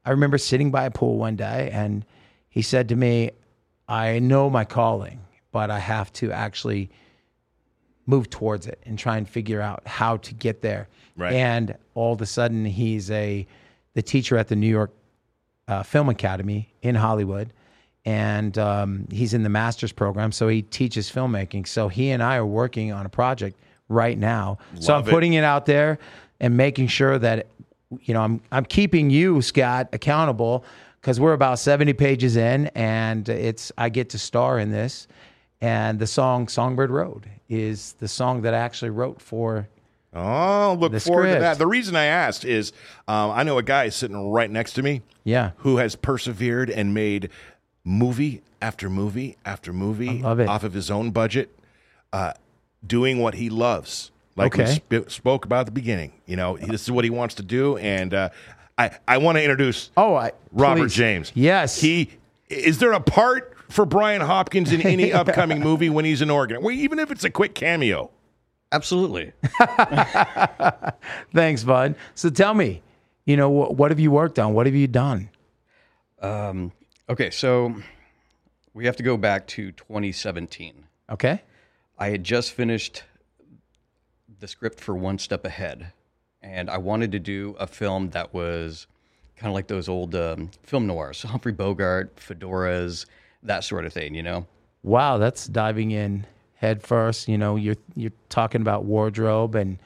I 0.06 0.12
remember 0.12 0.38
sitting 0.38 0.70
by 0.70 0.86
a 0.86 0.92
pool 0.92 1.18
one 1.18 1.36
day, 1.36 1.72
and 1.74 2.06
he 2.48 2.62
said 2.62 2.90
to 2.90 2.96
me, 2.96 3.32
"I 3.88 4.20
know 4.20 4.48
my 4.48 4.64
calling, 4.64 5.22
but 5.52 5.72
I 5.72 5.80
have 5.80 6.14
to 6.14 6.32
actually." 6.32 6.92
Move 8.06 8.30
towards 8.30 8.68
it 8.68 8.80
and 8.86 8.98
try 8.98 9.18
and 9.18 9.28
figure 9.28 9.62
out 9.62 9.82
how 9.86 10.18
to 10.18 10.34
get 10.34 10.62
there. 10.62 10.88
Right. 11.16 11.34
And 11.34 11.76
all 11.94 12.14
of 12.14 12.22
a 12.22 12.26
sudden, 12.26 12.66
he's 12.66 13.12
a 13.12 13.46
the 13.94 14.02
teacher 14.02 14.38
at 14.38 14.48
the 14.48 14.56
New 14.56 14.68
York 14.68 14.92
uh, 15.68 15.84
Film 15.84 16.10
Academy 16.10 16.74
in 16.82 16.96
Hollywood, 16.96 17.52
and 18.06 18.58
um, 18.58 19.08
he's 19.12 19.34
in 19.34 19.44
the 19.44 19.50
master's 19.50 19.92
program, 19.92 20.32
so 20.32 20.48
he 20.48 20.62
teaches 20.62 21.12
filmmaking. 21.12 21.68
So 21.68 21.88
he 21.88 22.10
and 22.12 22.24
I 22.24 22.38
are 22.38 22.46
working 22.46 22.92
on 22.92 23.06
a 23.06 23.10
project 23.10 23.58
right 23.90 24.18
now. 24.18 24.58
so 24.80 24.96
I'm 24.96 25.08
it. 25.08 25.10
putting 25.10 25.34
it 25.34 25.44
out 25.44 25.66
there 25.66 26.00
and 26.40 26.56
making 26.58 26.88
sure 26.88 27.20
that 27.20 27.48
you 28.02 28.14
know 28.14 28.22
I'm 28.22 28.42
I'm 28.52 28.66
keeping 28.66 29.10
you, 29.10 29.42
Scott, 29.42 29.90
accountable 29.94 30.64
because 31.02 31.20
we're 31.20 31.34
about 31.34 31.58
70 31.60 31.94
pages 31.94 32.36
in, 32.36 32.68
and 32.68 33.28
it's 33.28 33.72
I 33.78 33.90
get 33.90 34.10
to 34.12 34.20
star 34.20 34.60
in 34.60 34.72
this. 34.72 35.08
And 35.60 36.00
the 36.00 36.08
song 36.08 36.48
"Songbird 36.48 36.90
Road" 36.90 37.28
is 37.52 37.94
the 38.00 38.08
song 38.08 38.42
that 38.44 38.54
I 38.54 38.58
actually 38.60 38.92
wrote 38.92 39.22
for. 39.22 39.68
Oh, 40.14 40.76
look 40.80 40.92
The 40.94 41.00
forward 41.00 41.34
to 41.34 41.40
that. 41.40 41.58
The 41.58 41.68
reason 41.68 41.96
I 41.96 42.06
asked 42.06 42.44
is 42.46 42.72
um, 43.08 43.32
I 43.32 43.44
know 43.44 43.58
a 43.58 43.64
guy 43.64 43.90
sitting 43.90 44.32
right 44.32 44.50
next 44.50 44.74
to 44.74 44.84
me 44.84 45.02
Yeah, 45.24 45.52
who 45.58 45.78
has 45.78 45.96
persevered 45.96 46.70
and 46.70 46.94
made 46.94 47.30
movie 47.84 48.42
after 48.62 48.90
movie 48.90 49.38
after 49.46 49.72
movie 49.74 50.24
off 50.24 50.64
of 50.64 50.74
his 50.74 50.90
own 50.92 51.12
budget, 51.12 51.58
uh, 52.14 52.34
doing 52.86 53.20
what 53.20 53.36
he 53.36 53.50
loves. 53.50 54.12
Like 54.38 54.56
we 54.56 54.66
sp- 54.72 55.08
spoke 55.12 55.46
about 55.46 55.62
at 55.62 55.66
the 55.68 55.72
beginning. 55.74 56.14
You 56.26 56.38
know, 56.38 56.58
this 56.58 56.84
is 56.84 56.92
what 56.92 57.04
he 57.04 57.10
wants 57.10 57.36
to 57.36 57.44
do. 57.44 57.78
And 57.78 58.14
uh, 58.14 58.30
I, 58.78 58.92
I 59.08 59.18
want 59.18 59.38
to 59.38 59.44
introduce 59.44 59.92
Oh, 59.98 60.16
I 60.16 60.32
Robert 60.54 60.84
please. 60.84 60.94
James. 60.94 61.32
Yes. 61.36 61.80
He 61.82 62.12
is 62.50 62.80
there 62.80 62.94
a 62.94 63.00
part 63.02 63.51
for 63.72 63.86
Brian 63.86 64.22
Hopkins 64.22 64.72
in 64.72 64.82
any 64.82 65.12
upcoming 65.22 65.60
movie 65.60 65.90
when 65.90 66.06
he's 66.06 66.22
an 66.22 66.30
Oregon? 66.30 66.62
Well, 66.62 66.74
even 66.74 67.00
if 67.00 67.12
it's 67.12 67.24
a 67.24 67.30
quick 67.30 67.56
cameo. 67.56 68.12
Absolutely. 68.72 69.34
Thanks, 71.34 71.64
bud. 71.64 71.96
So 72.16 72.30
tell 72.30 72.54
me, 72.54 72.82
you 73.26 73.36
know, 73.36 73.50
what, 73.50 73.76
what 73.76 73.92
have 73.92 74.00
you 74.00 74.12
worked 74.12 74.40
on? 74.40 74.54
What 74.54 74.66
have 74.66 74.76
you 74.76 74.88
done? 74.88 75.30
Um, 76.22 76.72
okay, 77.10 77.30
so 77.32 77.76
we 78.74 78.86
have 78.86 78.96
to 78.98 79.04
go 79.04 79.18
back 79.18 79.48
to 79.48 79.72
2017. 79.72 80.86
Okay. 81.10 81.42
I 81.98 82.10
had 82.10 82.24
just 82.24 82.54
finished 82.54 83.04
the 84.40 84.48
script 84.48 84.80
for 84.80 84.96
One 84.96 85.20
Step 85.20 85.46
Ahead, 85.46 85.92
and 86.42 86.70
I 86.70 86.78
wanted 86.78 87.12
to 87.12 87.20
do 87.20 87.56
a 87.60 87.68
film 87.68 88.10
that 88.12 88.34
was 88.34 88.88
kind 89.36 89.50
of 89.50 89.54
like 89.54 89.68
those 89.68 89.90
old 89.90 90.16
um, 90.16 90.50
film 90.64 90.88
noirs, 90.88 91.22
Humphrey 91.28 91.52
Bogart, 91.52 92.16
fedoras, 92.16 93.06
that 93.44 93.64
sort 93.64 93.86
of 93.86 93.94
thing, 93.94 94.16
you 94.16 94.24
know? 94.24 94.46
Wow, 94.84 95.18
that's 95.18 95.48
diving 95.48 95.92
in 95.92 96.26
head 96.56 96.82
first. 96.82 97.28
You 97.28 97.38
know, 97.38 97.56
you're 97.56 97.76
you're 97.96 98.12
talking 98.30 98.62
about 98.62 98.86
wardrobe 98.86 99.56
and 99.56 99.78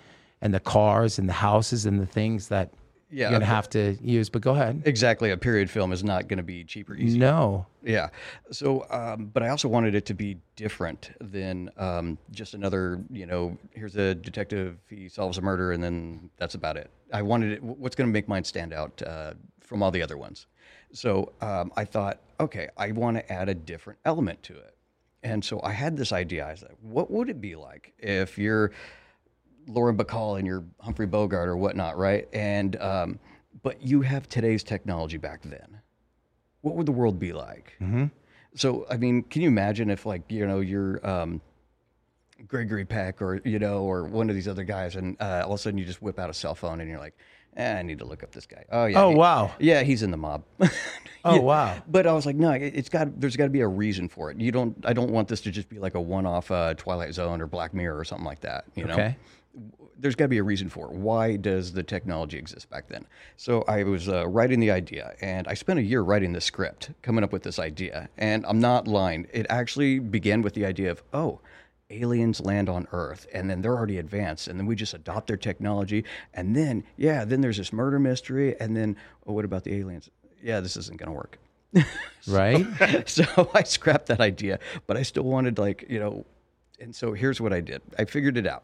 and 0.41 0.53
the 0.53 0.59
cars 0.59 1.19
and 1.19 1.27
the 1.27 1.33
houses 1.33 1.85
and 1.85 1.99
the 1.99 2.05
things 2.05 2.47
that 2.49 2.71
Yeah, 3.09 3.29
you're 3.29 3.39
gonna 3.39 3.45
have 3.45 3.69
to 3.71 3.97
use. 4.01 4.29
But 4.29 4.41
go 4.41 4.51
ahead. 4.51 4.83
Exactly. 4.85 5.31
A 5.31 5.37
period 5.37 5.69
film 5.69 5.91
is 5.91 6.03
not 6.03 6.27
going 6.27 6.37
to 6.37 6.43
be 6.43 6.63
cheap 6.63 6.89
or 6.89 6.95
easy. 6.95 7.17
No. 7.17 7.65
Yeah. 7.83 8.09
So, 8.51 8.85
um, 8.89 9.31
but 9.33 9.43
I 9.43 9.49
also 9.49 9.67
wanted 9.67 9.95
it 9.95 10.05
to 10.07 10.13
be 10.13 10.37
different 10.55 11.11
than 11.21 11.69
um, 11.77 12.17
just 12.31 12.53
another, 12.53 13.01
you 13.11 13.25
know, 13.25 13.57
here's 13.71 13.95
a 13.95 14.15
detective, 14.15 14.77
he 14.89 15.07
solves 15.07 15.37
a 15.37 15.41
murder, 15.41 15.71
and 15.71 15.83
then 15.83 16.29
that's 16.37 16.55
about 16.55 16.77
it. 16.77 16.89
I 17.13 17.21
wanted 17.21 17.51
it, 17.53 17.63
what's 17.63 17.95
going 17.95 18.09
to 18.09 18.13
make 18.13 18.27
mine 18.27 18.43
stand 18.43 18.73
out 18.73 19.01
uh, 19.05 19.33
from 19.61 19.83
all 19.83 19.91
the 19.91 20.01
other 20.01 20.17
ones. 20.17 20.47
So 20.93 21.33
um, 21.41 21.71
I 21.77 21.85
thought, 21.85 22.19
okay, 22.39 22.69
I 22.77 22.91
want 22.91 23.17
to 23.17 23.31
add 23.31 23.49
a 23.49 23.55
different 23.55 23.99
element 24.05 24.43
to 24.43 24.53
it. 24.53 24.75
And 25.23 25.43
so 25.43 25.59
I 25.63 25.71
had 25.71 25.97
this 25.97 26.11
idea. 26.11 26.45
I 26.47 26.51
was 26.51 26.61
like, 26.61 26.77
what 26.81 27.09
would 27.09 27.29
it 27.29 27.41
be 27.41 27.55
like 27.55 27.93
if 27.97 28.37
you're 28.37 28.71
Lauren 29.67 29.97
Bacall 29.97 30.37
and 30.37 30.45
you're 30.45 30.63
Humphrey 30.79 31.07
Bogart 31.07 31.49
or 31.49 31.57
whatnot, 31.57 31.97
right? 31.97 32.27
And, 32.31 32.75
um, 32.81 33.19
but 33.63 33.81
you 33.81 34.01
have 34.01 34.29
today's 34.29 34.63
technology 34.63 35.17
back 35.17 35.41
then 35.41 35.81
what 36.65 36.75
would 36.75 36.87
the 36.87 36.91
world 36.91 37.19
be 37.19 37.31
like? 37.31 37.77
Mm-hmm. 37.79 38.05
So, 38.55 38.87
I 38.89 38.97
mean, 38.97 39.21
can 39.21 39.43
you 39.43 39.47
imagine 39.47 39.91
if, 39.91 40.05
like, 40.05 40.23
you 40.29 40.47
know, 40.47 40.61
you're 40.61 41.05
um, 41.07 41.39
Gregory 42.47 42.85
Peck 42.85 43.21
or, 43.21 43.39
you 43.45 43.59
know, 43.59 43.83
or 43.83 44.03
one 44.05 44.29
of 44.29 44.35
these 44.35 44.47
other 44.47 44.63
guys, 44.63 44.95
and 44.95 45.15
uh, 45.21 45.43
all 45.45 45.53
of 45.53 45.59
a 45.59 45.61
sudden 45.61 45.77
you 45.77 45.85
just 45.85 46.01
whip 46.01 46.17
out 46.17 46.29
a 46.29 46.33
cell 46.33 46.55
phone 46.55 46.81
and 46.81 46.89
you're 46.89 46.99
like, 46.99 47.15
eh, 47.57 47.77
I 47.79 47.81
need 47.81 47.99
to 47.99 48.05
look 48.05 48.23
up 48.23 48.31
this 48.31 48.45
guy. 48.45 48.65
Oh, 48.71 48.85
yeah. 48.85 49.01
Oh, 49.03 49.09
he- 49.11 49.15
wow. 49.15 49.51
Yeah, 49.59 49.83
he's 49.83 50.03
in 50.03 50.11
the 50.11 50.17
mob. 50.17 50.43
Oh 51.27 51.33
Yeah. 51.37 51.41
wow. 51.41 51.77
But 51.87 52.05
I 52.05 52.13
was 52.13 52.27
like, 52.27 52.35
no, 52.35 52.51
it- 52.51 52.75
it's 52.75 52.87
got. 52.89 53.19
There's 53.19 53.35
got 53.35 53.45
to 53.45 53.49
be 53.49 53.61
a 53.61 53.67
reason 53.67 54.07
for 54.09 54.29
it. 54.29 54.39
You 54.39 54.51
don't. 54.51 54.77
I 54.85 54.93
don't 54.93 55.09
want 55.09 55.27
this 55.27 55.41
to 55.41 55.51
just 55.51 55.67
be 55.69 55.79
like 55.79 55.95
a 55.95 55.99
one-off 55.99 56.51
uh, 56.51 56.75
Twilight 56.75 57.15
Zone 57.15 57.41
or 57.41 57.47
Black 57.47 57.73
Mirror 57.73 57.97
or 57.97 58.03
something 58.03 58.27
like 58.27 58.41
that. 58.41 58.65
You 58.75 58.85
know 58.85 58.93
Okay. 58.93 59.17
there's 59.97 60.13
got 60.13 60.25
to 60.25 60.29
be 60.29 60.37
a 60.37 60.43
reason 60.43 60.69
for 60.69 60.85
it. 60.85 60.91
Why 60.91 61.35
does 61.35 61.73
the 61.73 61.81
technology 61.81 62.37
exist 62.37 62.69
back 62.69 62.87
then? 62.89 63.07
So 63.37 63.63
I 63.67 63.81
was 63.81 64.07
uh, 64.07 64.27
writing 64.27 64.59
the 64.59 64.69
idea, 64.69 65.15
and 65.19 65.47
I 65.47 65.55
spent 65.55 65.79
a 65.79 65.81
year 65.81 66.01
writing 66.01 66.31
the 66.31 66.41
script, 66.41 66.91
coming 67.01 67.23
up 67.23 67.31
with 67.33 67.41
this 67.41 67.57
idea. 67.57 68.07
And 68.19 68.45
I'm 68.45 68.59
not 68.59 68.87
lying; 68.87 69.25
it 69.33 69.47
actually 69.49 69.97
began 69.97 70.43
with 70.43 70.53
the 70.53 70.63
idea 70.67 70.91
of, 70.91 71.01
oh, 71.11 71.39
aliens 71.89 72.41
land 72.41 72.69
on 72.69 72.87
Earth, 72.91 73.27
and 73.33 73.49
then 73.49 73.61
they're 73.61 73.75
already 73.75 73.97
advanced, 73.97 74.47
and 74.47 74.59
then 74.59 74.65
we 74.65 74.75
just 74.75 74.93
adopt 74.93 75.27
their 75.27 75.37
technology, 75.37 76.03
and 76.33 76.55
then 76.55 76.83
yeah, 76.97 77.25
then 77.25 77.41
there's 77.41 77.57
this 77.57 77.71
murder 77.71 77.99
mystery, 77.99 78.59
and 78.59 78.75
then 78.75 78.95
oh, 79.27 79.33
what 79.33 79.45
about 79.45 79.63
the 79.63 79.75
aliens? 79.75 80.09
Yeah, 80.41 80.59
this 80.59 80.77
isn't 80.77 80.97
going 80.97 81.11
to 81.11 81.15
work. 81.15 81.39
Right. 82.27 82.65
so 83.07 83.51
I 83.53 83.61
scrapped 83.61 84.07
that 84.07 84.19
idea, 84.19 84.57
but 84.87 84.97
I 84.97 85.03
still 85.03 85.25
wanted 85.25 85.59
like 85.59 85.85
you 85.87 85.99
know, 85.99 86.25
and 86.79 86.95
so 86.95 87.13
here's 87.13 87.39
what 87.39 87.53
I 87.53 87.61
did. 87.61 87.83
I 87.99 88.05
figured 88.05 88.35
it 88.35 88.47
out, 88.47 88.63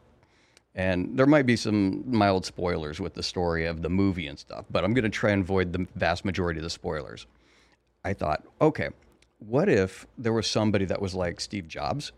and 0.73 1.15
there 1.15 1.27
might 1.27 1.45
be 1.45 1.55
some 1.55 2.03
mild 2.07 2.43
spoilers 2.43 2.99
with 2.99 3.13
the 3.13 3.21
story 3.21 3.67
of 3.67 3.83
the 3.83 3.89
movie 3.89 4.25
and 4.25 4.39
stuff, 4.39 4.65
but 4.71 4.83
I'm 4.83 4.95
going 4.95 5.03
to 5.03 5.11
try 5.11 5.29
and 5.29 5.43
avoid 5.43 5.73
the 5.73 5.85
vast 5.93 6.25
majority 6.25 6.59
of 6.59 6.63
the 6.63 6.71
spoilers. 6.71 7.27
I 8.03 8.13
thought, 8.13 8.43
okay, 8.59 8.89
what 9.37 9.69
if 9.69 10.07
there 10.17 10.33
was 10.33 10.47
somebody 10.47 10.85
that 10.85 10.99
was 10.99 11.13
like 11.13 11.39
Steve 11.39 11.67
Jobs, 11.67 12.11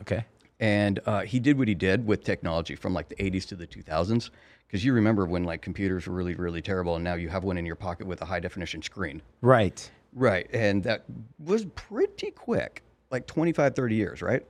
okay. 0.00 0.24
and 0.60 1.00
uh, 1.06 1.20
he 1.20 1.38
did 1.38 1.58
what 1.58 1.68
he 1.68 1.74
did 1.74 2.06
with 2.06 2.24
technology 2.24 2.74
from 2.74 2.94
like 2.94 3.08
the 3.08 3.16
80s 3.16 3.46
to 3.48 3.54
the 3.56 3.66
2000s 3.66 4.30
because 4.66 4.84
you 4.84 4.92
remember 4.92 5.26
when 5.26 5.44
like 5.44 5.60
computers 5.62 6.06
were 6.06 6.14
really 6.14 6.34
really 6.34 6.62
terrible 6.62 6.94
and 6.96 7.04
now 7.04 7.14
you 7.14 7.28
have 7.28 7.44
one 7.44 7.58
in 7.58 7.66
your 7.66 7.76
pocket 7.76 8.06
with 8.06 8.20
a 8.22 8.24
high 8.24 8.40
definition 8.40 8.82
screen 8.82 9.20
Right. 9.40 9.90
Right. 10.14 10.48
And 10.52 10.82
that 10.84 11.04
was 11.38 11.64
pretty 11.74 12.30
quick, 12.32 12.82
like 13.10 13.26
25, 13.26 13.74
30 13.74 13.94
years, 13.94 14.22
right? 14.22 14.44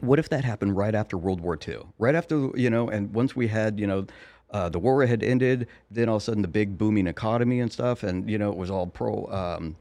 What 0.00 0.18
if 0.18 0.30
that 0.30 0.44
happened 0.44 0.76
right 0.76 0.94
after 0.94 1.18
World 1.18 1.40
War 1.40 1.58
II? 1.66 1.80
Right 1.98 2.14
after, 2.14 2.50
you 2.54 2.70
know, 2.70 2.88
and 2.88 3.12
once 3.12 3.36
we 3.36 3.48
had, 3.48 3.78
you 3.78 3.86
know, 3.86 4.06
uh, 4.50 4.68
the 4.70 4.78
war 4.78 5.04
had 5.04 5.22
ended, 5.22 5.68
then 5.90 6.08
all 6.08 6.16
of 6.16 6.22
a 6.22 6.24
sudden 6.24 6.42
the 6.42 6.48
big 6.48 6.78
booming 6.78 7.06
economy 7.06 7.60
and 7.60 7.70
stuff, 7.70 8.02
and, 8.02 8.28
you 8.28 8.38
know, 8.38 8.50
it 8.50 8.56
was 8.56 8.70
all 8.70 8.86
pro. 8.86 9.26
Um, 9.26 9.76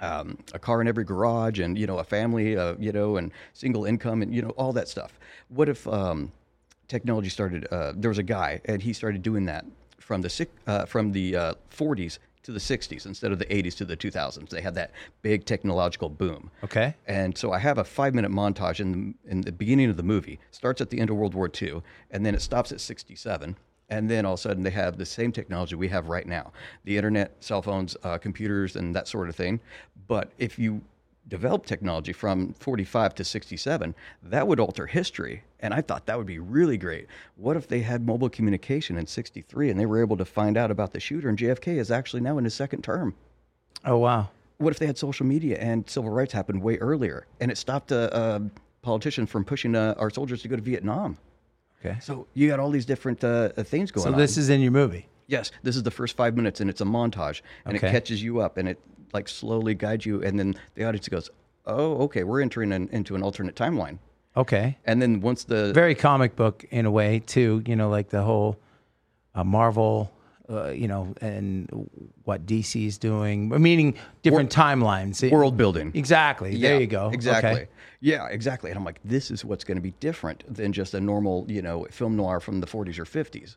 um, 0.00 0.38
a 0.54 0.58
car 0.58 0.80
in 0.80 0.88
every 0.88 1.04
garage, 1.04 1.58
and 1.58 1.78
you 1.78 1.86
know, 1.86 1.98
a 1.98 2.04
family, 2.04 2.56
uh, 2.56 2.74
you 2.78 2.92
know, 2.92 3.16
and 3.16 3.32
single 3.52 3.84
income, 3.84 4.22
and 4.22 4.34
you 4.34 4.42
know, 4.42 4.50
all 4.50 4.72
that 4.72 4.88
stuff. 4.88 5.18
What 5.48 5.68
if 5.68 5.86
um, 5.88 6.32
technology 6.86 7.28
started? 7.28 7.66
Uh, 7.70 7.92
there 7.96 8.10
was 8.10 8.18
a 8.18 8.22
guy, 8.22 8.60
and 8.64 8.82
he 8.82 8.92
started 8.92 9.22
doing 9.22 9.44
that 9.46 9.64
from 9.98 10.22
the 10.22 10.48
uh, 10.66 10.86
from 10.86 11.12
the 11.12 11.36
uh, 11.36 11.54
40s 11.70 12.18
to 12.48 12.52
the 12.52 12.58
60s 12.58 13.04
instead 13.04 13.30
of 13.30 13.38
the 13.38 13.44
80s 13.44 13.76
to 13.76 13.84
the 13.84 13.94
2000s. 13.94 14.48
They 14.48 14.62
had 14.62 14.74
that 14.74 14.92
big 15.20 15.44
technological 15.44 16.08
boom. 16.08 16.50
Okay. 16.64 16.94
And 17.06 17.36
so 17.36 17.52
I 17.52 17.58
have 17.58 17.76
a 17.76 17.84
five 17.84 18.14
minute 18.14 18.30
montage 18.30 18.80
in 18.80 19.14
the, 19.24 19.30
in 19.30 19.40
the 19.42 19.52
beginning 19.52 19.90
of 19.90 19.98
the 19.98 20.02
movie. 20.02 20.38
Starts 20.50 20.80
at 20.80 20.88
the 20.88 20.98
end 20.98 21.10
of 21.10 21.16
World 21.16 21.34
War 21.34 21.50
II, 21.60 21.82
and 22.10 22.24
then 22.24 22.34
it 22.34 22.40
stops 22.40 22.72
at 22.72 22.80
67. 22.80 23.56
And 23.90 24.10
then 24.10 24.26
all 24.26 24.34
of 24.34 24.40
a 24.40 24.42
sudden 24.42 24.62
they 24.62 24.70
have 24.70 24.98
the 24.98 25.06
same 25.06 25.32
technology 25.32 25.74
we 25.74 25.88
have 25.88 26.08
right 26.08 26.26
now 26.26 26.52
the 26.84 26.96
internet, 26.96 27.32
cell 27.40 27.62
phones, 27.62 27.96
uh, 28.02 28.18
computers, 28.18 28.76
and 28.76 28.94
that 28.94 29.08
sort 29.08 29.28
of 29.28 29.36
thing. 29.36 29.60
But 30.06 30.30
if 30.38 30.58
you 30.58 30.82
develop 31.28 31.66
technology 31.66 32.12
from 32.12 32.54
45 32.54 33.14
to 33.16 33.24
67, 33.24 33.94
that 34.22 34.48
would 34.48 34.60
alter 34.60 34.86
history. 34.86 35.42
And 35.60 35.74
I 35.74 35.82
thought 35.82 36.06
that 36.06 36.16
would 36.16 36.26
be 36.26 36.38
really 36.38 36.78
great. 36.78 37.06
What 37.36 37.56
if 37.56 37.68
they 37.68 37.80
had 37.80 38.06
mobile 38.06 38.30
communication 38.30 38.96
in 38.96 39.06
63 39.06 39.70
and 39.70 39.78
they 39.78 39.86
were 39.86 40.00
able 40.00 40.16
to 40.16 40.24
find 40.24 40.56
out 40.56 40.70
about 40.70 40.92
the 40.92 41.00
shooter 41.00 41.28
and 41.28 41.38
JFK 41.38 41.76
is 41.78 41.90
actually 41.90 42.22
now 42.22 42.38
in 42.38 42.44
his 42.44 42.54
second 42.54 42.82
term? 42.82 43.14
Oh 43.84 43.98
wow. 43.98 44.30
what 44.58 44.72
if 44.72 44.78
they 44.78 44.86
had 44.86 44.98
social 44.98 45.24
media 45.24 45.56
and 45.58 45.88
civil 45.88 46.10
rights 46.10 46.32
happened 46.32 46.62
way 46.62 46.78
earlier 46.78 47.26
and 47.40 47.50
it 47.50 47.58
stopped 47.58 47.92
a, 47.92 48.16
a 48.16 48.42
politician 48.82 49.26
from 49.26 49.44
pushing 49.44 49.76
uh, 49.76 49.94
our 49.98 50.10
soldiers 50.10 50.42
to 50.42 50.48
go 50.48 50.56
to 50.56 50.62
Vietnam? 50.62 51.16
Okay. 51.84 51.98
So 52.00 52.26
you 52.34 52.48
got 52.48 52.58
all 52.60 52.70
these 52.70 52.86
different 52.86 53.22
uh, 53.22 53.50
things 53.50 53.90
going 53.90 54.06
on. 54.06 54.12
So 54.12 54.14
on. 54.14 54.18
this 54.20 54.36
is 54.36 54.48
in 54.48 54.60
your 54.60 54.72
movie. 54.72 55.06
yes, 55.28 55.50
this 55.62 55.76
is 55.76 55.82
the 55.82 55.90
first 55.90 56.16
five 56.16 56.34
minutes 56.36 56.60
and 56.60 56.68
it's 56.70 56.80
a 56.80 56.84
montage 56.84 57.42
and 57.64 57.76
Okay. 57.76 57.86
it 57.86 57.90
catches 57.90 58.22
you 58.22 58.40
up 58.40 58.56
and 58.56 58.68
it 58.68 58.80
like 59.12 59.28
slowly 59.28 59.74
guides 59.74 60.04
you 60.06 60.22
and 60.22 60.38
then 60.38 60.54
the 60.74 60.84
audience 60.84 61.08
goes, 61.08 61.30
oh, 61.66 61.98
okay, 62.04 62.24
we're 62.24 62.40
entering 62.40 62.72
an, 62.72 62.88
into 62.92 63.14
an 63.14 63.22
alternate 63.22 63.54
timeline. 63.54 63.98
Okay. 64.36 64.78
And 64.84 65.00
then 65.02 65.20
once 65.20 65.44
the 65.44 65.72
Very 65.72 65.94
comic 65.94 66.34
book 66.36 66.64
in 66.70 66.86
a 66.86 66.90
way 66.90 67.20
too. 67.26 67.62
You 67.66 67.76
know, 67.76 67.88
like 67.90 68.08
the 68.10 68.22
whole 68.22 68.56
uh, 69.34 69.44
Marvel. 69.44 70.10
Uh, 70.50 70.70
you 70.70 70.88
know, 70.88 71.14
and 71.20 71.68
what 72.24 72.46
DC 72.46 72.86
is 72.86 72.96
doing, 72.96 73.50
meaning 73.50 73.94
different 74.22 74.50
timelines. 74.50 75.30
World 75.30 75.58
building. 75.58 75.92
Exactly. 75.94 76.56
there 76.56 76.74
Yeah, 76.74 76.78
you 76.78 76.86
go. 76.86 77.10
Exactly. 77.10 77.50
Okay. 77.50 77.68
Yeah, 78.00 78.28
exactly. 78.28 78.70
And 78.70 78.78
I'm 78.78 78.84
like, 78.84 79.00
this 79.04 79.30
is 79.30 79.44
what's 79.44 79.62
going 79.64 79.76
to 79.76 79.82
be 79.82 79.90
different 80.00 80.44
than 80.52 80.72
just 80.72 80.94
a 80.94 81.00
normal, 81.00 81.44
you 81.48 81.60
know, 81.60 81.86
film 81.90 82.16
noir 82.16 82.40
from 82.40 82.60
the 82.60 82.66
40s 82.66 82.98
or 82.98 83.04
50s. 83.04 83.56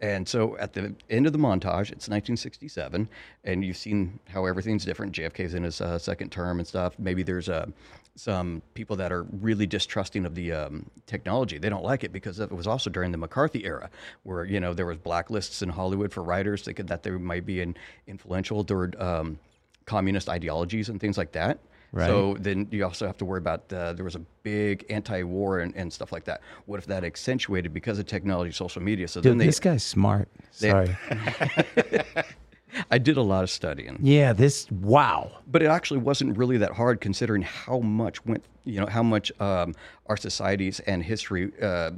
And 0.00 0.26
so 0.26 0.56
at 0.58 0.72
the 0.72 0.94
end 1.10 1.26
of 1.26 1.32
the 1.32 1.38
montage, 1.38 1.92
it's 1.92 2.08
1967, 2.08 3.08
and 3.44 3.64
you've 3.64 3.76
seen 3.76 4.18
how 4.28 4.46
everything's 4.46 4.84
different. 4.84 5.14
JFK's 5.14 5.54
in 5.54 5.62
his 5.62 5.80
uh, 5.80 5.96
second 5.96 6.30
term 6.30 6.58
and 6.58 6.66
stuff. 6.66 6.98
Maybe 6.98 7.22
there's 7.22 7.48
uh, 7.48 7.66
some 8.14 8.62
people 8.74 8.96
that 8.96 9.10
are 9.10 9.22
really 9.22 9.66
distrusting 9.66 10.26
of 10.26 10.34
the 10.34 10.52
um, 10.52 10.90
technology. 11.06 11.58
They 11.58 11.68
don't 11.68 11.84
like 11.84 12.04
it 12.04 12.12
because 12.12 12.40
it 12.40 12.52
was 12.52 12.66
also 12.66 12.90
during 12.90 13.10
the 13.10 13.18
McCarthy 13.18 13.64
era, 13.64 13.90
where 14.22 14.44
you 14.44 14.60
know 14.60 14.74
there 14.74 14.86
was 14.86 14.98
blacklists 14.98 15.62
in 15.62 15.68
Hollywood 15.68 16.12
for 16.12 16.22
writers 16.22 16.62
thinking 16.62 16.86
that 16.86 17.02
they 17.02 17.10
might 17.10 17.46
be 17.46 17.60
in, 17.60 17.76
influential 18.06 18.64
toward 18.64 19.00
um, 19.00 19.38
communist 19.86 20.28
ideologies 20.28 20.88
and 20.88 21.00
things 21.00 21.16
like 21.16 21.32
that. 21.32 21.58
Right. 21.92 22.06
So 22.06 22.36
then 22.40 22.68
you 22.70 22.84
also 22.84 23.06
have 23.06 23.18
to 23.18 23.26
worry 23.26 23.38
about 23.38 23.68
there 23.68 23.94
was 24.02 24.14
a 24.14 24.22
big 24.42 24.86
anti-war 24.88 25.60
and, 25.60 25.76
and 25.76 25.92
stuff 25.92 26.10
like 26.10 26.24
that. 26.24 26.40
What 26.64 26.78
if 26.78 26.86
that 26.86 27.04
accentuated 27.04 27.74
because 27.74 27.98
of 27.98 28.06
technology, 28.06 28.50
social 28.52 28.80
media? 28.80 29.08
So 29.08 29.20
Dude, 29.20 29.32
then 29.32 29.38
they, 29.38 29.46
this 29.46 29.60
guy's 29.60 29.84
smart. 29.84 30.28
Sorry. 30.52 30.96
I 32.90 32.98
did 32.98 33.16
a 33.16 33.22
lot 33.22 33.44
of 33.44 33.50
studying, 33.50 33.98
yeah, 34.02 34.32
this 34.32 34.70
wow. 34.70 35.30
but 35.46 35.62
it 35.62 35.66
actually 35.66 36.00
wasn't 36.00 36.36
really 36.36 36.58
that 36.58 36.72
hard 36.72 37.00
considering 37.00 37.42
how 37.42 37.80
much 37.80 38.24
went, 38.24 38.44
you 38.64 38.80
know, 38.80 38.86
how 38.86 39.02
much 39.02 39.32
um, 39.40 39.74
our 40.06 40.16
societies 40.16 40.80
and 40.80 41.02
history 41.02 41.52
uh, 41.60 41.90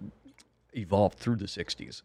evolved 0.75 1.19
through 1.19 1.37
the 1.37 1.47
'60s. 1.47 2.03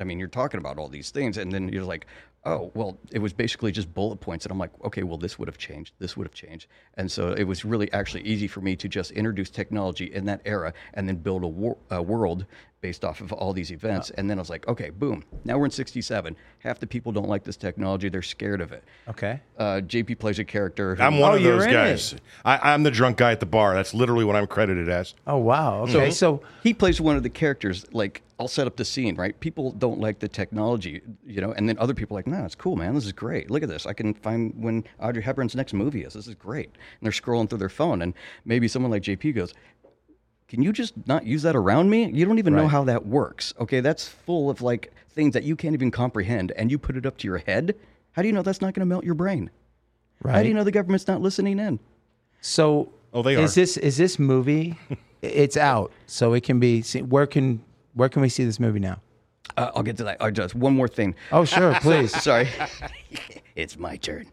I 0.00 0.04
mean, 0.04 0.18
you're 0.18 0.28
talking 0.28 0.58
about 0.58 0.78
all 0.78 0.88
these 0.88 1.10
things, 1.10 1.36
and 1.36 1.52
then 1.52 1.68
you're 1.68 1.84
like, 1.84 2.06
oh, 2.44 2.70
well, 2.74 2.98
it 3.12 3.20
was 3.20 3.32
basically 3.32 3.70
just 3.72 3.92
bullet 3.94 4.16
points. 4.16 4.44
And 4.44 4.52
I'm 4.52 4.58
like, 4.58 4.70
okay, 4.84 5.02
well, 5.02 5.18
this 5.18 5.38
would 5.38 5.48
have 5.48 5.58
changed. 5.58 5.94
This 5.98 6.16
would 6.16 6.26
have 6.26 6.34
changed. 6.34 6.66
And 6.94 7.10
so 7.10 7.32
it 7.32 7.44
was 7.44 7.64
really 7.64 7.92
actually 7.92 8.22
easy 8.22 8.48
for 8.48 8.60
me 8.60 8.74
to 8.76 8.88
just 8.88 9.12
introduce 9.12 9.50
technology 9.50 10.12
in 10.12 10.24
that 10.26 10.40
era 10.44 10.72
and 10.94 11.08
then 11.08 11.16
build 11.16 11.44
a, 11.44 11.48
wor- 11.48 11.78
a 11.90 12.02
world 12.02 12.46
based 12.82 13.04
off 13.04 13.20
of 13.22 13.32
all 13.32 13.52
these 13.54 13.70
events. 13.72 14.10
And 14.10 14.28
then 14.28 14.38
I 14.38 14.42
was 14.42 14.50
like, 14.50 14.68
okay, 14.68 14.90
boom, 14.90 15.24
now 15.44 15.56
we're 15.56 15.64
in 15.66 15.70
67. 15.70 16.36
Half 16.58 16.80
the 16.80 16.86
people 16.86 17.12
don't 17.12 17.28
like 17.28 17.44
this 17.44 17.56
technology, 17.56 18.08
they're 18.10 18.20
scared 18.22 18.60
of 18.60 18.72
it. 18.72 18.84
Okay. 19.08 19.40
Uh, 19.56 19.80
JP 19.84 20.18
plays 20.18 20.38
a 20.38 20.44
character. 20.44 20.96
Who, 20.96 21.02
I'm 21.02 21.18
one 21.18 21.32
Oh, 21.32 21.36
of 21.36 21.42
those 21.42 21.66
guys. 21.66 22.14
I, 22.44 22.72
I'm 22.74 22.82
the 22.82 22.90
drunk 22.90 23.16
guy 23.16 23.32
at 23.32 23.40
the 23.40 23.46
bar. 23.46 23.72
That's 23.74 23.94
literally 23.94 24.24
what 24.24 24.36
I'm 24.36 24.46
credited 24.48 24.88
as. 24.90 25.14
Oh 25.26 25.38
wow. 25.38 25.82
Okay. 25.84 26.10
So, 26.10 26.42
he 26.62 26.74
plays 26.74 27.00
one 27.00 27.16
of 27.16 27.22
the 27.22 27.30
characters. 27.30 27.86
Like, 27.92 28.22
I'll 28.40 28.48
set 28.48 28.66
up 28.66 28.74
the 28.76 28.84
scene, 28.84 29.14
right? 29.14 29.38
People 29.38 29.70
don't 29.70 30.00
like 30.00 30.18
the 30.18 30.26
technology, 30.26 31.00
you 31.24 31.40
know, 31.40 31.52
and 31.52 31.68
then 31.68 31.78
other 31.78 31.94
people 31.94 32.16
are 32.16 32.18
like, 32.18 32.26
nah, 32.26 32.44
it's 32.44 32.56
cool, 32.56 32.74
man. 32.74 32.92
This 32.94 33.04
is 33.06 33.12
great. 33.12 33.50
Look 33.50 33.62
at 33.62 33.68
this. 33.68 33.86
I 33.86 33.92
can 33.92 34.14
find 34.14 34.52
when 34.60 34.82
Audrey 35.00 35.22
Hepburn's 35.22 35.54
next 35.54 35.72
movie 35.74 36.02
is. 36.02 36.14
This 36.14 36.26
is 36.26 36.34
great. 36.34 36.66
And 36.66 36.74
they're 37.02 37.12
scrolling 37.12 37.48
through 37.48 37.58
their 37.58 37.68
phone, 37.68 38.02
and 38.02 38.14
maybe 38.44 38.66
someone 38.66 38.90
like 38.90 39.02
JP 39.02 39.36
goes, 39.36 39.54
can 40.52 40.62
you 40.62 40.70
just 40.70 40.92
not 41.06 41.24
use 41.24 41.40
that 41.44 41.56
around 41.56 41.88
me? 41.88 42.10
You 42.12 42.26
don't 42.26 42.38
even 42.38 42.54
know 42.54 42.68
how 42.68 42.84
that 42.84 43.06
works. 43.06 43.54
Okay, 43.58 43.80
that's 43.80 44.06
full 44.06 44.50
of 44.50 44.60
like 44.60 44.92
things 45.14 45.32
that 45.32 45.44
you 45.44 45.56
can't 45.56 45.72
even 45.72 45.90
comprehend, 45.90 46.52
and 46.56 46.70
you 46.70 46.78
put 46.78 46.94
it 46.94 47.06
up 47.06 47.16
to 47.18 47.26
your 47.26 47.38
head. 47.38 47.74
How 48.12 48.20
do 48.20 48.28
you 48.28 48.34
know 48.34 48.42
that's 48.42 48.60
not 48.60 48.74
going 48.74 48.86
to 48.86 48.86
melt 48.86 49.02
your 49.02 49.14
brain? 49.14 49.50
right. 50.22 50.34
How 50.34 50.42
do 50.42 50.48
you 50.48 50.54
know 50.54 50.62
the 50.62 50.70
government's 50.70 51.08
not 51.08 51.22
listening 51.22 51.58
in? 51.58 51.80
So, 52.42 52.92
Oh, 53.14 53.22
they 53.22 53.34
are. 53.36 53.40
is 53.40 53.54
this 53.54 53.78
is 53.78 53.96
this 53.96 54.18
movie? 54.18 54.76
it's 55.22 55.56
out, 55.56 55.90
so 56.04 56.34
it 56.34 56.42
can 56.42 56.60
be. 56.60 56.82
seen. 56.82 57.08
Where 57.08 57.26
can 57.26 57.64
where 57.94 58.10
can 58.10 58.20
we 58.20 58.28
see 58.28 58.44
this 58.44 58.60
movie 58.60 58.78
now? 58.80 59.00
Uh, 59.56 59.70
I'll 59.74 59.82
get 59.82 59.96
to 59.96 60.04
that. 60.04 60.20
Uh, 60.20 60.30
just 60.30 60.54
one 60.54 60.74
more 60.76 60.86
thing. 60.88 61.14
Oh, 61.32 61.46
sure, 61.46 61.74
please. 61.80 62.12
Sorry. 62.22 62.48
it's 63.54 63.78
my 63.78 63.96
turn. 63.96 64.30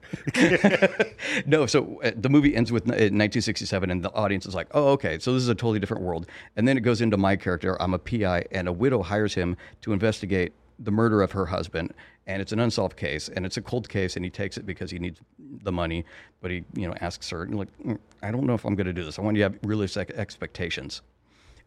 no, 1.46 1.66
so 1.66 2.02
uh, 2.04 2.12
the 2.16 2.30
movie 2.30 2.56
ends 2.56 2.72
with 2.72 2.84
uh, 2.84 3.12
1967, 3.12 3.90
and 3.90 4.04
the 4.04 4.14
audience 4.14 4.46
is 4.46 4.56
like, 4.56 4.68
oh, 4.72 4.90
okay, 4.90 5.20
so 5.20 5.34
this 5.34 5.44
is 5.44 5.50
a 5.50 5.56
totally 5.56 5.80
different 5.80 6.04
world. 6.04 6.28
And 6.56 6.68
then 6.68 6.78
it 6.78 6.82
goes 6.82 7.02
into 7.02 7.18
my 7.18 7.36
character. 7.36 7.82
I'm 7.82 7.94
a 7.94 8.00
PI, 8.00 8.46
and 8.52 8.68
a 8.68 8.74
widow 8.74 9.04
hires 9.04 9.34
him 9.34 9.58
to 9.82 9.94
investigate 9.94 10.54
the 10.80 10.92
murder 10.92 11.22
of 11.22 11.32
her 11.34 11.46
husband. 11.46 11.94
And 12.28 12.42
it's 12.42 12.52
an 12.52 12.60
unsolved 12.60 12.96
case, 12.96 13.28
and 13.30 13.46
it's 13.46 13.58
a 13.58 13.62
cold 13.62 13.90
case, 13.90 14.16
and 14.16 14.24
he 14.24 14.30
takes 14.30 14.58
it 14.58 14.66
because 14.66 14.92
he 14.92 15.00
needs 15.00 15.20
the 15.64 15.72
money. 15.72 16.06
But 16.42 16.52
he, 16.52 16.64
you 16.76 16.88
know, 16.88 16.94
asks 17.02 17.30
her, 17.32 17.48
like, 17.48 17.70
"Mm, 17.80 17.98
I 18.22 18.32
don't 18.32 18.46
know 18.46 18.54
if 18.54 18.66
I'm 18.66 18.76
going 18.76 18.88
to 18.88 18.94
do 18.94 19.04
this. 19.04 19.18
I 19.18 19.24
want 19.24 19.36
you 19.36 19.44
to 19.44 19.52
have 19.52 19.60
realistic 19.64 20.12
expectations. 20.12 21.02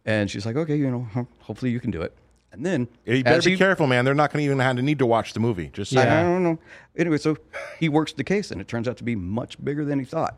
And 0.04 0.30
she's 0.30 0.46
like, 0.46 0.56
okay, 0.56 0.76
you 0.76 0.90
know, 0.90 1.26
hopefully 1.40 1.70
you 1.70 1.80
can 1.80 1.90
do 1.90 2.02
it. 2.02 2.16
And 2.52 2.64
then 2.66 2.86
You 3.06 3.24
better 3.24 3.40
be 3.42 3.52
he- 3.52 3.56
careful, 3.56 3.86
man. 3.86 4.04
They're 4.04 4.14
not 4.14 4.30
going 4.30 4.42
to 4.42 4.44
even 4.44 4.58
have 4.58 4.76
to 4.76 4.82
need 4.82 4.98
to 4.98 5.06
watch 5.06 5.32
the 5.32 5.40
movie. 5.40 5.70
Just 5.72 5.96
I, 5.96 6.02
saying. 6.02 6.12
I 6.12 6.22
don't 6.22 6.44
know. 6.44 6.58
Anyway, 6.96 7.16
so 7.16 7.38
he 7.80 7.88
works 7.88 8.12
the 8.12 8.24
case, 8.24 8.50
and 8.50 8.60
it 8.60 8.68
turns 8.68 8.86
out 8.86 8.98
to 8.98 9.04
be 9.04 9.16
much 9.16 9.62
bigger 9.64 9.84
than 9.86 9.98
he 9.98 10.04
thought. 10.04 10.36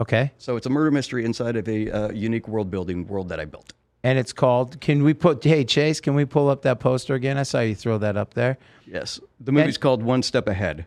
Okay. 0.00 0.30
So 0.38 0.56
it's 0.56 0.66
a 0.66 0.70
murder 0.70 0.92
mystery 0.92 1.24
inside 1.24 1.56
of 1.56 1.68
a 1.68 1.90
uh, 1.90 2.10
unique 2.12 2.46
world 2.46 2.70
building 2.70 3.06
world 3.06 3.28
that 3.30 3.40
I 3.40 3.44
built. 3.46 3.72
And 4.04 4.18
it's 4.18 4.32
called. 4.32 4.80
Can 4.80 5.02
we 5.02 5.12
put? 5.12 5.44
Hey, 5.44 5.64
Chase, 5.64 6.00
can 6.00 6.14
we 6.14 6.24
pull 6.24 6.48
up 6.48 6.62
that 6.62 6.80
poster 6.80 7.14
again? 7.14 7.36
I 7.36 7.42
saw 7.42 7.60
you 7.60 7.74
throw 7.74 7.98
that 7.98 8.16
up 8.16 8.32
there. 8.32 8.56
Yes, 8.86 9.20
the 9.40 9.52
movie's 9.52 9.76
called 9.76 10.02
One 10.02 10.22
Step 10.22 10.48
Ahead. 10.48 10.86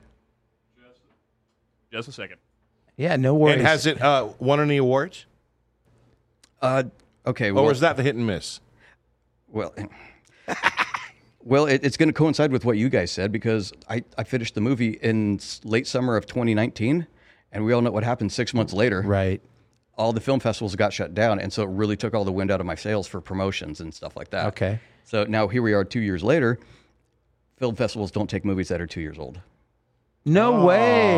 Just 1.92 2.08
a 2.08 2.12
second. 2.12 2.38
Yeah, 2.98 3.16
no 3.18 3.36
worries. 3.36 3.58
And 3.58 3.68
has 3.68 3.86
it 3.86 4.02
uh, 4.02 4.30
won 4.40 4.60
any 4.60 4.78
awards? 4.78 5.26
Uh, 6.60 6.84
okay, 7.28 7.52
well, 7.52 7.66
Or 7.66 7.72
is 7.72 7.82
that 7.82 7.98
the 7.98 8.04
hit 8.04 8.16
and 8.16 8.26
miss? 8.26 8.62
well, 9.48 9.76
well, 11.44 11.66
it, 11.66 11.84
it's 11.84 11.98
going 11.98 12.10
to 12.10 12.14
coincide 12.14 12.52
with 12.52 12.66
what 12.66 12.78
you 12.78 12.90
guys 12.90 13.12
said 13.12 13.32
because 13.32 13.74
I, 13.90 14.04
I 14.18 14.24
finished 14.24 14.56
the 14.56 14.62
movie 14.62 14.92
in 15.02 15.40
late 15.64 15.88
summer 15.88 16.16
of 16.16 16.26
2019, 16.26 17.08
and 17.52 17.66
we 17.66 17.74
all 17.74 17.82
know 17.82 17.92
what 17.92 18.04
happened 18.04 18.32
six 18.32 18.54
months 18.54 18.74
later. 18.74 19.02
right. 19.02 19.42
All 19.96 20.12
the 20.12 20.22
film 20.22 20.40
festivals 20.40 20.76
got 20.76 20.92
shut 20.92 21.14
down, 21.14 21.40
and 21.40 21.54
so 21.54 21.62
it 21.62 21.70
really 21.70 21.96
took 21.96 22.16
all 22.16 22.26
the 22.26 22.32
wind 22.32 22.50
out 22.50 22.60
of 22.60 22.66
my 22.66 22.74
sails 22.74 23.06
for 23.06 23.22
promotions 23.22 23.80
and 23.80 23.94
stuff 23.94 24.18
like 24.18 24.32
that. 24.32 24.48
Okay. 24.48 24.80
So 25.04 25.26
now 25.26 25.48
here 25.48 25.62
we 25.62 25.74
are, 25.74 25.84
two 25.84 26.00
years 26.00 26.24
later. 26.24 26.58
Film 27.58 27.76
festivals 27.76 28.10
don't 28.10 28.28
take 28.28 28.44
movies 28.44 28.70
that 28.70 28.82
are 28.82 28.88
two 28.88 29.02
years 29.02 29.20
old. 29.20 29.40
No 30.26 30.66
way. 30.66 31.16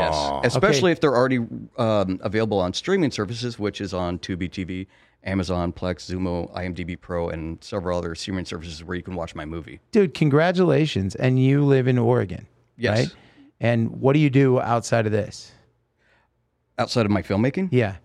Yes, 0.00 0.40
especially 0.44 0.90
if 0.90 1.00
they're 1.00 1.14
already 1.14 1.46
um, 1.76 2.18
available 2.22 2.58
on 2.58 2.72
streaming 2.72 3.10
services, 3.10 3.58
which 3.58 3.80
is 3.80 3.92
on 3.92 4.18
Tubi 4.18 4.50
TV, 4.50 4.86
Amazon, 5.24 5.72
Plex, 5.72 6.10
Xumo, 6.10 6.52
IMDb 6.54 6.98
Pro, 7.00 7.28
and 7.28 7.62
several 7.62 7.98
other 7.98 8.14
streaming 8.14 8.44
services 8.44 8.82
where 8.84 8.96
you 8.96 9.02
can 9.02 9.14
watch 9.14 9.34
my 9.34 9.44
movie. 9.44 9.80
Dude, 9.92 10.14
congratulations. 10.14 11.14
And 11.16 11.42
you 11.42 11.64
live 11.64 11.88
in 11.88 11.98
Oregon. 11.98 12.46
Yes. 12.76 12.98
Right? 12.98 13.14
And 13.60 14.00
what 14.00 14.12
do 14.12 14.20
you 14.20 14.30
do 14.30 14.60
outside 14.60 15.06
of 15.06 15.12
this? 15.12 15.52
Outside 16.78 17.04
of 17.06 17.10
my 17.10 17.22
filmmaking, 17.22 17.68
Yeah. 17.72 17.96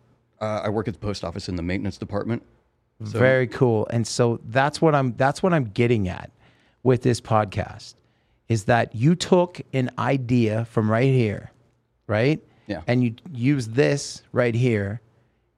uh, 0.42 0.62
I 0.64 0.70
work 0.70 0.88
at 0.88 0.96
the 0.96 1.00
post 1.00 1.24
office 1.24 1.48
in 1.48 1.56
the 1.56 1.62
maintenance 1.62 1.98
department. 1.98 2.42
Very 3.00 3.48
cool. 3.48 3.86
And 3.92 4.08
so 4.08 4.40
that's 4.46 4.82
what 4.82 4.96
I'm 4.96 5.14
that's 5.18 5.44
what 5.44 5.54
I'm 5.54 5.66
getting 5.66 6.08
at 6.08 6.32
with 6.84 7.02
this 7.04 7.20
podcast 7.20 7.96
is 8.50 8.64
that 8.66 8.96
you 8.96 9.16
took 9.16 9.62
an 9.74 9.90
idea 10.00 10.66
from 10.66 10.90
right 10.90 11.12
here, 11.12 11.52
right? 12.08 12.42
Yeah. 12.68 12.82
And 12.88 13.04
you 13.04 13.16
used 13.34 13.74
this 13.74 14.22
right 14.32 14.56
here 14.56 15.02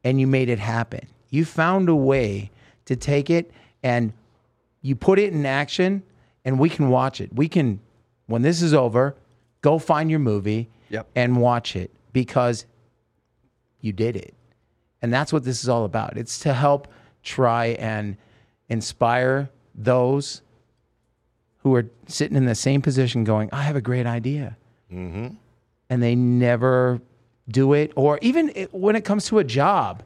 and 0.03 0.19
you 0.19 0.27
made 0.27 0.49
it 0.49 0.59
happen. 0.59 1.07
You 1.35 1.43
found 1.45 1.89
a 1.89 1.95
way 1.95 2.49
to 2.85 2.95
take 2.95 3.29
it 3.29 3.51
and 3.83 4.13
you 4.81 4.95
put 4.95 5.19
it 5.19 5.33
in 5.33 5.45
action 5.45 6.01
and 6.45 6.57
we 6.57 6.69
can 6.69 6.89
watch 6.89 7.19
it. 7.19 7.33
We 7.35 7.49
can 7.49 7.81
when 8.27 8.41
this 8.41 8.61
is 8.61 8.73
over, 8.73 9.15
go 9.61 9.77
find 9.77 10.09
your 10.09 10.19
movie 10.19 10.69
Yep. 10.89 11.07
and 11.15 11.37
watch 11.41 11.75
it 11.75 11.91
because 12.13 12.65
you 13.81 13.91
did 13.91 14.15
it. 14.15 14.33
And 15.01 15.11
that's 15.13 15.33
what 15.33 15.43
this 15.43 15.61
is 15.61 15.67
all 15.69 15.83
about. 15.83 16.17
It's 16.17 16.39
to 16.39 16.53
help 16.53 16.87
try 17.23 17.67
and 17.79 18.15
inspire 18.69 19.49
those 19.75 20.41
who 21.59 21.75
are 21.75 21.87
sitting 22.07 22.37
in 22.37 22.45
the 22.45 22.55
same 22.55 22.81
position 22.81 23.23
going, 23.23 23.49
I 23.51 23.63
have 23.63 23.75
a 23.75 23.81
great 23.81 24.05
idea. 24.05 24.55
Mm-hmm. 24.91 25.27
And 25.89 26.01
they 26.03 26.15
never 26.15 27.01
do 27.47 27.73
it. 27.73 27.91
Or 27.95 28.19
even 28.21 28.51
it, 28.55 28.73
when 28.73 28.95
it 28.95 29.03
comes 29.03 29.25
to 29.27 29.39
a 29.39 29.43
job, 29.43 30.01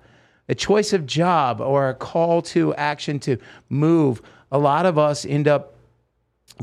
a 0.50 0.56
choice 0.56 0.92
of 0.92 1.06
job 1.06 1.62
or 1.62 1.90
a 1.90 1.94
call 1.94 2.42
to 2.42 2.74
action 2.76 3.20
to 3.20 3.38
move, 3.70 4.22
a 4.52 4.58
lot 4.58 4.86
of 4.86 4.98
us 4.98 5.26
end 5.26 5.48
up 5.48 5.76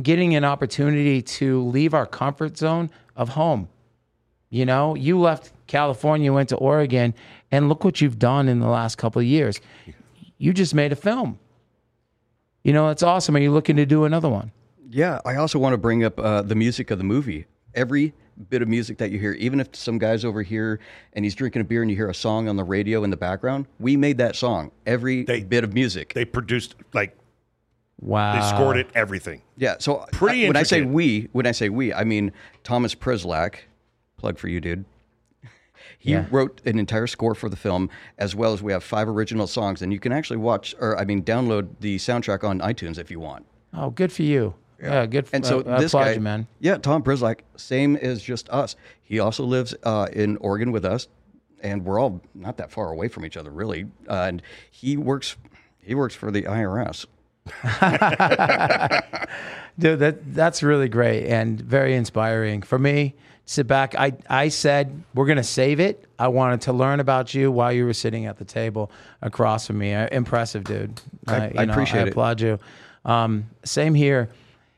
getting 0.03 0.35
an 0.35 0.45
opportunity 0.45 1.23
to 1.23 1.63
leave 1.63 1.95
our 1.95 2.05
comfort 2.05 2.59
zone 2.59 2.91
of 3.15 3.31
home. 3.31 3.69
You 4.51 4.67
know, 4.67 4.95
you 4.95 5.19
left 5.19 5.53
California, 5.67 6.33
went 6.33 6.49
to 6.51 6.57
Oregon, 6.57 7.15
and 7.51 7.69
look 7.69 7.85
what 7.85 8.01
you've 8.01 8.19
done 8.19 8.49
in 8.49 8.61
the 8.61 8.69
last 8.69 8.99
couple 8.99 9.21
of 9.21 9.27
years. 9.27 9.61
You 10.39 10.53
just 10.53 10.75
made 10.75 10.93
a 10.93 10.97
film. 10.97 11.39
You 12.65 12.73
know, 12.73 12.91
it's 12.91 13.03
awesome. 13.03 13.37
Are 13.37 13.41
you 13.41 13.53
looking 13.53 13.77
to 13.77 13.87
do 13.87 14.05
another 14.05 14.29
one? 14.29 14.51
Yeah, 14.91 15.21
I 15.25 15.37
also 15.37 15.59
want 15.59 15.75
to 15.75 15.79
bring 15.79 16.05
up 16.05 16.19
uh, 16.19 16.43
the 16.43 16.55
music 16.55 16.91
of 16.91 16.99
the 16.99 17.05
movie. 17.05 17.47
Every 17.75 18.13
bit 18.51 18.63
of 18.63 18.69
music 18.69 18.99
that 18.99 19.11
you 19.11 19.19
hear, 19.19 19.33
even 19.33 19.61
if 19.61 19.75
some 19.75 19.99
guy's 19.99 20.25
over 20.25 20.43
here 20.43 20.79
and 21.15 21.25
he's 21.25 21.35
drinking 21.35 21.63
a 21.63 21.65
beer 21.65 21.83
and 21.83 21.91
you 21.91 21.97
hear 21.97 22.11
a 22.11 22.15
song 22.15 22.49
on 22.49 22.57
the 22.57 22.65
radio 22.65 23.03
in 23.05 23.11
the 23.11 23.17
background, 23.17 23.67
we 23.81 23.97
made 23.97 24.19
that 24.19 24.37
song. 24.37 24.71
Every 24.87 25.25
They- 25.25 25.43
bit 25.43 25.65
of 25.65 25.73
music. 25.73 26.13
They 26.15 26.25
produced, 26.25 26.75
like, 26.93 27.17
Wow. 28.01 28.35
they 28.39 28.47
scored 28.57 28.77
it, 28.77 28.89
everything. 28.95 29.43
Yeah, 29.57 29.77
so 29.79 30.05
Pretty 30.13 30.45
I- 30.45 30.49
when 30.49 30.57
I 30.57 30.63
say 30.65 30.83
we, 30.83 31.29
when 31.33 31.47
I 31.47 31.53
say 31.53 31.69
we, 31.71 31.93
I 31.95 32.05
mean 32.05 32.31
Thomas 32.63 32.95
Prislak, 32.95 33.57
plug 34.19 34.39
for 34.39 34.49
you, 34.49 34.61
dude. 34.61 34.85
He 35.99 36.13
Yeah. 36.13 36.27
wrote 36.31 36.61
an 36.67 36.79
entire 36.79 37.07
score 37.07 37.35
for 37.35 37.49
the 37.49 37.57
film, 37.57 37.89
as 38.19 38.35
well 38.35 38.53
as 38.53 38.63
we 38.63 38.71
have 38.73 38.85
five 38.85 39.09
original 39.09 39.47
songs, 39.47 39.81
and 39.83 39.93
you 39.93 39.99
can 39.99 40.13
actually 40.13 40.37
watch, 40.37 40.75
or 40.79 40.97
I 40.99 41.05
mean, 41.05 41.23
download 41.23 41.69
the 41.81 41.97
soundtrack 41.97 42.45
on 42.45 42.61
iTunes 42.61 42.99
if 42.99 43.11
you 43.11 43.19
want. 43.19 43.47
Oh, 43.73 43.91
good 43.91 44.13
for 44.13 44.23
you. 44.23 44.55
Yeah, 44.83 45.07
good. 45.07 45.27
And 45.33 45.45
so 45.47 45.61
uh, 45.61 45.79
this 45.81 45.93
guy, 45.93 46.13
you, 46.13 46.21
man. 46.21 46.47
yeah, 46.61 46.77
Tom 46.77 47.03
Prislak, 47.03 47.41
same 47.57 47.97
as 47.97 48.23
just 48.23 48.49
us. 48.51 48.77
He 49.03 49.19
also 49.21 49.45
lives 49.45 49.75
uh, 49.85 50.09
in 50.13 50.37
Oregon 50.39 50.71
with 50.73 50.85
us, 50.85 51.09
and 51.63 51.85
we're 51.85 51.99
all 52.01 52.21
not 52.35 52.57
that 52.59 52.71
far 52.71 52.91
away 52.93 53.09
from 53.09 53.25
each 53.25 53.37
other, 53.37 53.51
really. 53.51 53.87
Uh, 54.09 54.13
and 54.29 54.43
he 54.71 54.97
works, 54.97 55.37
he 55.81 55.95
works 55.95 56.15
for 56.15 56.31
the 56.31 56.43
IRS. 56.43 57.07
Dude, 59.79 59.99
that 59.99 60.35
that's 60.35 60.63
really 60.63 60.89
great 60.89 61.27
and 61.27 61.61
very 61.61 61.95
inspiring 61.95 62.63
for 62.63 62.79
me. 62.79 63.15
Sit 63.45 63.67
back. 63.67 63.95
I 63.95 64.15
I 64.29 64.49
said 64.49 65.03
we're 65.15 65.27
gonna 65.27 65.45
save 65.45 65.79
it. 65.81 66.07
I 66.19 66.29
wanted 66.29 66.63
to 66.63 66.73
learn 66.73 66.99
about 66.99 67.35
you 67.35 67.53
while 67.53 67.73
you 67.73 67.85
were 67.85 67.93
sitting 67.95 68.27
at 68.27 68.39
the 68.39 68.45
table 68.45 68.91
across 69.23 69.67
from 69.67 69.79
me. 69.79 69.95
Uh, 69.95 70.09
impressive, 70.11 70.65
dude. 70.65 71.01
I- 71.29 71.37
Uh, 71.37 71.45
you 71.55 71.61
I 71.61 71.65
know, 71.67 71.73
appreciate 71.73 72.01
I 72.01 72.03
it. 72.05 72.09
applaud 72.09 72.41
you. 72.41 72.59
Um, 73.05 73.49
same 73.65 73.95
here. 73.95 74.31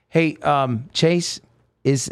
Hey, 0.09 0.37
um, 0.37 0.89
Chase, 0.93 1.41
is 1.85 2.11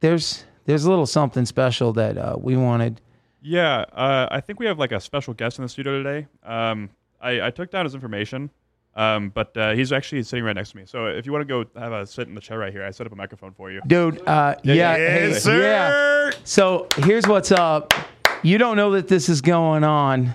there's 0.00 0.44
there's 0.64 0.84
a 0.84 0.90
little 0.90 1.06
something 1.06 1.46
special 1.46 1.92
that 1.94 2.18
uh, 2.18 2.36
we 2.38 2.56
wanted. 2.56 3.00
Yeah, 3.42 3.84
uh, 3.92 4.26
I 4.30 4.40
think 4.40 4.58
we 4.58 4.66
have 4.66 4.78
like 4.78 4.92
a 4.92 4.98
special 5.00 5.32
guest 5.34 5.58
in 5.58 5.62
the 5.62 5.68
studio 5.68 6.02
today. 6.02 6.26
Um, 6.44 6.90
I, 7.20 7.46
I 7.46 7.50
took 7.50 7.70
down 7.70 7.84
his 7.84 7.94
information, 7.94 8.50
um, 8.96 9.28
but 9.30 9.56
uh, 9.56 9.72
he's 9.74 9.92
actually 9.92 10.24
sitting 10.24 10.44
right 10.44 10.54
next 10.56 10.70
to 10.72 10.76
me. 10.78 10.82
So 10.84 11.06
if 11.06 11.26
you 11.26 11.32
want 11.32 11.46
to 11.46 11.64
go 11.64 11.80
have 11.80 11.92
a 11.92 12.04
sit 12.06 12.26
in 12.26 12.34
the 12.34 12.40
chair 12.40 12.58
right 12.58 12.72
here, 12.72 12.84
I 12.84 12.90
set 12.90 13.06
up 13.06 13.12
a 13.12 13.16
microphone 13.16 13.52
for 13.52 13.70
you. 13.70 13.80
Dude, 13.86 14.20
uh, 14.26 14.56
yeah, 14.64 14.96
hey, 14.96 15.28
Yes, 15.28 15.44
sir. 15.44 15.62
yeah. 15.62 16.36
So 16.42 16.88
here's 16.98 17.26
what's 17.28 17.52
up. 17.52 17.94
You 18.42 18.58
don't 18.58 18.76
know 18.76 18.90
that 18.92 19.06
this 19.06 19.28
is 19.28 19.40
going 19.40 19.84
on. 19.84 20.34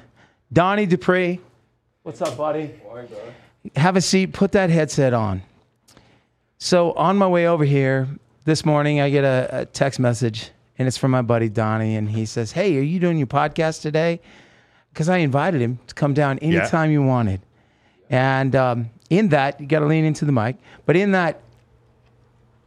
Donnie 0.54 0.86
Dupree, 0.86 1.40
what's 2.04 2.22
up, 2.22 2.38
buddy? 2.38 2.72
Have 3.76 3.96
a 3.98 4.02
seat. 4.02 4.32
Put 4.34 4.54
that 4.54 4.70
headset 4.70 5.14
on. 5.14 5.42
So 6.64 6.92
on 6.92 7.18
my 7.18 7.26
way 7.26 7.48
over 7.48 7.66
here 7.66 8.08
this 8.46 8.64
morning, 8.64 9.02
I 9.02 9.10
get 9.10 9.24
a, 9.24 9.62
a 9.62 9.66
text 9.66 10.00
message, 10.00 10.52
and 10.78 10.88
it's 10.88 10.96
from 10.96 11.10
my 11.10 11.24
buddy 11.24 11.50
Donnie, 11.50 11.96
and 11.96 12.08
he 12.08 12.24
says, 12.28 12.52
"Hey, 12.52 12.78
are 12.78 12.84
you 12.84 13.00
doing 13.00 13.18
your 13.18 13.26
podcast 13.26 13.82
today?" 13.82 14.22
Because 14.94 15.10
I 15.10 15.18
invited 15.18 15.60
him 15.60 15.80
to 15.88 15.96
come 15.96 16.14
down 16.14 16.38
anytime 16.38 16.92
you 16.92 17.02
wanted. 17.02 17.42
And 18.12 18.56
um, 18.56 18.92
in 19.10 19.30
that, 19.30 19.60
you 19.60 19.66
got 19.66 19.80
to 19.80 19.88
lean 19.88 20.06
into 20.06 20.24
the 20.24 20.32
mic. 20.32 20.56
But 20.86 20.96
in 20.96 21.14
that 21.14 21.42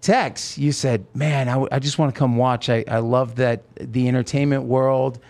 text, 0.01 0.59
you 0.59 0.73
said, 0.73 1.07
"Man, 1.15 1.49
I, 1.49 1.53
w- 1.53 1.69
I 1.71 1.79
just 1.79 1.97
want 1.97 2.13
to 2.13 2.19
come 2.19 2.37
watch. 2.37 2.69
I, 2.69 2.85
I 2.89 2.99
love 2.99 3.37
that 3.37 3.63
the 3.77 4.09
entertainment 4.09 4.65
world. 4.65 5.21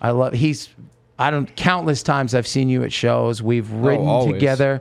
I 0.00 0.12
love 0.12 0.32
he's. 0.32 0.70
I 1.18 1.30
don't 1.30 1.54
countless 1.56 2.02
times 2.02 2.34
I've 2.34 2.46
seen 2.46 2.70
you 2.70 2.84
at 2.84 2.92
shows. 2.92 3.42
We've 3.42 3.70
ridden 3.70 4.06
always. 4.06 4.32
together, 4.32 4.80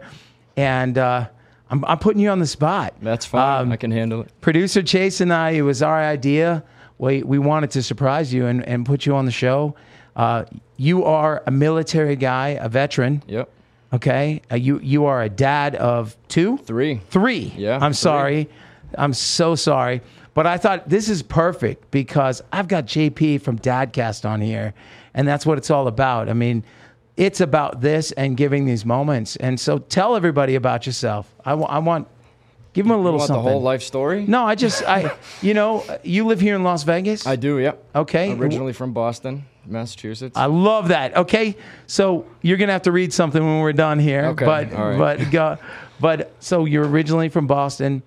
and 0.56 0.98
uh, 0.98 1.28
I'm, 1.70 1.84
I'm 1.86 1.97
putting 1.99 2.22
you 2.22 2.30
on 2.30 2.39
the 2.39 2.47
spot. 2.47 2.93
That's 3.01 3.26
fine. 3.26 3.61
Um, 3.64 3.72
I 3.72 3.78
can 3.78 3.91
handle 3.91 4.22
it. 4.22 4.30
Producer 4.41 4.84
Chase 4.84 5.22
and 5.22 5.34
I, 5.34 5.51
it 5.51 5.61
was 5.61 5.82
our 5.82 5.99
idea. 6.01 6.64
We 6.99 7.24
we 7.24 7.39
wanted 7.39 7.72
to 7.72 7.84
surprise 7.84 8.34
you 8.34 8.45
and, 8.45 8.64
and 8.68 8.86
put 8.86 9.05
you 9.05 9.16
on 9.16 9.26
the 9.26 9.32
show. 9.32 9.76
Uh, 10.16 10.45
you 10.78 11.03
are 11.05 11.41
a 11.47 11.51
military 11.51 12.16
guy, 12.16 12.49
a 12.49 12.70
veteran. 12.70 13.24
Yep. 13.28 13.49
Okay, 13.93 14.41
uh, 14.51 14.55
you 14.55 14.80
you 14.80 15.05
are 15.05 15.22
a 15.24 15.30
dad 15.30 15.76
of 15.76 16.16
two, 16.28 16.57
Three. 16.57 17.01
three. 17.09 17.53
Yeah, 17.57 17.76
I'm 17.82 17.91
three. 17.91 17.95
sorry. 17.95 18.49
I'm 18.97 19.14
so 19.14 19.55
sorry. 19.55 20.01
But 20.36 20.47
I 20.47 20.57
thought 20.57 20.89
this 20.89 21.09
is 21.09 21.22
perfect 21.24 21.91
because 21.91 22.41
I've 22.51 22.68
got 22.68 22.86
JP 22.86 23.41
from 23.41 23.59
Dadcast 23.59 24.28
on 24.28 24.41
here, 24.41 24.74
and 25.14 25.28
that's 25.28 25.45
what 25.45 25.57
it's 25.59 25.70
all 25.72 25.88
about. 25.88 26.28
I 26.30 26.34
mean, 26.34 26.64
it's 27.18 27.41
about 27.41 27.82
this 27.82 28.11
and 28.14 28.36
giving 28.38 28.66
these 28.66 28.86
moments. 28.86 29.36
And 29.36 29.59
so 29.59 29.78
tell 29.78 30.16
everybody 30.16 30.55
about 30.55 30.86
yourself. 30.86 31.34
I 31.45 31.53
want, 31.53 32.07
give 32.74 32.86
them 32.86 32.91
a 32.91 32.97
You 32.97 33.03
little 33.03 33.20
want 33.20 33.28
something. 33.28 33.45
the 33.45 33.51
whole 33.51 33.61
life 33.61 33.84
story? 33.84 34.26
No, 34.28 34.43
I 34.45 34.55
just, 34.55 34.84
I, 34.84 35.16
you 35.41 35.53
know, 35.53 35.84
you 36.03 36.26
live 36.26 36.39
here 36.41 36.55
in 36.55 36.64
Las 36.64 36.84
Vegas. 36.84 37.28
I 37.28 37.36
do. 37.36 37.59
Yep. 37.59 37.84
Okay. 37.95 38.34
Originally 38.34 38.74
from 38.74 38.93
Boston, 38.93 39.45
Massachusetts. 39.66 40.36
I 40.36 40.47
love 40.47 40.88
that. 40.88 41.16
Okay, 41.16 41.55
so 41.88 42.26
you're 42.41 42.57
gonna 42.57 42.72
have 42.74 42.82
to 42.84 42.91
read 42.91 43.14
something 43.14 43.41
when 43.43 43.59
we're 43.61 43.74
done 43.74 43.99
here. 43.99 44.26
Okay, 44.28 44.45
But 44.45 44.74
all 44.74 44.89
right. 44.89 45.20
but 45.20 45.32
go, 45.32 45.57
but 45.99 46.34
so 46.39 46.66
you're 46.66 46.88
originally 46.88 47.30
from 47.30 47.45
Boston. 47.47 48.01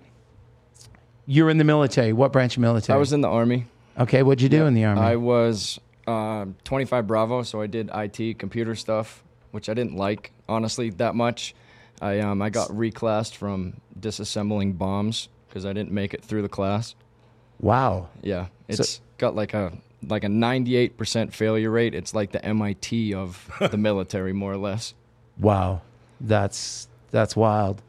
You're 1.25 1.49
in 1.49 1.57
the 1.57 1.63
military. 1.63 2.13
What 2.13 2.31
branch 2.31 2.55
of 2.57 2.61
military? 2.61 2.95
I 2.95 2.99
was 2.99 3.11
in 3.13 3.21
the 3.21 3.27
army. 3.27 3.65
Okay, 3.99 4.21
what'd 4.23 4.41
you 4.41 4.49
do 4.49 4.65
in 4.65 4.75
the 4.75 4.85
army? 4.85 5.01
I 5.01 5.15
was 5.15 5.79
um, 6.07 6.55
25 6.63 7.07
Bravo, 7.07 7.43
so 7.43 7.61
I 7.61 7.67
did 7.67 7.89
IT, 7.93 8.39
computer 8.39 8.75
stuff, 8.75 9.23
which 9.51 9.69
I 9.69 9.73
didn't 9.73 9.95
like 9.95 10.31
honestly 10.47 10.89
that 10.91 11.15
much. 11.15 11.53
I 12.01 12.19
um, 12.19 12.41
I 12.41 12.49
got 12.49 12.69
reclassed 12.69 13.35
from 13.35 13.81
disassembling 13.99 14.77
bombs 14.77 15.29
because 15.47 15.65
I 15.65 15.73
didn't 15.73 15.91
make 15.91 16.13
it 16.13 16.23
through 16.23 16.43
the 16.43 16.49
class. 16.49 16.95
wow. 17.59 18.09
Yeah, 18.21 18.47
it's 18.67 19.01
got 19.17 19.35
like 19.35 19.53
a 19.53 19.73
like 20.07 20.23
a 20.23 20.27
98% 20.27 21.33
failure 21.33 21.71
rate. 21.71 21.95
It's 21.95 22.13
like 22.13 22.31
the 22.31 22.43
MIT 22.45 23.13
of 23.13 23.49
the 23.71 23.77
military, 23.77 24.33
more 24.33 24.53
or 24.53 24.57
less. 24.57 24.93
Wow. 25.39 25.81
That's 26.21 26.87
that's 27.11 27.35
wild. 27.35 27.81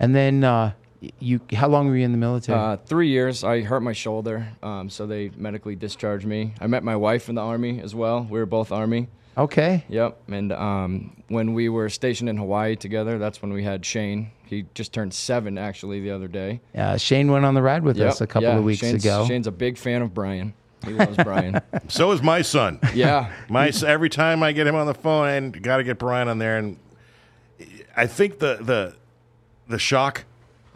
And 0.00 0.14
then 0.14 0.44
uh, 0.44 0.72
you, 1.20 1.40
how 1.52 1.68
long 1.68 1.88
were 1.88 1.96
you 1.96 2.04
in 2.04 2.12
the 2.12 2.18
military? 2.18 2.58
Uh, 2.58 2.76
three 2.76 3.08
years. 3.08 3.44
I 3.44 3.60
hurt 3.62 3.80
my 3.80 3.92
shoulder, 3.92 4.48
um, 4.62 4.90
so 4.90 5.06
they 5.06 5.30
medically 5.36 5.76
discharged 5.76 6.26
me. 6.26 6.54
I 6.60 6.66
met 6.66 6.82
my 6.82 6.96
wife 6.96 7.28
in 7.28 7.34
the 7.36 7.42
army 7.42 7.80
as 7.80 7.94
well. 7.94 8.26
We 8.28 8.38
were 8.38 8.46
both 8.46 8.72
army. 8.72 9.08
okay. 9.36 9.84
Yep. 9.88 10.20
And 10.28 10.52
um, 10.52 11.22
when 11.28 11.54
we 11.54 11.68
were 11.68 11.88
stationed 11.88 12.28
in 12.28 12.36
Hawaii 12.36 12.74
together, 12.74 13.18
that's 13.18 13.40
when 13.40 13.52
we 13.52 13.62
had 13.62 13.84
Shane. 13.86 14.32
He 14.46 14.64
just 14.74 14.92
turned 14.92 15.12
seven 15.14 15.58
actually 15.58 16.00
the 16.00 16.10
other 16.10 16.26
day. 16.26 16.60
Uh, 16.74 16.96
Shane 16.96 17.30
went 17.30 17.44
on 17.44 17.54
the 17.54 17.62
ride 17.62 17.84
with 17.84 17.96
Yep. 17.98 18.08
us 18.08 18.20
a 18.20 18.26
couple 18.26 18.48
yeah, 18.48 18.58
of 18.58 18.64
weeks 18.64 18.80
Shane's, 18.80 19.04
ago. 19.04 19.26
Shane's 19.26 19.46
a 19.46 19.52
big 19.52 19.76
fan 19.78 20.02
of 20.02 20.12
Brian. 20.14 20.54
He 20.84 20.92
loves 20.92 21.16
Brian. 21.22 21.60
So 21.88 22.10
is 22.12 22.22
my 22.22 22.42
son. 22.42 22.80
Yeah. 22.94 23.30
My 23.48 23.70
every 23.86 24.08
time 24.08 24.42
I 24.42 24.52
get 24.52 24.66
him 24.66 24.74
on 24.74 24.86
the 24.86 24.94
phone, 24.94 25.28
and 25.28 25.62
got 25.62 25.76
to 25.78 25.84
get 25.84 25.98
Brian 25.98 26.28
on 26.28 26.38
there, 26.38 26.56
and 26.56 26.78
I 27.96 28.06
think 28.06 28.38
the 28.38 28.58
the 28.60 28.94
the 29.68 29.78
shock 29.78 30.24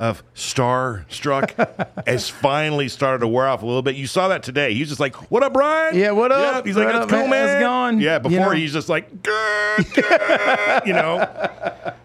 of 0.02 0.24
starstruck 0.34 1.54
has 2.08 2.28
finally 2.28 2.88
started 2.88 3.20
to 3.20 3.28
wear 3.28 3.46
off 3.46 3.62
a 3.62 3.66
little 3.66 3.82
bit. 3.82 3.94
You 3.94 4.08
saw 4.08 4.26
that 4.28 4.42
today. 4.42 4.74
He's 4.74 4.88
just 4.88 4.98
like, 4.98 5.30
"What 5.30 5.44
up, 5.44 5.52
Brian? 5.52 5.96
Yeah, 5.96 6.10
what 6.10 6.32
up? 6.32 6.66
He's 6.66 6.76
like, 6.76 6.86
What 6.86 6.92
"That's 6.94 7.04
up, 7.04 7.08
cool, 7.10 7.28
man? 7.28 7.30
man. 7.30 7.46
How's 7.48 7.56
it 7.56 7.60
going?" 7.60 8.00
Yeah. 8.00 8.14
You 8.16 8.20
Before 8.20 8.46
know? 8.46 8.50
he's 8.50 8.72
just 8.72 8.88
like, 8.88 9.22
"Good, 9.22 9.94
good," 9.94 10.82
you 10.86 10.92
know. 10.92 11.18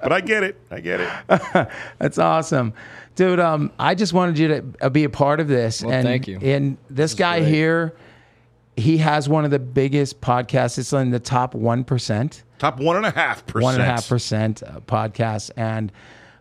But 0.03 0.13
I 0.13 0.21
get 0.21 0.43
it. 0.43 0.61
I 0.69 0.79
get 0.79 1.01
it. 1.01 1.69
That's 1.97 2.19
awesome, 2.19 2.73
dude. 3.15 3.39
Um, 3.39 3.71
I 3.79 3.95
just 3.95 4.13
wanted 4.13 4.37
you 4.37 4.47
to 4.49 4.63
uh, 4.81 4.89
be 4.89 5.03
a 5.03 5.09
part 5.09 5.39
of 5.39 5.47
this. 5.47 5.81
Well, 5.81 5.91
and, 5.91 6.05
thank 6.05 6.27
you. 6.27 6.37
And 6.39 6.77
this, 6.91 7.13
is 7.13 7.17
guy 7.17 7.39
great. 7.39 7.51
here, 7.51 7.95
he 8.75 8.97
has 8.99 9.27
one 9.27 9.43
of 9.43 9.49
the 9.49 9.57
biggest 9.57 10.21
podcasts. 10.21 10.77
It's 10.77 10.93
in 10.93 11.09
the 11.09 11.19
top 11.19 11.55
one 11.55 11.83
percent, 11.83 12.43
Top 12.59 12.79
one 12.79 12.95
and 12.95 13.07
a 13.07 13.11
half 13.11 13.43
percent. 13.47 13.63
one 13.63 13.73
and 13.73 13.81
a 13.81 13.87
half 13.87 14.07
percent 14.07 14.61
uh, 14.61 14.81
podcasts. 14.81 15.49
And 15.57 15.91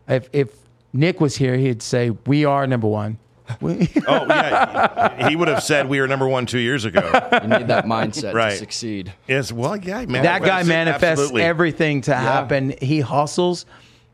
if 0.07 0.29
if 0.35 0.66
Nick 0.97 1.21
was 1.21 1.37
here, 1.37 1.57
he'd 1.57 1.83
say 1.83 2.11
we 2.11 2.45
are 2.45 2.67
number 2.67 2.87
one. 2.89 3.19
We- 3.61 3.89
Oh 4.09 4.27
yeah, 4.27 5.29
he 5.29 5.37
would 5.37 5.49
have 5.49 5.63
said 5.63 5.89
we 5.89 6.01
were 6.01 6.09
number 6.09 6.27
one 6.27 6.47
two 6.47 6.59
years 6.59 6.85
ago. 6.85 7.01
You 7.43 7.49
need 7.49 7.69
that 7.69 7.85
mindset 7.87 8.35
Right. 8.35 8.51
to 8.51 8.57
succeed. 8.57 9.13
Yes, 9.29 9.53
well, 9.53 9.77
yeah, 9.77 10.05
man. 10.07 10.23
that 10.25 10.43
guy 10.43 10.63
manifests 10.65 11.05
Absolutely. 11.23 11.43
everything 11.43 12.01
to 12.03 12.15
happen. 12.15 12.75
He 12.83 13.01
hustles. 13.01 13.67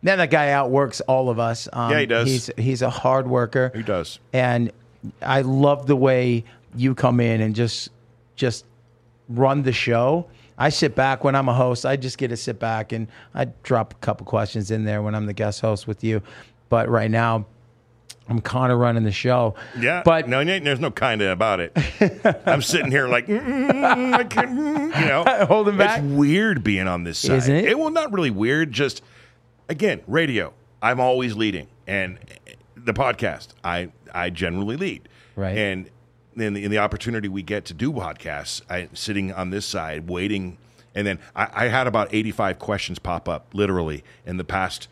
Then 0.03 0.19
that 0.19 0.31
guy 0.31 0.51
outworks 0.51 1.01
all 1.03 1.31
of 1.31 1.39
us. 1.39 1.69
Um, 1.73 1.93
Yeah, 1.93 2.01
he 2.01 2.07
does. 2.07 2.29
He's 2.29 2.51
he's 2.59 2.83
a 2.83 2.91
hard 2.91 3.27
worker. 3.29 3.71
He 3.75 3.83
does. 3.83 4.19
and 4.33 4.71
I 5.23 5.43
love 5.43 5.87
the 5.87 5.97
way 5.97 6.45
you 6.77 6.95
come 6.95 7.21
in 7.21 7.41
and 7.41 7.55
just 7.55 7.89
just 8.37 8.65
run 9.29 9.63
the 9.63 9.73
show. 9.73 10.27
I 10.59 10.69
sit 10.69 10.95
back 10.95 11.25
when 11.25 11.35
I'm 11.35 11.49
a 11.49 11.55
host. 11.55 11.87
I 11.87 11.97
just 11.97 12.19
get 12.19 12.29
to 12.29 12.37
sit 12.37 12.59
back 12.59 12.93
and 12.93 13.09
I 13.35 13.47
drop 13.63 13.95
a 13.95 13.97
couple 13.97 14.27
questions 14.27 14.71
in 14.71 14.85
there 14.85 15.03
when 15.03 15.15
I'm 15.15 15.27
the 15.27 15.33
guest 15.33 15.61
host 15.61 15.87
with 15.87 16.05
you. 16.05 16.23
But 16.73 16.89
right 16.89 17.11
now, 17.11 17.45
I'm 18.31 18.41
kind 18.41 18.73
of 18.73 18.79
running 18.79 19.05
the 19.05 19.13
show. 19.13 19.57
Yeah, 19.79 20.01
but 20.07 20.27
no, 20.27 20.43
there's 20.43 20.81
no 20.81 20.91
kind 20.91 21.21
of 21.21 21.29
about 21.29 21.61
it. 21.61 21.77
I'm 22.47 22.63
sitting 22.63 22.91
here 22.91 23.09
like, 23.09 23.27
mm, 23.27 23.71
mm, 23.71 24.15
I 24.15 24.25
can't, 24.25 24.53
mm, 24.53 24.99
you 24.99 25.07
know, 25.07 25.23
Holding 25.47 25.77
back? 25.77 26.03
It's 26.03 26.11
weird 26.11 26.65
being 26.65 26.89
on 26.89 27.05
this 27.05 27.19
side, 27.19 27.37
Isn't 27.37 27.57
it? 27.57 27.65
It 27.67 27.79
well, 27.79 27.91
not 27.91 28.11
really 28.11 28.31
weird. 28.31 28.73
Just 28.73 29.03
again, 29.69 30.01
radio. 30.07 30.55
I'm 30.81 30.99
always 30.99 31.37
leading, 31.37 31.69
and 31.87 32.19
the 32.75 32.95
podcast, 32.95 33.49
I 33.63 33.93
I 34.15 34.31
generally 34.31 34.79
lead, 34.79 35.11
Right. 35.37 35.59
And 35.59 35.91
in 36.37 36.55
the, 36.55 36.65
in 36.65 36.71
the 36.71 36.79
opportunity 36.79 37.29
we 37.29 37.43
get 37.43 37.67
to 37.67 37.75
do 37.75 37.93
podcasts, 37.93 38.63
I 38.71 38.89
sitting 38.95 39.31
on 39.31 39.51
this 39.51 39.67
side 39.67 40.09
waiting, 40.09 40.57
and 40.95 41.07
then 41.07 41.19
I, 41.37 41.49
I 41.53 41.69
had 41.69 41.87
about 41.87 42.09
85 42.15 42.59
questions 42.59 42.99
pop 42.99 43.29
up 43.29 43.49
literally 43.53 44.05
in 44.25 44.39
the 44.39 44.45
past 44.45 44.89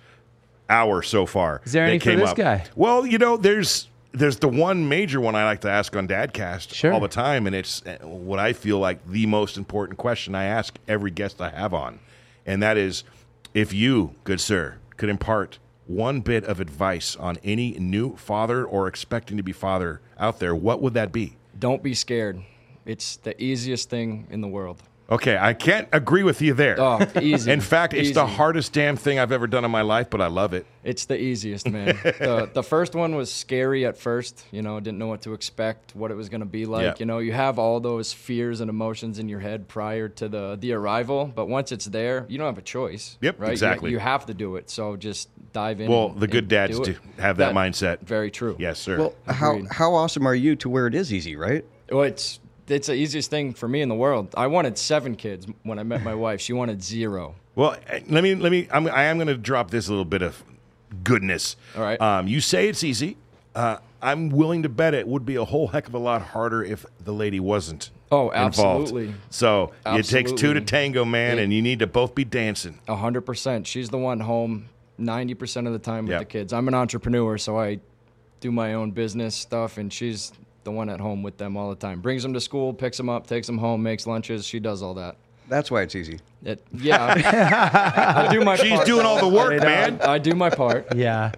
hour 0.70 1.02
so 1.02 1.26
far. 1.26 1.60
Is 1.64 1.72
there 1.72 1.84
that 1.84 1.90
any 1.90 1.98
for 1.98 2.16
this 2.16 2.30
up. 2.30 2.36
guy? 2.36 2.64
Well, 2.76 3.04
you 3.04 3.18
know, 3.18 3.36
there's 3.36 3.88
there's 4.12 4.38
the 4.38 4.48
one 4.48 4.88
major 4.88 5.20
one 5.20 5.34
I 5.34 5.44
like 5.44 5.60
to 5.60 5.70
ask 5.70 5.94
on 5.94 6.08
Dadcast 6.08 6.72
Sure. 6.74 6.92
all 6.92 7.00
the 7.00 7.08
time, 7.08 7.46
and 7.46 7.54
it's 7.54 7.84
uh, 7.86 7.98
what 8.02 8.38
I 8.38 8.52
feel 8.52 8.78
like 8.78 9.06
the 9.06 9.26
most 9.26 9.56
important 9.56 9.98
question 9.98 10.34
I 10.34 10.44
ask 10.44 10.78
every 10.88 11.10
guest 11.10 11.40
I 11.40 11.50
have 11.50 11.74
on, 11.74 12.00
and 12.46 12.62
that 12.62 12.76
is, 12.76 13.04
if 13.54 13.72
you, 13.72 14.14
good 14.24 14.40
sir, 14.40 14.78
could 14.96 15.08
impart 15.08 15.58
one 15.86 16.20
bit 16.20 16.44
of 16.44 16.60
advice 16.60 17.16
on 17.16 17.36
any 17.42 17.72
new 17.72 18.16
father 18.16 18.64
or 18.64 18.86
expecting 18.86 19.36
to 19.36 19.42
be 19.42 19.52
father 19.52 20.00
out 20.18 20.38
there, 20.38 20.54
what 20.54 20.80
would 20.80 20.94
that 20.94 21.10
be? 21.10 21.36
Don't 21.58 21.82
be 21.82 21.94
scared. 21.94 22.42
It's 22.86 23.16
the 23.16 23.40
easiest 23.42 23.90
thing 23.90 24.26
in 24.30 24.40
the 24.40 24.48
world. 24.48 24.82
Okay, 25.10 25.36
I 25.36 25.54
can't 25.54 25.88
agree 25.92 26.22
with 26.22 26.40
you 26.40 26.54
there. 26.54 26.80
Oh, 26.80 27.04
easy. 27.20 27.50
In 27.50 27.60
fact, 27.60 27.94
it's 27.94 28.12
the 28.12 28.26
hardest 28.26 28.72
damn 28.72 28.96
thing 28.96 29.18
I've 29.18 29.32
ever 29.32 29.48
done 29.48 29.64
in 29.64 29.70
my 29.70 29.82
life, 29.82 30.08
but 30.08 30.20
I 30.20 30.28
love 30.28 30.54
it. 30.54 30.66
It's 30.84 31.06
the 31.06 31.20
easiest, 31.20 31.68
man. 31.68 31.98
the, 32.04 32.48
the 32.54 32.62
first 32.62 32.94
one 32.94 33.16
was 33.16 33.32
scary 33.32 33.84
at 33.84 33.98
first. 33.98 34.44
You 34.52 34.62
know, 34.62 34.78
didn't 34.78 34.98
know 34.98 35.08
what 35.08 35.22
to 35.22 35.34
expect, 35.34 35.96
what 35.96 36.12
it 36.12 36.14
was 36.14 36.28
going 36.28 36.42
to 36.42 36.46
be 36.46 36.64
like. 36.64 36.84
Yeah. 36.84 36.94
You 36.98 37.06
know, 37.06 37.18
you 37.18 37.32
have 37.32 37.58
all 37.58 37.80
those 37.80 38.12
fears 38.12 38.60
and 38.60 38.70
emotions 38.70 39.18
in 39.18 39.28
your 39.28 39.40
head 39.40 39.66
prior 39.66 40.08
to 40.08 40.28
the 40.28 40.56
the 40.60 40.72
arrival, 40.72 41.26
but 41.34 41.46
once 41.46 41.72
it's 41.72 41.86
there, 41.86 42.24
you 42.28 42.38
don't 42.38 42.46
have 42.46 42.58
a 42.58 42.62
choice. 42.62 43.18
Yep, 43.20 43.40
right? 43.40 43.46
You- 43.48 43.52
exactly. 43.52 43.90
You, 43.90 43.98
have 43.98 44.26
to 44.26 44.34
do 44.34 44.56
it. 44.56 44.70
So 44.70 44.96
just 44.96 45.28
dive 45.52 45.80
in. 45.80 45.90
Well, 45.90 46.10
and- 46.10 46.20
the 46.20 46.28
good 46.28 46.46
dads 46.46 46.78
do 46.78 46.84
do 46.92 46.96
have 47.18 47.36
that 47.38 47.54
mindset. 47.54 48.00
Very 48.00 48.30
true. 48.30 48.56
Yes, 48.58 48.78
sir. 48.78 48.98
Well, 48.98 49.14
how 49.26 49.60
how 49.70 49.94
awesome 49.94 50.26
are 50.26 50.34
you 50.34 50.54
to 50.56 50.68
where 50.68 50.86
it 50.86 50.94
is 50.94 51.12
easy, 51.12 51.34
right? 51.34 51.64
Well, 51.90 52.02
it's 52.04 52.38
it's 52.70 52.86
the 52.86 52.94
easiest 52.94 53.30
thing 53.30 53.52
for 53.52 53.68
me 53.68 53.80
in 53.82 53.88
the 53.88 53.94
world. 53.94 54.34
I 54.36 54.46
wanted 54.46 54.78
seven 54.78 55.16
kids 55.16 55.46
when 55.62 55.78
I 55.78 55.82
met 55.82 56.02
my 56.02 56.14
wife. 56.26 56.40
She 56.40 56.52
wanted 56.52 56.82
zero. 56.82 57.34
Well, 57.54 57.76
eh, 57.88 58.00
let 58.08 58.22
me 58.22 58.34
let 58.34 58.52
me. 58.52 58.68
I'm, 58.70 58.86
I 58.88 59.04
am 59.04 59.16
going 59.18 59.28
to 59.28 59.36
drop 59.36 59.70
this 59.70 59.88
little 59.88 60.04
bit 60.04 60.22
of 60.22 60.42
goodness. 61.04 61.56
All 61.76 61.82
right. 61.82 62.00
Um, 62.00 62.26
you 62.28 62.40
say 62.40 62.68
it's 62.68 62.84
easy. 62.84 63.16
Uh, 63.54 63.78
I'm 64.02 64.30
willing 64.30 64.62
to 64.62 64.68
bet 64.68 64.94
it 64.94 65.06
would 65.06 65.26
be 65.26 65.36
a 65.36 65.44
whole 65.44 65.68
heck 65.68 65.86
of 65.88 65.94
a 65.94 65.98
lot 65.98 66.22
harder 66.22 66.62
if 66.64 66.86
the 67.04 67.12
lady 67.12 67.40
wasn't. 67.40 67.90
Oh, 68.12 68.30
involved. 68.30 68.58
absolutely. 68.84 69.14
So 69.30 69.72
it 69.86 70.04
takes 70.04 70.32
two 70.32 70.54
to 70.54 70.60
tango, 70.60 71.04
man, 71.04 71.38
and 71.38 71.52
you 71.52 71.60
need 71.62 71.80
to 71.80 71.86
both 71.86 72.14
be 72.14 72.24
dancing. 72.24 72.78
A 72.88 72.96
hundred 72.96 73.22
percent. 73.22 73.66
She's 73.66 73.88
the 73.90 73.98
one 73.98 74.20
home 74.20 74.68
ninety 74.98 75.34
percent 75.34 75.66
of 75.66 75.72
the 75.72 75.78
time 75.78 76.04
with 76.04 76.12
Yep. 76.12 76.20
the 76.20 76.24
kids. 76.26 76.52
I'm 76.52 76.66
an 76.68 76.74
entrepreneur, 76.74 77.36
so 77.38 77.58
I 77.58 77.80
do 78.40 78.50
my 78.50 78.74
own 78.74 78.92
business 78.92 79.34
stuff, 79.34 79.76
and 79.76 79.92
she's 79.92 80.32
the 80.64 80.70
one 80.70 80.88
at 80.88 81.00
home 81.00 81.22
with 81.22 81.38
them 81.38 81.56
all 81.56 81.70
the 81.70 81.76
time. 81.76 82.00
Brings 82.00 82.22
them 82.22 82.34
to 82.34 82.40
school, 82.40 82.72
picks 82.74 82.96
them 82.96 83.08
up, 83.08 83.26
takes 83.26 83.46
them 83.46 83.58
home, 83.58 83.82
makes 83.82 84.06
lunches. 84.06 84.44
She 84.46 84.60
does 84.60 84.82
all 84.82 84.94
that. 84.94 85.16
That's 85.48 85.70
why 85.70 85.82
it's 85.82 85.96
easy. 85.96 86.20
It, 86.44 86.64
yeah, 86.72 88.24
I 88.28 88.32
do 88.32 88.40
my. 88.44 88.56
She's 88.56 88.70
part, 88.70 88.86
doing 88.86 89.04
all 89.04 89.16
the 89.16 89.22
though. 89.22 89.36
work, 89.50 89.62
man. 89.62 90.00
I 90.02 90.18
do 90.18 90.34
my 90.34 90.50
part. 90.50 90.86
Yeah. 90.96 91.32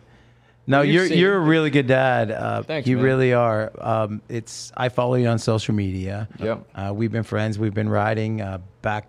No, 0.64 0.78
Well, 0.78 0.84
you've 0.84 0.94
you're 0.94 1.06
seen- 1.08 1.18
you're 1.18 1.36
a 1.36 1.40
really 1.40 1.70
good 1.70 1.88
dad. 1.88 2.30
Uh, 2.30 2.62
Thanks, 2.62 2.86
you 2.88 2.96
man. 2.96 3.04
really 3.04 3.32
are. 3.32 3.72
Um, 3.80 4.22
it's 4.28 4.70
I 4.76 4.90
follow 4.90 5.14
you 5.16 5.26
on 5.26 5.38
social 5.40 5.74
media. 5.74 6.28
Yep. 6.38 6.68
Uh, 6.72 6.92
we've 6.94 7.10
been 7.10 7.24
friends. 7.24 7.58
We've 7.58 7.74
been 7.74 7.88
riding 7.88 8.40
uh, 8.40 8.58
back. 8.80 9.08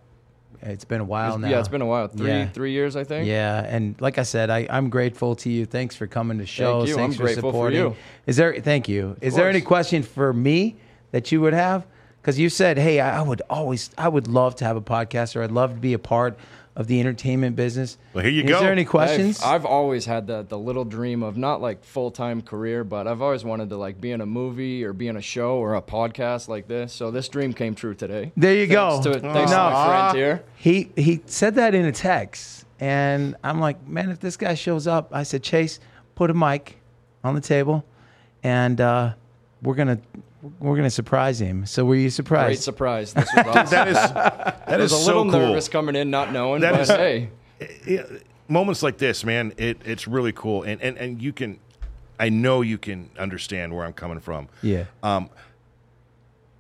It's 0.65 0.85
been 0.85 1.01
a 1.01 1.05
while 1.05 1.37
now. 1.37 1.49
Yeah, 1.49 1.59
it's 1.59 1.67
been 1.67 1.81
a 1.81 1.85
while. 1.85 2.07
Three 2.07 2.27
Yeah. 2.29 2.47
three 2.49 2.71
years, 2.71 2.95
I 2.95 3.03
think. 3.03 3.27
Yeah, 3.27 3.63
and 3.63 3.99
like 3.99 4.17
I 4.17 4.23
said, 4.23 4.49
I, 4.49 4.65
I'm 4.69 4.89
grateful 4.89 5.35
to 5.37 5.49
you. 5.49 5.65
Thanks 5.65 5.95
for 5.95 6.07
coming 6.07 6.37
to 6.39 6.45
shows. 6.45 6.87
you. 6.89 6.95
Thanks 6.95 7.15
I'm 7.15 7.17
for 7.17 7.23
grateful 7.23 7.51
for 7.51 7.55
supporting. 7.69 7.79
you. 7.79 7.95
Is 8.27 8.37
there? 8.37 8.55
Thank 8.59 8.87
you. 8.87 9.17
Is 9.21 9.35
there 9.35 9.49
any 9.49 9.61
question 9.61 10.03
for 10.03 10.31
me 10.33 10.77
that 11.11 11.31
you 11.31 11.41
would 11.41 11.53
have? 11.53 11.85
Because 12.21 12.39
you 12.39 12.47
said, 12.49 12.77
"Hey, 12.77 13.01
I 13.01 13.19
I 13.19 13.21
would 13.21 13.41
always, 13.49 13.89
I 13.97 14.07
would 14.07 14.27
love 14.27 14.55
to 14.57 14.65
have 14.65 14.77
a 14.77 14.81
podcast, 14.81 15.35
or 15.35 15.43
I'd 15.43 15.51
love 15.51 15.71
to 15.73 15.79
be 15.79 15.93
a 15.93 15.99
part 15.99 16.37
of 16.75 16.87
the 16.87 16.99
entertainment 16.99 17.55
business." 17.55 17.97
Well, 18.13 18.23
here 18.23 18.31
you 18.33 18.43
Is 18.43 18.49
go. 18.49 18.55
Is 18.55 18.61
there 18.61 18.71
any 18.71 18.85
questions? 18.85 19.41
I've, 19.41 19.61
I've 19.61 19.65
always 19.65 20.05
had 20.05 20.27
the 20.27 20.43
the 20.43 20.57
little 20.57 20.85
dream 20.85 21.23
of 21.23 21.37
not 21.37 21.61
like 21.61 21.83
full 21.83 22.11
time 22.11 22.41
career, 22.41 22.83
but 22.83 23.07
I've 23.07 23.21
always 23.21 23.43
wanted 23.43 23.69
to 23.69 23.77
like 23.77 23.99
be 24.01 24.11
in 24.11 24.21
a 24.21 24.25
movie 24.25 24.83
or 24.83 24.93
be 24.93 25.07
in 25.07 25.17
a 25.17 25.21
show 25.21 25.57
or 25.57 25.75
a 25.75 25.81
podcast 25.81 26.47
like 26.47 26.67
this. 26.67 26.93
So 26.93 27.11
this 27.11 27.27
dream 27.29 27.53
came 27.53 27.75
true 27.75 27.93
today. 27.93 28.31
there 28.35 28.53
you 28.53 28.67
Thanks 28.67 29.05
go. 29.05 29.13
to, 29.13 29.19
thanks 29.19 29.51
to 29.51 29.57
my 29.57 29.87
friend 29.87 30.17
here. 30.17 30.43
He 30.55 30.91
he 30.95 31.21
said 31.25 31.55
that 31.55 31.75
in 31.75 31.85
a 31.85 31.91
text, 31.91 32.65
and 32.79 33.35
I'm 33.43 33.59
like, 33.59 33.87
man, 33.87 34.09
if 34.09 34.19
this 34.19 34.37
guy 34.37 34.55
shows 34.55 34.87
up, 34.87 35.09
I 35.11 35.23
said, 35.23 35.43
Chase, 35.43 35.79
put 36.15 36.29
a 36.29 36.33
mic 36.33 36.77
on 37.23 37.35
the 37.35 37.41
table, 37.41 37.85
and 38.43 38.79
uh, 38.81 39.13
we're 39.61 39.75
gonna 39.75 39.99
we're 40.59 40.75
gonna 40.75 40.89
surprise 40.89 41.39
him. 41.41 41.65
So 41.65 41.85
were 41.85 41.95
you 41.95 42.09
surprised? 42.09 42.47
Great 42.47 42.59
surprised? 42.59 43.13
surprise. 43.17 43.25
This 43.35 43.45
was 43.45 43.55
awesome. 43.55 43.69
That 43.71 43.87
is 43.87 43.93
that 44.13 44.63
I 44.67 44.77
was 44.77 44.91
is 44.93 44.99
a 44.99 45.03
so 45.03 45.07
little 45.07 45.23
cool. 45.31 45.39
nervous 45.49 45.69
coming 45.69 45.95
in, 45.95 46.09
not 46.11 46.31
knowing, 46.31 46.61
That 46.61 46.71
but 46.73 46.81
is- 46.81 46.89
hey, 46.89 47.29
Yeah, 47.87 48.03
moments 48.47 48.83
like 48.83 48.97
this, 48.97 49.23
man, 49.23 49.53
it, 49.57 49.81
it's 49.85 50.07
really 50.07 50.31
cool, 50.33 50.63
and, 50.63 50.81
and 50.81 50.97
and 50.97 51.21
you 51.21 51.31
can, 51.33 51.59
I 52.19 52.29
know 52.29 52.61
you 52.61 52.77
can 52.77 53.09
understand 53.17 53.73
where 53.75 53.85
I'm 53.85 53.93
coming 53.93 54.19
from. 54.19 54.49
yeah. 54.61 54.85
Um, 55.01 55.29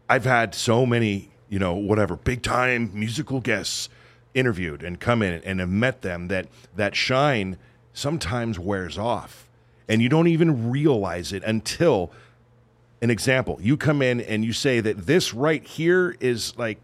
I've 0.09 0.25
had 0.25 0.53
so 0.53 0.85
many, 0.85 1.29
you 1.49 1.59
know, 1.59 1.73
whatever 1.75 2.15
big 2.15 2.41
time 2.43 2.91
musical 2.93 3.39
guests 3.39 3.89
interviewed 4.33 4.83
and 4.83 4.99
come 4.99 5.21
in 5.21 5.41
and 5.43 5.59
have 5.59 5.69
met 5.69 6.01
them 6.01 6.27
that 6.27 6.47
that 6.75 6.95
shine 6.95 7.57
sometimes 7.93 8.59
wears 8.59 8.97
off, 8.97 9.49
and 9.87 10.01
you 10.01 10.09
don't 10.09 10.27
even 10.27 10.69
realize 10.69 11.31
it 11.33 11.43
until 11.43 12.11
an 13.03 13.11
example. 13.11 13.59
You 13.61 13.77
come 13.77 14.01
in 14.01 14.21
and 14.21 14.43
you 14.43 14.53
say 14.53 14.79
that 14.79 15.05
this 15.05 15.33
right 15.33 15.63
here 15.63 16.15
is 16.19 16.57
like. 16.57 16.79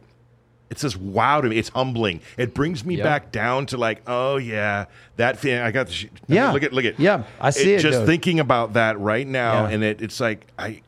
It 0.70 0.78
says 0.78 0.95
wow 0.95 1.41
to 1.41 1.49
me. 1.49 1.57
It's 1.57 1.70
humbling. 1.70 2.22
It 2.38 2.53
brings 2.53 2.86
me 2.86 2.97
Yeah. 2.97 3.03
back 3.03 3.32
down 3.32 3.65
to 3.67 3.78
like, 3.78 4.03
oh 4.05 4.38
yeah, 4.38 4.86
that 5.15 5.39
thing. 5.39 5.57
I 5.59 5.72
got 5.72 5.88
the. 5.88 5.93
Sh- 5.93 6.05
Yeah. 6.28 6.51
look 6.51 6.61
at 6.61 6.74
look 6.74 6.86
at. 6.86 6.99
Yeah, 6.99 7.24
I 7.41 7.49
see 7.49 7.74
it, 7.74 7.80
Just 7.80 7.97
dude. 7.99 8.05
thinking 8.07 8.39
about 8.39 8.74
that 8.74 8.99
right 8.99 9.26
now, 9.26 9.63
Yeah. 9.65 9.70
and 9.74 9.84
it, 9.84 9.99
it's 10.03 10.20
like 10.20 10.45
I, 10.59 10.82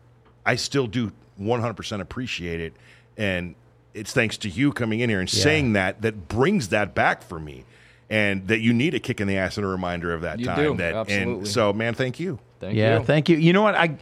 I 0.45 0.53
still 0.55 0.85
do 0.85 1.11
100% 1.41 1.99
appreciate 1.99 2.59
it, 2.59 2.73
and 3.17 3.55
it's 3.95 4.13
thanks 4.13 4.37
to 4.37 4.49
you 4.49 4.71
coming 4.71 4.99
in 4.99 5.09
here 5.09 5.19
and 5.19 5.33
Yeah. 5.33 5.41
saying 5.43 5.73
that 5.73 6.03
that 6.03 6.27
brings 6.27 6.67
that 6.67 6.93
back 6.93 7.23
for 7.23 7.39
me, 7.39 7.63
and 8.07 8.47
that 8.49 8.59
you 8.59 8.73
need 8.73 8.93
a 8.93 8.99
kick 8.99 9.19
in 9.19 9.27
the 9.27 9.37
ass 9.37 9.57
and 9.57 9.65
a 9.65 9.69
reminder 9.69 10.13
of 10.13 10.21
that 10.21 10.39
You 10.39 10.45
time. 10.45 10.57
do, 10.57 10.77
that 10.77 10.89
and 10.93 10.97
absolutely. 11.09 11.45
so, 11.49 11.73
man, 11.73 11.95
thank 11.95 12.19
you. 12.19 12.37
thank 12.59 12.75
yeah, 12.77 12.99
you. 12.99 13.03
thank 13.05 13.29
you. 13.29 13.37
You 13.37 13.51
know 13.51 13.63
what? 13.63 13.73
I 13.73 13.97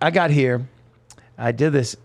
I 0.00 0.10
got 0.10 0.30
here. 0.30 0.66
I 1.36 1.52
did 1.52 1.72
this 1.72 1.96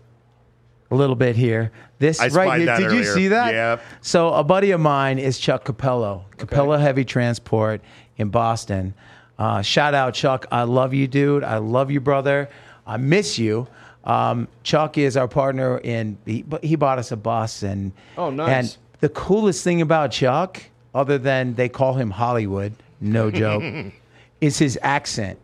a 0.90 0.94
little 0.94 1.16
bit 1.16 1.36
here. 1.36 1.72
This 1.98 2.20
I 2.20 2.28
right 2.28 2.60
here. 2.60 2.76
Did 2.76 2.92
you 2.92 3.04
see 3.04 3.28
that? 3.28 3.52
Yep. 3.52 3.82
So 4.00 4.32
a 4.32 4.44
buddy 4.44 4.70
of 4.70 4.80
mine 4.80 5.18
is 5.18 5.38
Chuck 5.38 5.64
Capello, 5.64 6.24
Capello 6.36 6.76
Heavy 6.76 7.04
Transport 7.04 7.80
in 8.16 8.28
Boston. 8.28 8.94
Uh, 9.38 9.62
shout 9.62 9.94
out 9.94 10.14
Chuck. 10.14 10.46
I 10.52 10.62
love 10.62 10.94
you, 10.94 11.08
dude. 11.08 11.42
I 11.42 11.58
love 11.58 11.90
you, 11.90 12.00
brother. 12.00 12.48
I 12.86 12.96
miss 12.96 13.38
you. 13.38 13.66
Um, 14.04 14.48
Chuck 14.62 14.98
is 14.98 15.16
our 15.16 15.28
partner 15.28 15.78
in. 15.78 16.18
He, 16.26 16.42
but 16.42 16.62
he 16.62 16.76
bought 16.76 16.98
us 16.98 17.10
a 17.10 17.16
bus 17.16 17.62
and. 17.62 17.92
Oh, 18.16 18.30
nice. 18.30 18.48
And 18.48 18.76
the 19.00 19.08
coolest 19.08 19.64
thing 19.64 19.80
about 19.80 20.12
Chuck, 20.12 20.62
other 20.94 21.18
than 21.18 21.54
they 21.54 21.68
call 21.68 21.94
him 21.94 22.10
Hollywood, 22.10 22.74
no 23.00 23.30
joke, 23.30 23.62
is 24.40 24.58
his 24.58 24.78
accent. 24.82 25.38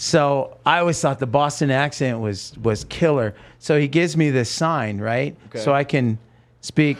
So 0.00 0.56
I 0.64 0.78
always 0.78 1.00
thought 1.00 1.18
the 1.18 1.26
Boston 1.26 1.70
accent 1.72 2.20
was 2.20 2.56
was 2.62 2.84
killer. 2.84 3.34
So 3.58 3.78
he 3.78 3.88
gives 3.88 4.16
me 4.16 4.30
this 4.30 4.48
sign, 4.48 4.98
right? 4.98 5.36
Okay. 5.48 5.58
So 5.58 5.74
I 5.74 5.82
can 5.82 6.18
speak 6.60 6.98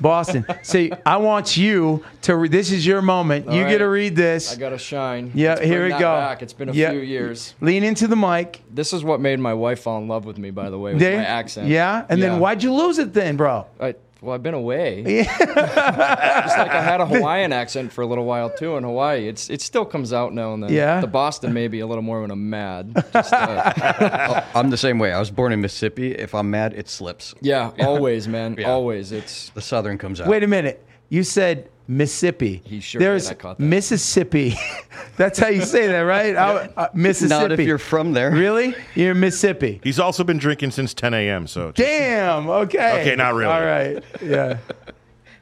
Boston. 0.00 0.46
See, 0.62 0.92
I 1.04 1.16
want 1.16 1.56
you 1.56 2.04
to. 2.22 2.36
Re- 2.36 2.48
this 2.48 2.70
is 2.70 2.86
your 2.86 3.02
moment. 3.02 3.46
you 3.50 3.64
All 3.64 3.68
get 3.68 3.78
to 3.78 3.88
read 3.88 4.14
this. 4.14 4.52
I 4.54 4.56
got 4.60 4.70
to 4.70 4.78
shine. 4.78 5.32
yeah, 5.34 5.54
Let's 5.54 5.62
here 5.66 5.82
we 5.82 5.90
go. 5.90 5.98
Back. 5.98 6.42
It's 6.42 6.52
been 6.52 6.68
a 6.68 6.72
Yeah. 6.72 6.90
few 6.92 7.00
years. 7.00 7.54
Lean 7.60 7.82
into 7.82 8.06
the 8.06 8.16
mic. 8.16 8.62
This 8.70 8.92
is 8.92 9.02
what 9.02 9.20
made 9.20 9.40
my 9.40 9.52
wife 9.54 9.80
fall 9.80 9.98
in 9.98 10.06
love 10.06 10.24
with 10.24 10.38
me, 10.38 10.50
by 10.50 10.70
the 10.70 10.78
way, 10.78 10.92
with 10.92 11.00
There- 11.00 11.16
my 11.18 11.24
accent. 11.24 11.66
Yeah, 11.66 12.04
and 12.08 12.20
Yeah. 12.20 12.28
then 12.30 12.38
why'd 12.40 12.62
you 12.62 12.72
lose 12.72 12.98
it 12.98 13.12
then, 13.12 13.36
bro? 13.36 13.66
I, 13.80 13.96
well, 14.22 14.34
I've 14.34 14.42
been 14.42 14.54
away. 14.54 15.02
Yeah. 15.06 15.24
Just 15.24 16.58
like 16.58 16.70
I 16.70 16.82
had 16.82 17.00
a 17.00 17.06
Hawaiian 17.12 17.52
accent 17.52 17.92
for 17.92 18.02
a 18.02 18.06
little 18.06 18.24
while 18.24 18.50
too 18.50 18.76
in 18.76 18.84
Hawaii. 18.84 19.28
It's 19.28 19.50
it 19.50 19.60
still 19.60 19.84
comes 19.84 20.12
out 20.12 20.32
now 20.32 20.54
and 20.54 20.62
then. 20.62 20.72
Yeah. 20.72 21.00
The 21.00 21.06
Boston 21.06 21.52
maybe 21.52 21.80
a 21.80 21.86
little 21.86 22.02
more 22.02 22.20
when 22.20 22.30
I'm 22.30 22.48
mad. 22.50 22.94
Just, 23.12 23.32
uh, 23.32 24.42
I'm 24.54 24.70
the 24.70 24.76
same 24.76 24.98
way. 24.98 25.12
I 25.12 25.18
was 25.18 25.30
born 25.30 25.52
in 25.52 25.60
Mississippi. 25.60 26.12
If 26.12 26.34
I'm 26.34 26.50
mad, 26.50 26.72
it 26.74 26.88
slips. 26.88 27.34
yeah, 27.40 27.70
always, 27.80 28.28
man. 28.28 28.56
Yeah. 28.58 28.70
Always. 28.70 29.12
It's 29.12 29.50
The 29.50 29.60
Southern 29.62 29.98
comes 29.98 30.20
out. 30.20 30.28
Wait 30.28 30.42
a 30.42 30.46
minute. 30.46 30.84
You 31.10 31.22
said 31.24 31.68
Mississippi. 31.86 32.62
He 32.64 32.80
sure 32.80 33.00
There's 33.00 33.24
did. 33.28 33.32
I 33.32 33.34
caught 33.34 33.58
that. 33.58 33.64
Mississippi. 33.64 34.54
That's 35.16 35.38
how 35.38 35.48
you 35.48 35.62
say 35.62 35.88
that, 35.88 36.00
right? 36.00 36.36
I- 36.36 36.70
uh, 36.76 36.88
Mississippi. 36.94 37.28
Not 37.48 37.52
if 37.52 37.60
you're 37.60 37.78
from 37.78 38.12
there. 38.12 38.30
really. 38.30 38.74
You're 38.94 39.14
Mississippi. 39.14 39.80
He's 39.82 39.98
also 39.98 40.22
been 40.24 40.38
drinking 40.38 40.70
since 40.70 40.94
10 40.94 41.12
a.m. 41.12 41.46
So 41.46 41.72
just- 41.72 41.76
Damn. 41.76 42.48
Okay. 42.48 43.00
Okay, 43.02 43.16
not 43.16 43.34
really. 43.34 43.52
All 43.52 43.60
right. 43.60 44.02
Yeah. 44.22 44.58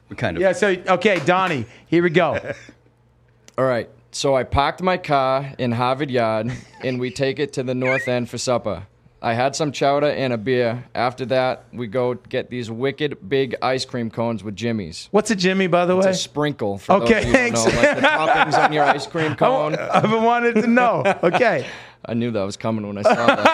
We 0.09 0.17
kind 0.17 0.39
of. 0.39 0.41
Yeah. 0.41 0.53
So 0.53 0.69
okay, 0.69 1.21
Donnie. 1.27 1.67
Here 1.87 2.03
we 2.03 2.09
go. 2.09 2.39
all 3.59 3.65
right. 3.67 3.91
So 4.11 4.35
I 4.35 4.43
parked 4.43 4.81
my 4.83 4.97
car 4.97 5.53
in 5.59 5.71
Harvard 5.73 6.11
Yard 6.11 6.51
and 6.83 6.99
we 6.99 7.11
take 7.11 7.39
it 7.39 7.53
to 7.53 7.63
the 7.63 7.75
north 7.75 8.09
end 8.09 8.31
for 8.31 8.39
supper. 8.39 8.87
I 9.21 9.35
had 9.35 9.57
some 9.57 9.73
chowder 9.73 10.07
and 10.09 10.33
a 10.33 10.39
beer. 10.39 10.85
After 10.95 11.27
that, 11.27 11.65
we 11.73 11.89
go 11.89 12.15
get 12.15 12.51
these 12.51 12.71
wicked 12.71 13.29
big 13.29 13.57
ice 13.61 13.85
cream 13.85 14.11
cones 14.11 14.45
with 14.45 14.55
Jimmy's. 14.55 15.09
What's 15.11 15.31
a 15.33 15.37
Jimmy, 15.37 15.67
by 15.67 15.87
the 15.87 15.95
way? 15.97 16.01
It's 16.01 16.07
way? 16.07 16.11
a 16.13 16.15
sprinkle. 16.15 16.79
For 16.79 16.93
Okay, 17.03 17.15
those 17.15 17.25
of 17.25 17.27
you 17.27 17.33
who 17.33 17.37
thanks. 17.37 17.65
know, 17.65 17.71
like 17.81 17.97
the 17.97 18.03
toppings 18.03 18.65
on 18.65 18.73
your 18.73 18.85
ice 18.85 19.07
cream 19.09 19.35
cone. 19.37 19.75
I've 19.75 20.03
been 20.05 20.23
wanted 20.23 20.55
to 20.57 20.67
know. 20.69 21.03
Okay. 21.23 21.67
I 22.05 22.15
knew 22.15 22.31
that 22.31 22.43
was 22.45 22.57
coming 22.57 22.87
when 22.87 22.97
I 22.97 23.03
saw 23.03 23.27
that. 23.27 23.45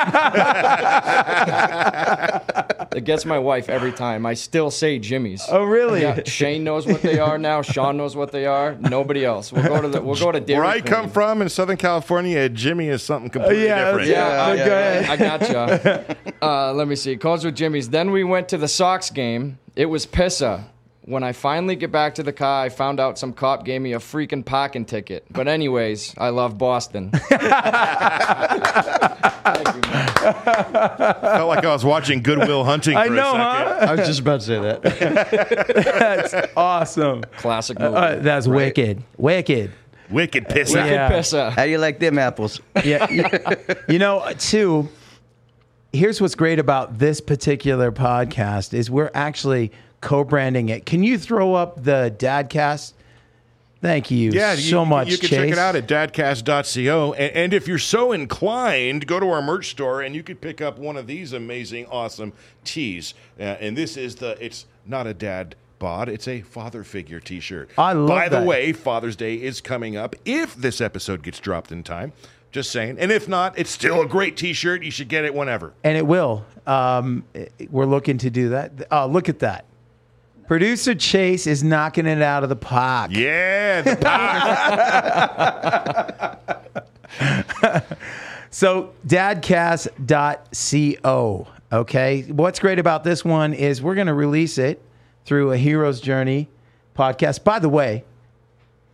it 2.94 3.04
gets 3.04 3.24
my 3.24 3.38
wife 3.38 3.68
every 3.68 3.92
time. 3.92 4.26
I 4.26 4.34
still 4.34 4.70
say 4.70 4.98
Jimmy's. 4.98 5.42
Oh, 5.50 5.64
really? 5.64 6.02
Yeah, 6.02 6.22
Shane 6.24 6.64
knows 6.64 6.86
what 6.86 7.02
they 7.02 7.18
are 7.18 7.38
now. 7.38 7.62
Sean 7.62 7.96
knows 7.96 8.16
what 8.16 8.32
they 8.32 8.46
are. 8.46 8.74
Nobody 8.74 9.24
else. 9.24 9.52
We'll 9.52 9.64
go 9.64 9.80
to 9.82 9.88
the. 9.88 10.00
We'll 10.02 10.16
go 10.16 10.32
to 10.32 10.40
Dairy 10.40 10.60
Where 10.60 10.68
I 10.68 10.80
Queen. 10.80 10.92
come 10.92 11.10
from 11.10 11.42
in 11.42 11.48
Southern 11.48 11.76
California, 11.76 12.48
Jimmy 12.48 12.88
is 12.88 13.02
something 13.02 13.30
completely 13.30 13.64
yeah, 13.66 13.84
different. 13.86 14.08
yeah. 14.08 14.54
Yeah, 14.54 14.56
go 14.56 14.72
ahead. 14.72 15.04
I 15.10 15.16
gotcha. 15.16 16.16
Uh, 16.42 16.74
let 16.74 16.86
me 16.86 16.94
see. 16.94 17.16
Calls 17.16 17.42
with 17.42 17.54
Jimmy's. 17.56 17.88
Then 17.88 18.10
we 18.10 18.22
went 18.22 18.48
to 18.50 18.58
the 18.58 18.68
Sox 18.68 19.08
game. 19.08 19.58
It 19.76 19.86
was 19.86 20.04
Pissa. 20.04 20.64
When 21.06 21.22
I 21.22 21.32
finally 21.32 21.76
get 21.76 21.92
back 21.92 22.14
to 22.14 22.22
the 22.22 22.32
car, 22.32 22.64
I 22.64 22.70
found 22.70 22.98
out 22.98 23.18
some 23.18 23.34
cop 23.34 23.66
gave 23.66 23.82
me 23.82 23.92
a 23.92 23.98
freaking 23.98 24.42
parking 24.42 24.86
ticket. 24.86 25.26
But 25.30 25.48
anyways, 25.48 26.14
I 26.16 26.30
love 26.30 26.56
Boston. 26.56 27.10
Thank 27.10 27.32
you, 29.74 29.80
man. 29.90 30.08
Felt 30.14 31.48
like 31.48 31.64
I 31.64 31.72
was 31.72 31.84
watching 31.84 32.22
Good 32.22 32.38
Will 32.38 32.64
Hunting 32.64 32.94
for 32.94 33.00
I 33.00 33.08
know, 33.08 33.14
a 33.20 33.32
second. 33.32 33.38
huh? 33.40 33.86
I 33.86 33.94
was 33.96 34.06
just 34.06 34.20
about 34.20 34.40
to 34.40 34.46
say 34.46 34.60
that. 34.60 34.82
That's 36.32 36.52
awesome. 36.56 37.22
Classic 37.36 37.78
movie. 37.78 37.94
Uh, 37.96 38.16
that's 38.16 38.46
wicked. 38.46 39.02
Wicked. 39.18 39.72
Wicked 40.10 40.48
piss 40.48 40.72
Wicked 40.72 40.90
yeah. 40.90 41.10
Pissa. 41.10 41.50
How 41.50 41.64
do 41.64 41.70
you 41.70 41.78
like 41.78 41.98
them 41.98 42.18
apples? 42.18 42.60
Yeah. 42.82 43.10
you, 43.10 43.24
you 43.88 43.98
know, 43.98 44.32
too, 44.38 44.88
here's 45.92 46.20
what's 46.20 46.34
great 46.34 46.58
about 46.58 46.98
this 46.98 47.20
particular 47.20 47.90
podcast 47.92 48.72
is 48.74 48.90
we're 48.90 49.10
actually 49.14 49.72
co-branding 50.04 50.68
it. 50.68 50.86
Can 50.86 51.02
you 51.02 51.18
throw 51.18 51.54
up 51.54 51.82
the 51.82 52.14
Dadcast? 52.16 52.92
Thank 53.80 54.10
you 54.10 54.30
Yeah, 54.30 54.54
so 54.54 54.80
you, 54.84 54.86
much, 54.86 55.08
You 55.08 55.18
can 55.18 55.28
Chase. 55.28 55.38
check 55.38 55.48
it 55.50 55.58
out 55.58 55.76
at 55.76 55.86
dadcast.co. 55.86 57.12
And, 57.12 57.36
and 57.36 57.52
if 57.54 57.68
you're 57.68 57.78
so 57.78 58.12
inclined, 58.12 59.06
go 59.06 59.20
to 59.20 59.28
our 59.28 59.42
merch 59.42 59.68
store 59.70 60.00
and 60.00 60.14
you 60.14 60.22
could 60.22 60.40
pick 60.40 60.62
up 60.62 60.78
one 60.78 60.96
of 60.96 61.06
these 61.06 61.32
amazing, 61.34 61.84
awesome 61.86 62.32
tees. 62.64 63.12
Uh, 63.38 63.42
and 63.42 63.76
this 63.76 63.96
is 63.98 64.16
the, 64.16 64.42
it's 64.42 64.64
not 64.86 65.06
a 65.06 65.12
dad 65.12 65.54
bod, 65.78 66.08
it's 66.08 66.26
a 66.28 66.40
father 66.40 66.82
figure 66.82 67.20
t 67.20 67.40
shirt. 67.40 67.68
I 67.76 67.92
love 67.92 68.08
By 68.08 68.28
the 68.30 68.40
way, 68.42 68.72
Father's 68.72 69.16
Day 69.16 69.34
is 69.34 69.60
coming 69.60 69.96
up 69.96 70.16
if 70.24 70.54
this 70.54 70.80
episode 70.80 71.22
gets 71.22 71.38
dropped 71.38 71.70
in 71.70 71.82
time. 71.82 72.12
Just 72.52 72.70
saying. 72.70 72.96
And 73.00 73.10
if 73.12 73.28
not, 73.28 73.58
it's 73.58 73.70
still 73.70 74.00
a 74.00 74.06
great 74.06 74.36
t 74.38 74.52
shirt. 74.54 74.82
You 74.82 74.92
should 74.92 75.08
get 75.08 75.24
it 75.26 75.34
whenever. 75.34 75.74
and 75.82 75.98
it 75.98 76.06
will. 76.06 76.46
Um, 76.66 77.24
we're 77.68 77.84
looking 77.84 78.16
to 78.18 78.30
do 78.30 78.50
that. 78.50 78.86
Oh, 78.90 79.06
look 79.08 79.28
at 79.28 79.40
that. 79.40 79.66
Producer 80.46 80.94
Chase 80.94 81.46
is 81.46 81.62
knocking 81.62 82.06
it 82.06 82.22
out 82.22 82.42
of 82.42 82.48
the 82.48 82.56
park. 82.56 83.10
Yeah, 83.12 83.82
the 83.82 83.96
pot. 83.96 86.40
So, 88.54 88.94
dadcast.co. 89.04 91.48
Okay. 91.72 92.22
What's 92.22 92.60
great 92.60 92.78
about 92.78 93.02
this 93.02 93.24
one 93.24 93.52
is 93.52 93.82
we're 93.82 93.96
going 93.96 94.06
to 94.06 94.14
release 94.14 94.58
it 94.58 94.80
through 95.24 95.50
a 95.50 95.56
Hero's 95.56 96.00
Journey 96.00 96.48
podcast. 96.96 97.42
By 97.42 97.58
the 97.58 97.68
way, 97.68 98.04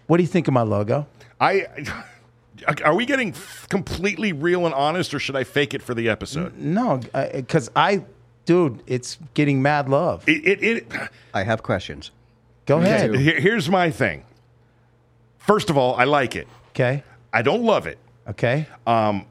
what 0.07 0.17
do 0.17 0.23
you 0.23 0.29
think 0.29 0.49
of 0.49 0.55
my 0.55 0.63
logo? 0.63 1.07
I. 1.39 1.67
Are 2.85 2.95
we 2.95 3.05
getting 3.05 3.35
completely 3.69 4.33
real 4.33 4.65
and 4.65 4.75
honest, 4.75 5.13
or 5.13 5.19
should 5.19 5.37
I 5.37 5.45
fake 5.45 5.75
it 5.75 5.83
for 5.83 5.93
the 5.93 6.09
episode? 6.09 6.57
No, 6.57 6.99
uh, 7.13 7.27
because 7.33 7.71
I, 7.77 8.07
dude, 8.51 8.83
it's 8.89 9.17
getting 9.35 9.63
mad 9.63 9.89
love. 9.89 10.29
It, 10.29 10.45
it, 10.45 10.63
it, 10.65 10.93
I 11.33 11.45
have 11.45 11.63
questions. 11.63 12.11
Go 12.67 12.79
ahead. 12.79 13.15
Here- 13.15 13.39
here's 13.39 13.69
my 13.71 13.93
thing. 13.93 14.25
First 15.39 15.71
of 15.71 15.77
all, 15.79 15.95
I 15.95 16.03
like 16.03 16.35
it. 16.35 16.49
Okay. 16.71 17.05
I 17.33 17.43
don't 17.43 17.63
love 17.63 17.87
it. 17.87 17.99
Okay. 18.29 18.67
Um, 18.89 19.25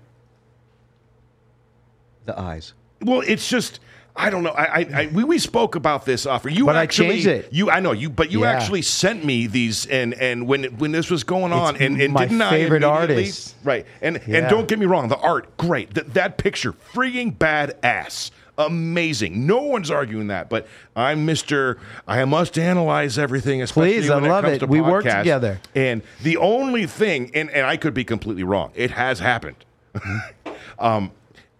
The 2.25 2.39
eyes. 2.39 2.73
Well, 3.01 3.21
it's 3.27 3.49
just 3.49 3.79
I 4.15 4.29
don't 4.29 4.43
know. 4.43 4.51
I, 4.51 4.63
I, 4.63 4.79
I 5.01 5.09
we, 5.13 5.23
we 5.25 5.37
spoke 5.39 5.75
about 5.75 6.05
this 6.05 6.25
offer. 6.25 6.49
You 6.49 6.65
But 6.65 6.75
I 6.77 6.83
actually 6.83 7.09
changed 7.21 7.27
it. 7.27 7.49
You 7.53 7.69
I 7.71 7.79
know 7.81 7.91
you, 7.91 8.09
but 8.09 8.31
you 8.31 8.41
Yeah. 8.43 8.51
actually 8.51 8.81
sent 8.83 9.23
me 9.25 9.47
these 9.47 9.85
and 9.87 10.13
and 10.13 10.47
when 10.47 10.63
when 10.79 10.91
this 10.93 11.09
was 11.09 11.23
going 11.25 11.51
on 11.53 11.75
It's 11.75 11.83
and, 11.83 12.01
and 12.01 12.13
my 12.13 12.25
didn't 12.25 12.49
favorite 12.49 12.83
I 12.85 12.97
immediately- 12.99 13.23
artist. 13.25 13.55
right? 13.65 13.85
And 14.01 14.17
and 14.27 14.47
don't 14.49 14.67
get 14.67 14.79
me 14.79 14.85
wrong, 14.85 15.09
the 15.09 15.17
art 15.17 15.57
great. 15.57 15.93
That 15.95 16.13
that 16.13 16.37
picture 16.37 16.71
freaking 16.93 17.37
badass. 17.37 18.31
Amazing. 18.59 19.47
No 19.47 19.61
one's 19.63 19.89
arguing 19.89 20.27
that, 20.27 20.49
but 20.49 20.67
I'm 20.95 21.25
Mr. 21.25 21.79
I 22.07 22.23
must 22.25 22.59
analyze 22.59 23.17
everything, 23.17 23.61
especially 23.61 23.93
Please, 23.93 24.09
I 24.09 24.15
when 24.19 24.29
love 24.29 24.43
it 24.43 24.47
comes 24.47 24.55
it. 24.57 24.59
to 24.59 24.67
We 24.67 24.81
work 24.81 25.05
together. 25.05 25.59
And 25.73 26.01
the 26.21 26.37
only 26.37 26.85
thing, 26.85 27.31
and, 27.33 27.49
and 27.49 27.65
I 27.65 27.77
could 27.77 27.93
be 27.93 28.03
completely 28.03 28.43
wrong, 28.43 28.71
it 28.75 28.91
has 28.91 29.19
happened. 29.19 29.55
um, 30.79 31.11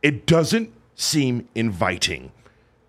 it 0.01 0.25
doesn't 0.25 0.71
seem 0.95 1.47
inviting. 1.55 2.31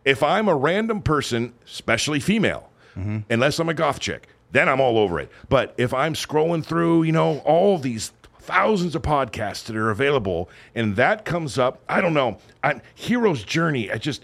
If 0.05 0.23
I'm 0.23 0.49
a 0.49 0.55
random 0.57 1.03
person, 1.03 1.55
especially 1.65 2.21
female, 2.21 2.67
Mm-hmm. 2.99 3.19
unless 3.33 3.61
I'm 3.61 3.69
a 3.69 3.75
goth 3.75 4.01
chick, 4.01 4.27
then 4.51 4.69
I'm 4.69 4.81
all 4.81 4.99
over 4.99 5.21
it. 5.21 5.31
But 5.49 5.75
if 5.79 5.95
I'm 5.95 6.15
scrolling 6.15 6.65
through, 6.67 7.05
you 7.05 7.13
know, 7.13 7.39
all 7.45 7.79
these 7.79 8.11
thousands 8.51 8.95
of 8.95 9.03
podcasts 9.03 9.65
that 9.65 9.77
are 9.77 9.91
available, 9.91 10.49
and 10.75 10.97
that 10.97 11.25
comes 11.25 11.59
up, 11.59 11.81
I 11.89 12.01
don't 12.01 12.15
know. 12.15 12.39
I, 12.65 12.81
Hero's 12.95 13.43
Journey, 13.45 13.91
I 13.91 13.99
just, 13.99 14.23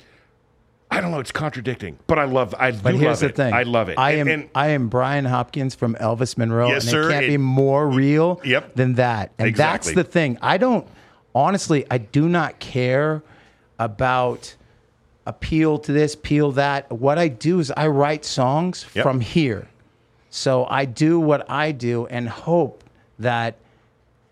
I 0.91 1.01
don't 1.01 1.11
know. 1.11 1.21
It's 1.21 1.33
contradicting, 1.33 1.99
but 2.07 2.19
I 2.19 2.25
love. 2.25 2.55
I 2.59 2.71
But 2.73 2.93
do 2.93 2.99
here's 2.99 3.09
love 3.11 3.21
the 3.21 3.27
it. 3.27 3.37
thing. 3.37 3.53
I 3.55 3.63
love 3.65 3.89
it. 3.89 3.99
I 3.99 4.13
And- 4.13 4.21
am 4.29 4.41
and- 4.41 4.49
I 4.55 4.69
am 4.69 4.89
Brian 4.89 5.25
Hopkins 5.25 5.75
from 5.75 5.95
Elvis 5.97 6.37
Monroe, 6.39 6.69
Yes, 6.69 6.83
and 6.85 6.91
sir. 6.91 7.09
it 7.09 7.13
can't 7.13 7.25
It- 7.25 7.29
be 7.29 7.37
more 7.39 7.89
real 7.89 8.41
Yep. 8.45 8.75
than 8.77 8.95
that. 8.95 9.33
And 9.39 9.49
Exactly. 9.49 9.95
that's 9.95 10.07
the 10.07 10.11
thing. 10.11 10.39
I 10.43 10.59
don't 10.59 10.87
honestly. 11.35 11.85
I 11.91 11.99
do 11.99 12.29
not 12.29 12.59
care 12.61 13.23
about 13.79 14.55
appeal 15.27 15.79
to 15.79 15.93
this, 15.93 16.15
appeal 16.15 16.53
that. 16.53 16.91
What 16.93 17.19
I 17.19 17.29
do 17.29 17.59
is 17.59 17.73
I 17.77 17.89
write 17.89 18.25
songs 18.25 18.87
Yep. 18.95 19.03
from 19.03 19.21
here. 19.21 19.67
So 20.31 20.67
I 20.71 20.85
do 20.85 21.19
what 21.19 21.51
I 21.51 21.73
do 21.73 22.07
and 22.07 22.29
hope 22.29 22.85
that 23.19 23.57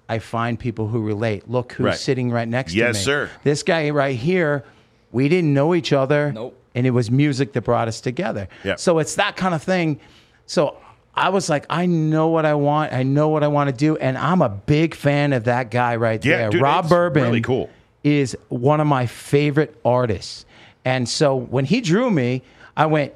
I 0.09 0.19
find 0.19 0.59
people 0.59 0.89
who 0.89 1.01
relate. 1.03 1.49
Look 1.51 1.73
who's 1.73 1.85
Right. 1.85 1.97
sitting 1.97 2.31
right 2.31 2.49
next 2.49 2.73
to 2.73 2.79
me. 2.79 2.85
Yes, 2.85 3.03
sir. 3.05 3.31
This 3.43 3.63
guy 3.63 3.91
right 3.91 4.17
here, 4.17 4.65
we 5.13 5.29
didn't 5.29 5.55
know 5.55 5.75
each 5.75 5.93
other. 5.93 6.33
Nope. 6.33 6.61
And 6.75 6.87
it 6.87 6.91
was 6.91 7.11
music 7.11 7.53
that 7.53 7.63
brought 7.63 7.89
us 7.89 8.01
together. 8.01 8.49
Yep. 8.65 8.81
So 8.81 8.99
it's 8.99 9.15
that 9.15 9.37
kind 9.37 9.55
of 9.55 9.63
thing. 9.63 10.01
So 10.47 10.77
I 11.15 11.29
was 11.29 11.49
like, 11.49 11.65
I 11.71 11.87
know 11.87 12.29
what 12.29 12.45
I 12.45 12.55
want. 12.55 12.93
I 12.93 13.03
know 13.05 13.29
what 13.29 13.43
I 13.45 13.49
want 13.49 13.71
to 13.71 13.75
do. 13.77 13.97
And 13.97 14.19
I'm 14.19 14.43
a 14.43 14.49
big 14.49 14.95
fan 14.95 15.33
of 15.33 15.45
that 15.45 15.71
guy 15.71 15.95
right 15.97 16.23
Yeah, 16.25 16.37
there. 16.39 16.51
dude, 16.51 16.61
Rob 16.63 16.89
Bourbon 16.89 17.23
really 17.23 17.41
cool. 17.41 17.71
is 18.03 18.37
one 18.49 18.81
of 18.81 18.87
my 18.89 19.07
favorite 19.07 19.79
artists. 19.85 20.45
And 20.85 21.09
so 21.09 21.37
when 21.37 21.65
he 21.65 21.81
drew 21.81 22.11
me, 22.11 22.43
I 22.77 22.87
went, 22.87 23.13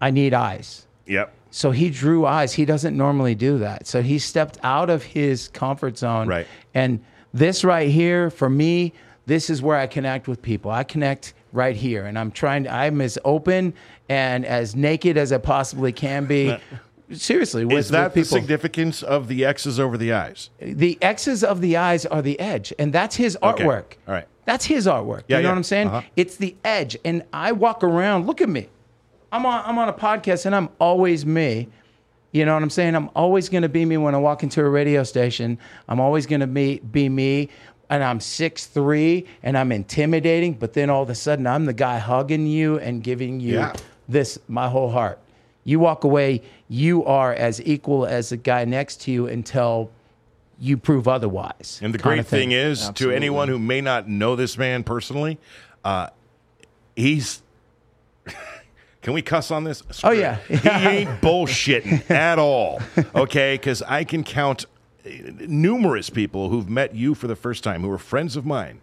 I 0.00 0.10
need 0.10 0.34
eyes. 0.34 0.86
Yep. 1.06 1.32
So 1.50 1.70
he 1.72 1.90
drew 1.90 2.26
eyes. 2.26 2.52
He 2.52 2.64
doesn't 2.64 2.96
normally 2.96 3.34
do 3.34 3.58
that. 3.58 3.86
So 3.86 4.02
he 4.02 4.18
stepped 4.18 4.58
out 4.62 4.88
of 4.90 5.02
his 5.02 5.48
comfort 5.48 5.98
zone. 5.98 6.28
Right. 6.28 6.46
And 6.74 7.02
this 7.34 7.64
right 7.64 7.90
here, 7.90 8.30
for 8.30 8.48
me, 8.48 8.92
this 9.26 9.50
is 9.50 9.60
where 9.62 9.76
I 9.76 9.86
connect 9.86 10.28
with 10.28 10.40
people. 10.42 10.70
I 10.70 10.84
connect 10.84 11.34
right 11.52 11.76
here. 11.76 12.06
And 12.06 12.18
I'm 12.18 12.30
trying, 12.30 12.64
to, 12.64 12.72
I'm 12.72 13.00
as 13.00 13.18
open 13.24 13.74
and 14.08 14.44
as 14.46 14.76
naked 14.76 15.16
as 15.16 15.32
I 15.32 15.38
possibly 15.38 15.92
can 15.92 16.26
be. 16.26 16.56
Seriously, 17.12 17.64
with, 17.64 17.78
Is 17.78 17.88
that 17.88 18.14
with 18.14 18.14
the 18.14 18.24
significance 18.24 19.02
of 19.02 19.26
the 19.26 19.44
X's 19.44 19.80
over 19.80 19.98
the 19.98 20.12
eyes? 20.12 20.50
the 20.60 20.96
X's 21.02 21.42
of 21.42 21.60
the 21.60 21.76
eyes 21.76 22.06
are 22.06 22.22
the 22.22 22.38
edge, 22.38 22.72
and 22.78 22.92
that's 22.92 23.16
his 23.16 23.36
Okay. 23.42 23.64
artwork. 23.64 23.84
All 24.06 24.14
right. 24.14 24.28
That's 24.44 24.64
his 24.64 24.86
artwork. 24.86 25.24
Yeah, 25.26 25.38
you 25.38 25.42
know 25.42 25.48
yeah. 25.48 25.52
what 25.52 25.56
I'm 25.58 25.62
saying? 25.64 25.88
Uh-huh. 25.88 26.02
It's 26.14 26.36
the 26.36 26.54
edge, 26.64 26.96
and 27.04 27.24
I 27.32 27.50
walk 27.50 27.82
around. 27.82 28.26
Look 28.26 28.40
at 28.40 28.48
me. 28.48 28.68
I'm 29.32 29.46
on. 29.46 29.62
I'm 29.64 29.78
on 29.78 29.88
a 29.88 29.92
podcast, 29.92 30.46
and 30.46 30.54
I'm 30.54 30.68
always 30.78 31.24
me. 31.24 31.68
You 32.32 32.44
know 32.44 32.54
what 32.54 32.62
I'm 32.62 32.70
saying? 32.70 32.94
I'm 32.94 33.10
always 33.16 33.48
going 33.48 33.62
to 33.62 33.68
be 33.68 33.84
me 33.84 33.96
when 33.96 34.14
I 34.14 34.18
walk 34.18 34.42
into 34.42 34.60
a 34.60 34.68
radio 34.68 35.02
station. 35.02 35.58
I'm 35.88 36.00
always 36.00 36.26
going 36.26 36.40
to 36.40 36.46
be 36.46 36.78
be 36.78 37.08
me, 37.08 37.48
and 37.88 38.02
I'm 38.04 38.20
six 38.20 38.66
three, 38.66 39.26
and 39.42 39.56
I'm 39.58 39.72
intimidating. 39.72 40.54
But 40.54 40.72
then 40.74 40.90
all 40.90 41.02
of 41.02 41.10
a 41.10 41.14
sudden, 41.14 41.46
I'm 41.46 41.64
the 41.66 41.72
guy 41.72 41.98
hugging 41.98 42.46
you 42.46 42.78
and 42.78 43.02
giving 43.02 43.40
you 43.40 43.54
Yeah. 43.54 43.72
this 44.08 44.38
my 44.48 44.68
whole 44.68 44.90
heart. 44.90 45.18
You 45.64 45.78
walk 45.78 46.04
away, 46.04 46.42
you 46.68 47.04
are 47.04 47.34
as 47.34 47.60
equal 47.64 48.06
as 48.06 48.30
the 48.30 48.36
guy 48.36 48.64
next 48.64 49.02
to 49.02 49.12
you 49.12 49.26
until 49.26 49.90
you 50.58 50.76
prove 50.76 51.06
otherwise. 51.08 51.78
And 51.82 51.92
the 51.94 51.98
great 51.98 52.26
thing. 52.26 52.50
thing 52.50 52.52
is, 52.52 52.90
to 52.94 53.10
anyone 53.10 53.48
who 53.48 53.58
may 53.58 53.80
not 53.80 54.08
know 54.08 54.36
this 54.36 54.56
man 54.58 54.84
personally, 54.84 55.38
uh, 55.84 56.08
he's. 56.96 57.42
Can 59.02 59.12
we 59.14 59.22
cuss 59.22 59.50
on 59.50 59.64
this? 59.64 59.82
Screw 59.90 60.10
Oh, 60.10 60.12
yeah. 60.12 60.38
it. 60.48 60.60
he 60.60 60.68
ain't 60.88 61.20
bullshitting 61.22 62.10
at 62.10 62.38
all. 62.38 62.80
Okay, 63.14 63.54
because 63.54 63.82
I 63.82 64.04
can 64.04 64.22
count 64.24 64.66
uh, 65.06 65.08
numerous 65.46 66.10
people 66.10 66.50
who've 66.50 66.68
met 66.68 66.94
you 66.94 67.14
for 67.14 67.26
the 67.26 67.36
first 67.36 67.64
time, 67.64 67.80
who 67.82 67.90
are 67.90 67.96
friends 67.98 68.36
of 68.36 68.44
mine, 68.44 68.80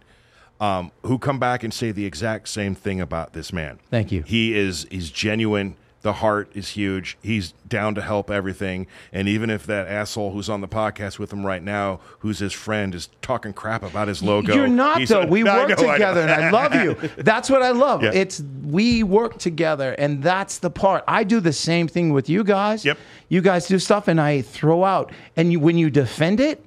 um, 0.60 0.90
who 1.04 1.18
come 1.18 1.38
back 1.38 1.62
and 1.62 1.72
say 1.72 1.92
the 1.92 2.04
exact 2.04 2.48
same 2.48 2.74
thing 2.74 3.00
about 3.00 3.32
this 3.32 3.52
man. 3.52 3.78
Thank 3.90 4.10
you. 4.10 4.22
He 4.22 4.56
is 4.58 4.86
he's 4.90 5.10
genuine. 5.10 5.76
The 6.02 6.12
heart 6.14 6.50
is 6.54 6.70
huge. 6.70 7.18
He's 7.20 7.52
down 7.66 7.96
to 7.96 8.00
help 8.02 8.30
everything. 8.30 8.86
And 9.12 9.28
even 9.28 9.50
if 9.50 9.66
that 9.66 9.88
asshole 9.88 10.30
who's 10.30 10.48
on 10.48 10.60
the 10.60 10.68
podcast 10.68 11.18
with 11.18 11.32
him 11.32 11.44
right 11.44 11.62
now, 11.62 11.98
who's 12.20 12.38
his 12.38 12.52
friend, 12.52 12.94
is 12.94 13.08
talking 13.20 13.52
crap 13.52 13.82
about 13.82 14.06
his 14.06 14.22
logo, 14.22 14.54
You're 14.54 14.68
not 14.68 15.06
though. 15.08 15.26
We 15.26 15.42
I 15.48 15.56
work 15.58 15.70
know, 15.70 15.92
together, 15.92 16.24
know. 16.24 16.32
and 16.32 16.44
I 16.44 16.50
love 16.50 16.74
you. 16.74 16.94
That's 17.18 17.50
what 17.50 17.62
I 17.62 17.70
love. 17.70 18.04
Yeah. 18.04 18.12
It's 18.14 18.40
we 18.64 19.02
work 19.02 19.38
together, 19.38 19.92
and 19.94 20.22
that's 20.22 20.58
the 20.58 20.70
part. 20.70 21.02
I 21.08 21.24
do 21.24 21.40
the 21.40 21.52
same 21.52 21.88
thing 21.88 22.12
with 22.12 22.28
you 22.28 22.44
guys. 22.44 22.84
Yep. 22.84 22.98
You 23.28 23.40
guys 23.40 23.66
do 23.66 23.78
stuff, 23.78 24.06
and 24.06 24.20
I 24.20 24.42
throw 24.42 24.84
out, 24.84 25.10
and 25.36 25.50
you, 25.52 25.58
when 25.58 25.76
you 25.76 25.90
defend 25.90 26.38
it, 26.38 26.64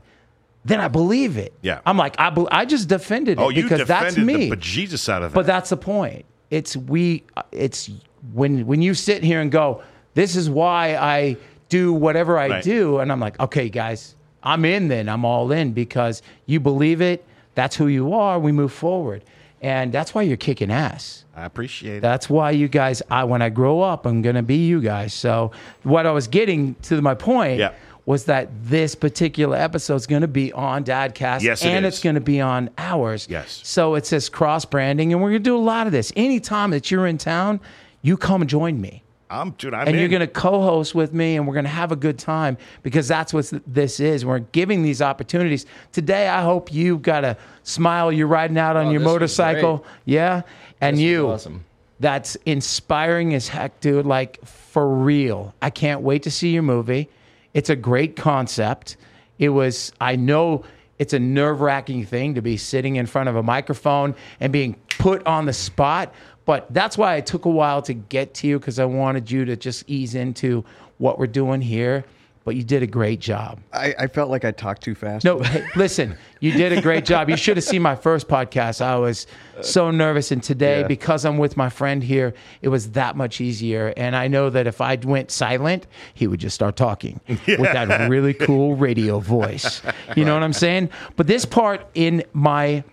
then 0.65 0.79
I 0.79 0.89
believe 0.89 1.37
it. 1.37 1.53
Yeah. 1.61 1.79
I'm 1.85 1.97
like, 1.97 2.15
I, 2.19 2.29
be, 2.31 2.45
I 2.51 2.65
just 2.65 2.87
defended 2.89 3.39
it 3.39 3.41
Oh, 3.41 3.49
you 3.49 3.63
because 3.63 3.87
that's 3.87 4.15
defended 4.15 4.39
me. 4.39 4.49
the 4.49 4.57
bejesus 4.57 5.07
out 5.09 5.23
of 5.23 5.31
it. 5.31 5.35
But 5.35 5.45
that's 5.45 5.69
the 5.69 5.77
point. 5.77 6.25
It's 6.49 6.75
we. 6.75 7.23
Uh, 7.37 7.43
it's 7.51 7.89
when 8.33 8.65
when 8.65 8.81
you 8.81 8.93
sit 8.93 9.23
here 9.23 9.41
and 9.41 9.51
go, 9.51 9.81
this 10.13 10.35
is 10.35 10.49
why 10.49 10.95
I 10.95 11.37
do 11.69 11.93
whatever 11.93 12.37
I 12.37 12.47
Right. 12.49 12.63
do, 12.63 12.99
and 12.99 13.11
I'm 13.11 13.19
like, 13.19 13.39
okay, 13.39 13.69
guys, 13.69 14.15
I'm 14.43 14.65
in. 14.65 14.87
Then 14.89 15.07
I'm 15.09 15.23
all 15.25 15.51
in 15.51 15.71
because 15.71 16.21
you 16.45 16.59
believe 16.59 17.01
it. 17.01 17.25
That's 17.55 17.75
who 17.75 17.87
you 17.87 18.13
are. 18.13 18.39
We 18.39 18.51
move 18.51 18.71
forward, 18.73 19.23
and 19.61 19.91
that's 19.91 20.13
why 20.13 20.21
you're 20.23 20.37
kicking 20.37 20.71
ass. 20.71 21.25
I 21.35 21.45
appreciate 21.45 21.97
it. 21.97 22.01
That's 22.01 22.29
why 22.29 22.51
you 22.51 22.67
guys. 22.67 23.01
I 23.09 23.23
when 23.23 23.41
I 23.41 23.49
grow 23.49 23.81
up, 23.81 24.05
I'm 24.05 24.21
gonna 24.21 24.43
be 24.43 24.65
you 24.67 24.81
guys. 24.81 25.13
So 25.13 25.51
what 25.83 26.05
I 26.05 26.11
was 26.11 26.27
getting 26.27 26.75
to 26.83 27.01
my 27.01 27.13
point 27.13 27.59
Yeah. 27.59 27.71
was 28.05 28.25
that 28.25 28.49
this 28.65 28.95
particular 28.95 29.55
episode 29.55 29.95
is 29.95 30.07
gonna 30.07 30.27
be 30.27 30.51
on 30.53 30.83
Dadcast, 30.83 31.41
Yes, 31.41 31.61
it 31.63 31.67
and 31.69 31.85
is. 31.85 31.93
it's 31.95 32.03
gonna 32.03 32.19
be 32.19 32.41
on 32.41 32.69
ours. 32.77 33.27
Yes. 33.29 33.61
So 33.63 33.95
it's 33.95 34.09
this 34.09 34.27
cross 34.27 34.65
branding, 34.65 35.13
and 35.13 35.21
we're 35.21 35.29
gonna 35.29 35.39
do 35.39 35.55
a 35.55 35.59
lot 35.59 35.87
of 35.87 35.93
this. 35.93 36.11
Anytime 36.17 36.71
that 36.71 36.89
you're 36.91 37.07
in 37.07 37.17
town, 37.17 37.59
you 38.01 38.17
come 38.17 38.45
join 38.47 38.79
me. 38.79 39.03
I'm 39.29 39.51
dude. 39.51 39.73
I'm 39.73 39.87
and 39.87 39.97
you're 39.97 40.09
going 40.09 40.19
to 40.19 40.27
co-host 40.27 40.93
with 40.93 41.13
me 41.13 41.37
and 41.37 41.47
we're 41.47 41.53
going 41.53 41.63
to 41.63 41.69
have 41.69 41.93
a 41.93 41.95
good 41.95 42.19
time 42.19 42.57
because 42.83 43.07
that's 43.07 43.33
what 43.33 43.49
this 43.65 44.01
is. 44.01 44.25
We're 44.25 44.39
giving 44.39 44.83
these 44.83 45.01
opportunities. 45.01 45.65
Today 45.93 46.27
i 46.27 46.41
hope 46.43 46.73
you 46.73 46.97
got 46.97 47.23
a 47.23 47.37
smile. 47.63 48.11
You're 48.11 48.27
riding 48.27 48.57
out 48.57 48.75
on 48.75 48.87
Oh, 48.87 48.91
your 48.91 48.99
motorcycle. 48.99 49.85
yeah? 50.03 50.41
And 50.81 50.97
This 50.97 50.99
was 50.99 51.09
you 51.09 51.27
awesome. 51.29 51.65
that's 52.01 52.35
inspiring 52.45 53.33
as 53.33 53.47
heck 53.47 53.79
dude. 53.79 54.05
Like 54.05 54.43
for 54.45 54.85
real. 54.89 55.55
I 55.61 55.69
can't 55.69 56.01
wait 56.01 56.23
to 56.23 56.31
see 56.31 56.49
your 56.49 56.63
movie. 56.63 57.07
It's 57.53 57.69
a 57.69 57.75
great 57.77 58.17
concept. 58.17 58.97
It 59.39 59.49
was 59.49 59.93
i 60.01 60.17
know 60.17 60.65
it's 60.99 61.13
a 61.13 61.19
nerve-wracking 61.19 62.05
thing 62.05 62.35
to 62.35 62.41
be 62.43 62.57
sitting 62.57 62.97
in 62.97 63.07
front 63.07 63.27
of 63.27 63.35
a 63.35 63.41
microphone 63.41 64.13
and 64.39 64.53
being 64.53 64.75
put 64.99 65.25
on 65.25 65.45
the 65.47 65.53
spot 65.53 66.13
but 66.51 66.67
that's 66.73 66.97
why 66.97 67.15
I 67.15 67.21
took 67.21 67.45
a 67.45 67.49
while 67.49 67.81
to 67.83 67.93
get 67.93 68.33
to 68.39 68.47
you 68.47 68.59
because 68.59 68.77
i 68.77 68.83
wanted 68.83 69.31
you 69.31 69.45
to 69.45 69.55
just 69.55 69.79
ease 69.87 70.15
into 70.15 70.65
what 70.97 71.17
we're 71.17 71.33
doing 71.41 71.61
here 71.61 72.03
but 72.43 72.55
you 72.57 72.63
did 72.63 72.83
a 72.83 72.87
great 72.87 73.21
job 73.21 73.59
I, 73.71 73.95
I 73.97 74.07
felt 74.07 74.29
like 74.29 74.43
I 74.43 74.51
talked 74.51 74.81
too 74.83 74.95
fast. 74.95 75.23
no, 75.23 75.39
hey, 75.39 75.65
listen, 75.77 76.17
you 76.41 76.51
did 76.51 76.73
a 76.73 76.81
great 76.81 77.05
job. 77.05 77.29
You 77.29 77.37
should 77.37 77.55
have 77.55 77.63
seen 77.63 77.81
my 77.83 77.95
first 77.95 78.27
podcast. 78.27 78.81
I 78.81 78.97
was 78.97 79.27
so 79.61 79.91
nervous. 79.91 80.31
And 80.31 80.41
today, 80.43 80.79
Yeah. 80.81 80.87
because 80.87 81.23
I'm 81.23 81.37
with 81.37 81.55
my 81.55 81.69
friend 81.69 82.03
here, 82.03 82.33
it 82.63 82.69
was 82.69 82.91
that 82.91 83.15
much 83.15 83.39
easier. 83.41 83.93
And 83.95 84.15
I 84.15 84.27
know 84.27 84.49
that 84.49 84.65
if 84.67 84.81
I 84.81 84.95
went 84.95 85.29
silent, 85.31 85.85
he 86.15 86.25
would 86.27 86.39
just 86.39 86.55
start 86.55 86.75
talking 86.75 87.19
with 87.29 87.71
that 87.77 88.09
really 88.09 88.33
cool 88.33 88.75
radio 88.75 89.19
voice. 89.19 89.81
You 90.17 90.25
know 90.25 90.33
what 90.33 90.43
I'm 90.43 90.51
saying? 90.65 90.89
But 91.15 91.27
this 91.27 91.45
part 91.45 91.85
in 91.93 92.23
my 92.33 92.83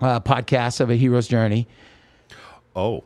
uh, 0.00 0.20
podcast 0.20 0.80
of 0.80 0.90
A 0.90 0.94
Hero's 0.96 1.26
Journey, 1.28 1.66
oh, 2.76 3.04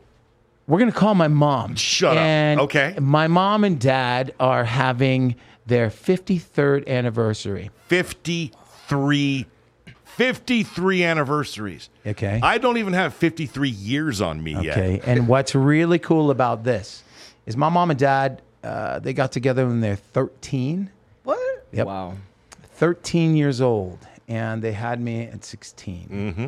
we're 0.67 0.79
going 0.79 0.91
to 0.91 0.97
call 0.97 1.15
my 1.15 1.27
mom. 1.27 1.75
Shut 1.75 2.17
up. 2.17 2.59
Okay. 2.65 2.95
My 2.99 3.27
mom 3.27 3.63
and 3.63 3.79
dad 3.79 4.33
are 4.39 4.63
having 4.63 5.35
their 5.65 5.89
53rd 5.89 6.87
anniversary. 6.87 7.69
53, 7.87 9.45
53 10.05 11.03
anniversaries. 11.03 11.89
Okay. 12.05 12.39
I 12.41 12.57
don't 12.57 12.77
even 12.77 12.93
have 12.93 13.13
53 13.13 13.69
years 13.69 14.21
on 14.21 14.43
me 14.43 14.53
yet. 14.53 14.77
Okay. 14.77 15.01
and 15.05 15.27
what's 15.27 15.53
really 15.53 15.99
cool 15.99 16.31
about 16.31 16.63
this 16.63 17.03
is 17.45 17.55
my 17.55 17.69
mom 17.69 17.91
and 17.91 17.99
dad, 17.99 18.41
uh, 18.63 18.99
they 18.99 19.13
got 19.13 19.31
together 19.31 19.67
when 19.67 19.81
they're 19.81 19.95
13. 19.95 20.89
What? 21.23 21.67
Yep. 21.73 21.87
Wow. 21.87 22.13
13 22.73 23.35
years 23.35 23.61
old. 23.61 23.99
And 24.27 24.63
they 24.63 24.71
had 24.71 24.99
me 24.99 25.23
at 25.23 25.43
16. 25.43 26.07
Mm-hmm. 26.09 26.47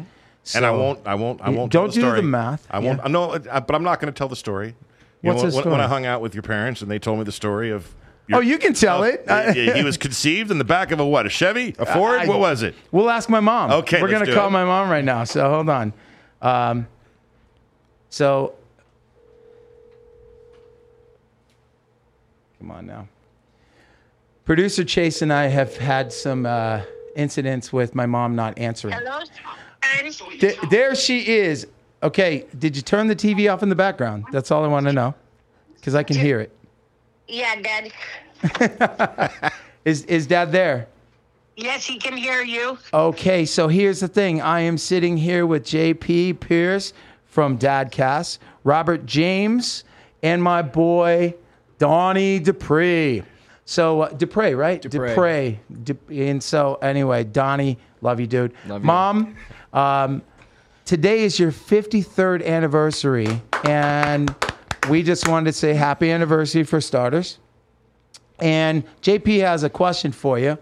And 0.56 0.66
I 0.66 0.72
won't. 0.72 1.00
I 1.06 1.16
won't. 1.16 1.42
I 1.42 1.50
won't. 1.50 1.72
don't 1.72 1.94
tell 1.94 2.10
the 2.12 2.16
do 2.16 2.22
the 2.22 2.28
math. 2.28 2.68
I 2.70 2.80
won't. 2.80 3.02
Yeah. 3.04 3.08
No, 3.10 3.32
uh, 3.32 3.60
but 3.60 3.76
I'm 3.76 3.84
not 3.84 4.00
going 4.00 4.14
to 4.14 4.18
tell 4.18 4.28
the 4.28 4.36
story. 4.36 4.76
You 5.22 5.32
What's 5.32 5.44
know, 5.44 5.50
the 5.50 5.58
when, 5.58 5.72
when? 5.72 5.82
I 5.82 5.88
hung 5.88 6.06
out 6.06 6.22
with 6.22 6.36
your 6.36 6.44
parents 6.44 6.82
and 6.82 6.92
they 6.92 7.00
told 7.00 7.18
me 7.18 7.24
the 7.24 7.32
story 7.32 7.72
of. 7.72 7.94
Oh, 8.32 8.42
you 8.42 8.58
can 8.58 8.74
tell 8.74 9.04
it. 9.04 9.24
Yeah, 9.26 9.54
yeah, 9.56 9.74
he 9.76 9.84
was 9.84 9.98
conceived 9.98 10.52
in 10.52 10.58
the 10.58 10.66
back 10.66 10.92
of 10.92 11.00
a 11.00 11.06
what? 11.06 11.26
A 11.26 11.30
Chevy? 11.30 11.74
A 11.80 11.86
Ford? 11.86 12.20
I- 12.20 12.28
what 12.28 12.40
was 12.40 12.62
it? 12.62 12.76
We'll 12.92 13.10
ask 13.10 13.30
my 13.30 13.40
mom. 13.40 13.72
Okay, 13.72 14.02
We're 14.02 14.10
let's 14.10 14.20
going 14.20 14.26
to 14.26 14.32
do 14.32 14.38
call 14.38 14.50
it. 14.50 14.52
my 14.52 14.66
mom 14.66 14.90
right 14.90 15.04
now. 15.06 15.24
So 15.24 15.50
hold 15.50 15.70
on. 15.70 15.94
Um, 16.42 16.88
so, 18.10 18.56
come 22.60 22.72
on 22.72 22.86
now. 22.86 23.08
Producer 24.46 24.84
Chase 24.84 25.22
and 25.22 25.32
I 25.32 25.48
have 25.48 25.76
had 25.78 26.12
some 26.14 26.46
uh, 26.46 26.82
incidents 27.16 27.74
with 27.74 27.96
my 27.96 28.06
mom 28.06 28.36
not 28.36 28.58
answering. 28.58 28.94
Hello? 28.94 29.20
Th- 30.40 30.58
there 30.70 30.96
she 30.96 31.28
is. 31.28 31.68
Okay, 32.04 32.46
did 32.60 32.76
you 32.76 32.82
turn 32.82 33.08
the 33.08 33.16
TV 33.16 33.52
off 33.52 33.64
in 33.64 33.70
the 33.70 33.76
background? 33.76 34.26
That's 34.32 34.52
all 34.52 34.64
I 34.64 34.68
want 34.68 34.86
to 34.86 34.94
know, 34.94 35.16
because 35.76 35.96
I 35.96 36.04
can 36.04 36.16
hear 36.16 36.40
it. 36.40 36.52
Yeah, 37.28 37.56
Dad. 37.62 37.92
Is 39.86 40.04
is 40.04 40.28
Dad 40.28 40.52
there? 40.52 40.88
Yes, 41.56 41.86
he 41.86 41.98
can 41.98 42.18
hear 42.18 42.42
you. 42.42 42.78
Okay, 42.94 43.46
so 43.46 43.70
here's 43.70 44.02
the 44.02 44.08
thing. 44.10 44.42
I 44.42 44.60
am 44.60 44.78
sitting 44.78 45.16
here 45.16 45.46
with 45.46 45.64
JP 45.64 46.42
Pierce 46.42 46.92
from 47.26 47.58
Dadcast, 47.58 48.40
Robert 48.66 49.06
James, 49.06 49.86
and 50.22 50.44
my 50.44 50.62
boy 50.62 51.34
Donnie 51.80 52.40
Dupree. 52.40 53.24
So 53.64 54.02
uh, 54.02 54.10
Dupree, 54.10 54.56
right? 54.56 54.82
Dupree. 54.82 55.60
Dupree. 55.84 56.30
and 56.30 56.44
so 56.44 56.76
anyway, 56.82 57.24
Donnie, 57.24 57.78
love 58.02 58.20
you, 58.20 58.28
dude. 58.28 58.54
Love 58.68 58.82
you. 58.82 58.86
Mom, 58.86 59.36
um, 59.74 60.22
today 60.86 61.24
is 61.24 61.40
your 61.40 61.52
53rd 61.52 62.46
anniversary, 62.46 63.42
and 63.64 64.34
we 64.90 65.04
just 65.04 65.28
wanted 65.28 65.46
to 65.46 65.54
say 65.54 65.74
happy 65.74 66.12
anniversary 66.12 66.64
for 66.64 66.82
starters. 66.82 67.40
And 68.40 68.84
JP 69.02 69.40
has 69.42 69.64
a 69.64 69.70
question 69.70 70.12
for 70.12 70.38
you. 70.38 70.58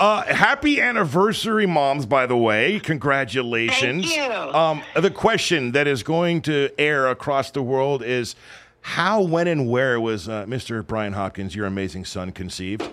Uh, 0.00 0.22
happy 0.22 0.80
anniversary, 0.80 1.66
moms! 1.66 2.06
By 2.06 2.24
the 2.24 2.36
way, 2.36 2.80
congratulations. 2.80 4.10
Thank 4.10 4.32
you. 4.32 4.54
Um, 4.54 4.82
the 4.96 5.10
question 5.10 5.72
that 5.72 5.86
is 5.86 6.02
going 6.02 6.40
to 6.42 6.70
air 6.78 7.08
across 7.08 7.50
the 7.50 7.62
world 7.62 8.02
is: 8.02 8.34
How, 8.80 9.20
when, 9.20 9.46
and 9.46 9.68
where 9.68 10.00
was 10.00 10.26
uh, 10.26 10.46
Mr. 10.46 10.86
Brian 10.86 11.12
Hopkins, 11.12 11.54
your 11.54 11.66
amazing 11.66 12.06
son, 12.06 12.32
conceived? 12.32 12.88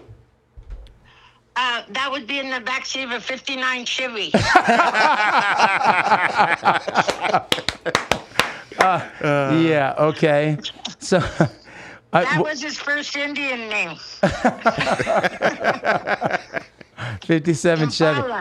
Uh, 1.59 1.81
that 1.89 2.11
would 2.11 2.27
be 2.27 2.37
in 2.37 2.51
the 2.51 2.59
backseat 2.59 3.03
of 3.03 3.11
a 3.11 3.19
59 3.19 3.85
Chevy. 3.85 4.29
yeah, 8.79 9.95
okay. 9.97 10.57
So, 10.99 11.17
I, 12.13 12.23
That 12.23 12.43
was 12.43 12.61
his 12.61 12.77
first 12.77 13.15
Indian 13.15 13.69
name. 13.69 13.97
57 17.23 17.89
Chevy. 17.89 18.33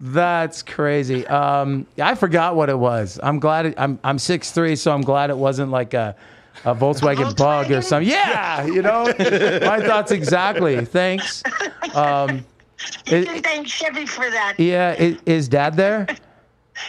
That's 0.00 0.62
crazy. 0.62 1.26
Um, 1.26 1.86
I 1.98 2.14
forgot 2.14 2.56
what 2.56 2.68
it 2.68 2.78
was. 2.78 3.18
I'm 3.22 3.38
glad 3.38 3.66
it, 3.66 3.74
I'm 3.78 3.98
I'm 4.04 4.18
6'3", 4.18 4.78
so 4.78 4.92
I'm 4.92 5.02
glad 5.02 5.30
it 5.30 5.36
wasn't 5.36 5.70
like 5.70 5.94
a, 5.94 6.14
a 6.64 6.74
Volkswagen, 6.74 7.36
Bug 7.36 7.70
or 7.70 7.82
something. 7.82 8.08
Yeah, 8.08 8.64
you 8.66 8.82
know, 8.82 9.04
my 9.06 9.80
thoughts 9.80 10.12
exactly. 10.12 10.84
Thanks. 10.84 11.42
Um, 11.94 12.44
You 13.06 13.18
It- 13.18 13.26
can 13.26 13.42
thank 13.42 13.66
Chevy 13.68 14.06
for 14.06 14.30
that. 14.30 14.54
yeah, 14.58 14.92
is, 14.94 15.18
is 15.26 15.48
Dad 15.48 15.74
there? 15.76 16.06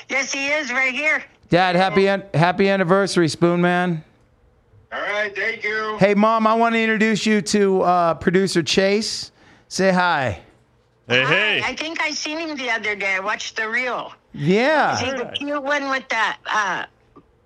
Yes, 0.10 0.32
he 0.32 0.48
is 0.48 0.72
right 0.72 0.94
here. 0.94 1.22
Dad, 1.50 1.76
happy 1.76 2.08
an- 2.08 2.24
happy 2.34 2.70
anniversary, 2.70 3.28
Spoon 3.28 3.60
Man. 3.60 4.02
All 4.94 5.02
right, 5.02 5.36
thank 5.36 5.66
you. 5.66 5.98
Hey, 6.00 6.14
Mom, 6.14 6.48
I 6.48 6.54
want 6.54 6.76
to 6.76 6.80
introduce 6.82 7.26
you 7.26 7.42
to 7.42 7.82
uh, 7.82 8.14
producer 8.14 8.64
Chase. 8.64 9.32
Say 9.68 9.92
hi. 9.92 10.40
Hey, 11.10 11.24
Hi, 11.24 11.30
hey. 11.34 11.62
I 11.66 11.76
think 11.76 12.00
I 12.00 12.12
seen 12.12 12.38
him 12.40 12.56
the 12.56 12.70
other 12.70 12.96
day. 12.96 13.16
I 13.16 13.20
watched 13.20 13.58
the 13.58 13.68
reel. 13.70 14.14
Yeah, 14.34 14.94
Is 14.94 15.00
he 15.02 15.12
the 15.12 15.26
cute 15.36 15.62
one 15.62 15.90
with 15.90 16.08
that 16.08 16.38
uh, 16.50 16.86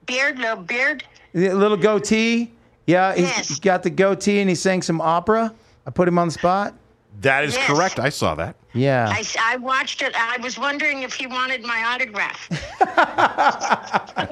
beard, 0.06 0.38
little 0.38 0.58
beard? 0.58 1.04
The 1.36 1.54
little 1.54 1.76
goatee. 1.78 2.52
Yeah, 2.88 3.14
he's, 3.14 3.24
Yes. 3.28 3.48
he's 3.50 3.60
got 3.60 3.84
the 3.84 3.90
goatee 3.90 4.40
and 4.40 4.50
he 4.50 4.56
sang 4.56 4.82
some 4.82 5.02
opera. 5.02 5.54
I 5.86 5.90
put 5.92 6.08
him 6.08 6.18
on 6.18 6.28
the 6.30 6.34
spot. 6.34 6.74
That 7.22 7.44
is 7.44 7.54
Yes. 7.56 7.68
correct. 7.68 8.00
I 8.00 8.10
saw 8.10 8.36
that. 8.36 8.56
Yeah. 8.74 9.14
I 9.40 9.58
watched 9.58 10.02
it. 10.02 10.14
I 10.16 10.38
was 10.42 10.58
wondering 10.58 11.04
if 11.04 11.14
he 11.14 11.28
wanted 11.28 11.64
my 11.64 11.84
autograph. 11.94 12.48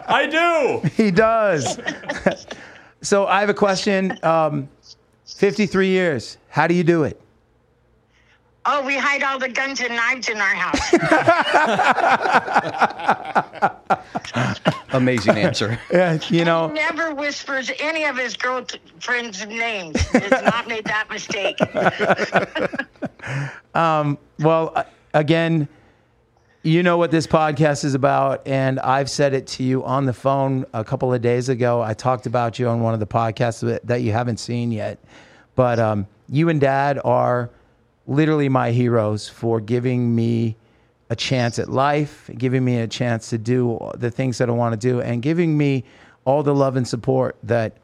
I 0.08 0.28
do. 0.32 0.82
He 0.96 1.12
does. 1.12 1.78
So 3.02 3.28
I 3.28 3.42
have 3.42 3.50
a 3.50 3.54
question. 3.54 4.18
Um, 4.24 4.70
53 5.26 5.88
years. 5.90 6.38
How 6.48 6.68
do 6.68 6.74
you 6.74 6.86
do 6.86 7.04
it? 7.04 7.20
Oh, 8.66 8.82
we 8.86 8.96
hide 8.98 9.24
all 9.24 9.38
the 9.38 9.50
guns 9.50 9.82
and 9.82 9.94
knives 9.94 10.30
in 10.30 10.38
our 10.38 10.56
house. 10.56 10.80
Amazing 14.94 15.38
answer. 15.38 15.80
Yeah, 15.92 16.20
you 16.30 16.46
know, 16.46 16.68
Never 16.68 17.14
whispers 17.14 17.72
any 17.80 18.06
of 18.06 18.18
his 18.18 18.36
girlfriends' 18.36 19.46
names. 19.48 20.00
Has 20.02 20.32
not 20.44 20.68
made 20.68 20.86
that 20.86 21.10
mistake. 21.10 21.58
well, 24.40 24.72
uh, 24.76 24.84
again, 25.14 25.68
you 26.64 26.82
know 26.82 26.98
what 26.98 27.12
this 27.12 27.28
podcast 27.28 27.84
is 27.84 27.94
about, 27.94 28.48
and 28.48 28.80
I've 28.80 29.10
said 29.10 29.34
it 29.34 29.48
to 29.48 29.64
you 29.64 29.84
on 29.84 30.06
the 30.06 30.14
phone 30.14 30.66
a 30.74 30.84
couple 30.84 31.14
of 31.14 31.22
days 31.22 31.50
ago. 31.50 31.82
I 31.82 31.94
talked 31.94 32.26
about 32.26 32.58
you 32.58 32.68
on 32.70 32.82
one 32.82 32.94
of 32.94 33.00
the 33.00 33.08
podcasts 33.08 33.60
that- 33.62 33.86
that 33.86 34.02
you 34.02 34.12
haven't 34.14 34.38
seen 34.38 34.72
yet, 34.72 34.98
but 35.56 35.78
um, 35.80 36.08
you 36.30 36.50
and 36.50 36.62
Dad 36.62 37.00
are 37.04 37.50
literally 38.08 38.50
my 38.50 38.72
heroes 38.72 39.28
for 39.30 39.60
giving 39.60 40.16
me 40.16 40.56
a 41.14 41.16
chance 41.16 41.60
at 41.60 41.70
life, 41.70 42.28
giving 42.38 42.66
me 42.66 42.80
a 42.80 42.88
chance 42.88 43.30
to 43.30 43.38
do 43.38 43.80
the 43.96 44.10
things 44.10 44.40
that 44.40 44.50
I 44.50 44.52
want 44.52 44.74
to 44.74 44.88
do, 44.90 45.00
and 45.00 45.22
giving 45.22 45.56
me 45.56 45.84
all 46.26 46.42
the 46.42 46.56
love 46.56 46.76
and 46.76 46.88
support 46.88 47.36
that 47.44 47.78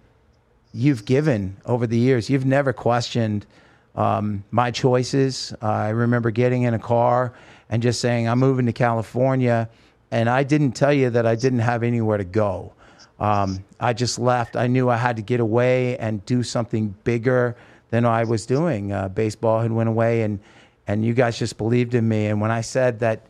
you've 0.73 1.05
given 1.05 1.55
over 1.65 1.85
the 1.85 1.97
years. 1.97 2.27
You've 2.27 2.47
never 2.47 2.73
questioned 2.73 3.45
um, 3.95 4.43
my 4.49 4.71
choices. 4.71 5.53
Uh, 5.61 5.67
I 5.67 5.89
remember 5.89 6.31
getting 6.31 6.63
in 6.63 6.73
a 6.73 6.79
car 6.79 7.33
and 7.69 7.83
just 7.83 8.01
saying, 8.01 8.27
I'm 8.27 8.39
moving 8.39 8.65
to 8.65 8.73
California. 8.73 9.69
And 10.09 10.27
I 10.27 10.41
didn't 10.43 10.71
tell 10.71 10.93
you 10.93 11.11
that 11.11 11.27
I 11.27 11.35
didn't 11.35 11.59
have 11.59 11.83
anywhere 11.83 12.17
to 12.17 12.23
go. 12.23 12.73
Um, 13.19 13.63
I 13.79 13.93
just 13.93 14.17
left. 14.17 14.55
I 14.55 14.65
knew 14.65 14.89
I 14.89 14.97
had 14.97 15.17
to 15.17 15.21
get 15.21 15.39
away 15.39 15.97
and 15.97 16.25
do 16.25 16.41
something 16.41 16.95
bigger 17.03 17.55
than 17.91 18.05
I 18.05 18.23
was 18.23 18.47
doing. 18.47 18.91
Uh, 18.91 19.09
baseball 19.09 19.61
had 19.61 19.71
went 19.71 19.89
away, 19.89 20.23
and 20.23 20.39
and 20.89 21.05
you 21.05 21.13
guys 21.13 21.37
just 21.37 21.55
believed 21.59 21.93
in 21.93 22.09
me. 22.09 22.25
And 22.25 22.41
when 22.41 22.49
I 22.49 22.61
said 22.61 22.99
that 23.01 23.21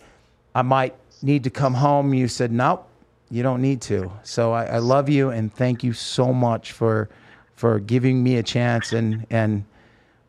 I 0.55 0.61
might 0.61 0.95
need 1.21 1.43
to 1.43 1.49
come 1.49 1.73
home, 1.73 2.13
you 2.13 2.29
said, 2.29 2.53
nope, 2.53 2.87
you 3.29 3.43
don't 3.43 3.61
need 3.61 3.81
to. 3.81 4.09
So 4.23 4.53
I, 4.53 4.63
I 4.63 4.77
love 4.77 5.09
you 5.09 5.31
and 5.31 5.53
thank 5.53 5.83
you 5.83 5.91
so 5.91 6.33
much 6.33 6.71
for 6.71 7.09
for 7.57 7.81
giving 7.81 8.23
me 8.23 8.37
a 8.37 8.43
chance 8.43 8.93
and 8.93 9.27
and 9.29 9.65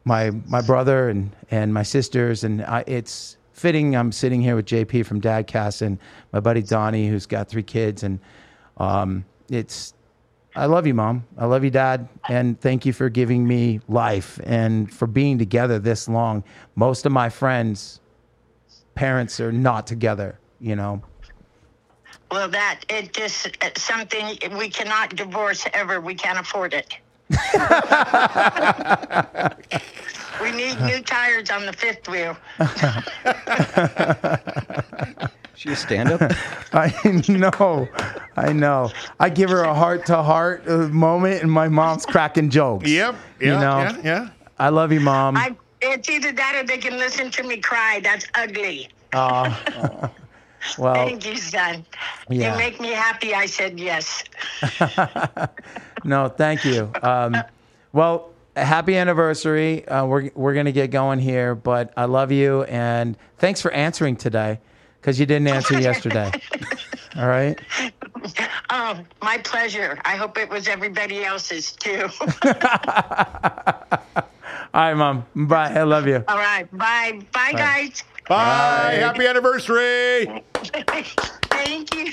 my 0.05 0.33
my 0.49 0.61
brother 0.61 1.09
and 1.09 1.31
and 1.53 1.73
my 1.73 1.85
sisters 1.85 2.43
and 2.43 2.63
I, 2.63 2.83
it's 2.89 3.37
fitting 3.53 3.95
I'm 3.95 4.11
sitting 4.11 4.43
here 4.43 4.57
with 4.57 4.67
JP 4.67 5.07
from 5.07 5.21
Dadcast 5.21 5.83
and 5.83 5.99
my 6.33 6.41
buddy 6.41 6.63
Donnie 6.63 7.07
who's 7.07 7.27
got 7.27 7.49
three 7.49 7.63
kids 7.63 8.03
and 8.03 8.19
um, 8.79 9.25
it's 9.49 9.95
I 10.57 10.67
love 10.67 10.87
you, 10.87 10.95
mom. 10.95 11.27
I 11.39 11.47
love 11.47 11.63
you, 11.63 11.71
dad, 11.71 12.09
and 12.29 12.61
thank 12.61 12.85
you 12.85 12.93
for 12.93 13.09
giving 13.09 13.47
me 13.47 13.81
life 13.89 14.41
and 14.43 14.93
for 14.93 15.07
being 15.07 15.39
together 15.39 15.79
this 15.79 16.09
long. 16.09 16.43
Most 16.75 17.07
of 17.07 17.13
my 17.13 17.29
friends' 17.29 18.01
parents 18.95 19.39
are 19.39 19.53
not 19.53 19.87
together, 19.87 20.41
you 20.61 20.75
know. 20.75 21.03
Well, 22.31 22.49
that 22.49 22.81
it 22.89 23.13
just 23.13 23.59
it's 23.63 23.83
something 23.83 24.39
we 24.57 24.71
cannot 24.71 25.17
divorce 25.17 25.67
ever. 25.73 26.01
We 26.01 26.15
can't 26.15 26.39
afford 26.39 26.75
it. 26.75 26.97
we 30.43 30.51
need 30.51 30.81
new 30.81 31.01
tires 31.03 31.51
on 31.51 31.67
the 31.67 31.73
fifth 31.73 32.09
wheel. 32.09 32.37
She 35.61 35.69
a 35.69 35.77
stand 35.77 36.09
up? 36.09 36.23
I 36.73 36.91
know, 37.29 37.87
I 38.35 38.51
know. 38.51 38.91
I 39.19 39.29
give 39.29 39.51
her 39.51 39.63
a 39.63 39.75
heart 39.75 40.07
to 40.07 40.23
heart 40.23 40.67
moment, 40.67 41.43
and 41.43 41.53
my 41.53 41.69
mom's 41.69 42.07
cracking 42.07 42.49
jokes. 42.49 42.89
Yep. 42.89 43.15
you 43.41 43.49
know. 43.49 43.59
yeah. 43.61 44.01
Yeah. 44.03 44.29
I 44.59 44.71
love 44.71 44.91
you, 44.91 45.01
mom. 45.01 45.37
I, 45.37 45.55
it's 45.83 46.09
either 46.09 46.33
that 46.33 46.55
or 46.55 46.67
they 46.67 46.79
can 46.79 46.97
listen 46.97 47.31
to 47.33 47.43
me 47.43 47.59
cry. 47.59 48.01
That's 48.03 48.27
ugly. 48.37 48.89
well, 49.13 50.15
Thank 50.79 51.27
you, 51.27 51.37
son. 51.37 51.85
yeah. 52.31 52.53
You 52.53 52.59
make 52.59 52.81
me 52.81 52.93
happy. 52.93 53.35
I 53.35 53.45
said 53.45 53.79
yes. 53.79 54.25
no, 56.05 56.31
thank 56.31 56.65
you. 56.65 56.91
Um, 57.03 57.37
well, 57.93 58.31
happy 58.57 58.97
anniversary. 58.97 59.87
Uh, 59.87 60.07
we're 60.07 60.31
we're 60.35 60.55
gonna 60.55 60.73
get 60.73 60.91
going 60.91 61.19
here, 61.19 61.55
but 61.55 61.93
I 61.99 62.07
love 62.07 62.33
you 62.33 62.63
and 62.63 63.15
thanks 63.37 63.61
for 63.61 63.71
answering 63.73 64.17
today 64.17 64.59
because 65.01 65.19
you 65.19 65.27
didn't 65.27 65.49
answer 65.49 65.79
yesterday. 65.81 66.31
All 67.17 67.27
right. 67.27 67.59
Oh, 68.71 69.01
my 69.23 69.39
pleasure. 69.39 69.99
I 70.05 70.17
hope 70.17 70.39
it 70.39 70.49
was 70.49 70.69
everybody 70.69 71.25
else's 71.25 71.73
too. 71.73 72.09
All 74.73 74.83
right, 74.83 74.95
mom. 74.95 75.27
Bye. 75.35 75.73
I 75.75 75.83
love 75.83 76.07
you. 76.07 76.23
All 76.29 76.37
right. 76.39 76.71
Bye. 76.77 77.21
Bye, 77.33 77.53
guys. 77.53 78.05
Bye. 78.29 78.99
Happy 79.01 79.27
anniversary. 79.27 80.45
Thank 81.51 81.95
you. 81.95 82.13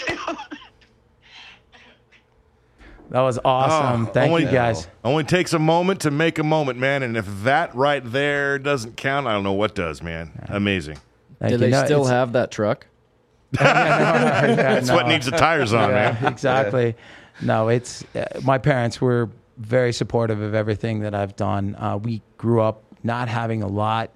That 3.09 3.21
was 3.21 3.39
awesome. 3.45 4.07
Oh, 4.07 4.11
Thank 4.11 4.31
only- 4.31 4.45
you 4.45 4.51
guys. 4.51 4.87
Only 5.03 5.23
takes 5.23 5.53
a 5.53 5.59
moment 5.59 6.01
to 6.01 6.11
make 6.11 6.39
a 6.39 6.43
moment, 6.43 6.79
man. 6.79 7.03
And 7.03 7.15
if 7.15 7.25
that 7.43 7.73
right 7.75 8.01
there 8.03 8.57
doesn't 8.59 8.97
count, 8.97 9.27
I 9.27 9.33
don't 9.33 9.43
know 9.43 9.53
what 9.53 9.75
does, 9.75 10.01
man. 10.01 10.31
Amazing. 10.49 10.97
Thank 11.39 11.49
Do 11.49 11.55
you. 11.55 11.57
they 11.59 11.69
No, 11.69 11.85
still 11.85 12.05
have 12.05 12.33
that 12.33 12.51
truck? 12.51 12.87
That's 13.51 14.89
what 14.91 15.07
needs 15.07 15.25
the 15.25 15.31
tires 15.31 15.73
on, 15.73 15.89
Yeah, 15.89 16.17
man. 16.21 16.25
exactly. 16.33 16.95
No, 17.41 17.69
it's 17.69 18.03
uh, 18.15 18.25
my 18.43 18.57
parents 18.57 18.99
were 18.99 19.29
very 19.57 19.93
supportive 19.93 20.41
of 20.41 20.53
everything 20.53 20.99
that 21.01 21.13
I've 21.15 21.35
done. 21.35 21.75
Uh, 21.75 21.97
we 21.97 22.21
grew 22.37 22.61
up 22.61 22.83
not 23.03 23.27
having 23.29 23.63
a 23.63 23.67
lot. 23.67 24.11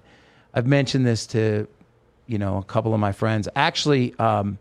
I've 0.54 0.66
mentioned 0.66 1.06
this 1.06 1.26
to, 1.28 1.66
you 2.26 2.38
know, 2.38 2.58
a 2.58 2.62
couple 2.64 2.92
of 2.94 3.00
my 3.00 3.12
friends. 3.12 3.48
Actually, 3.56 4.14
um, 4.18 4.58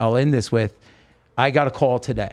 I'll 0.00 0.16
end 0.16 0.34
this 0.34 0.50
with, 0.50 0.74
I 1.38 1.50
got 1.50 1.66
a 1.66 1.70
call 1.70 1.98
today, 1.98 2.32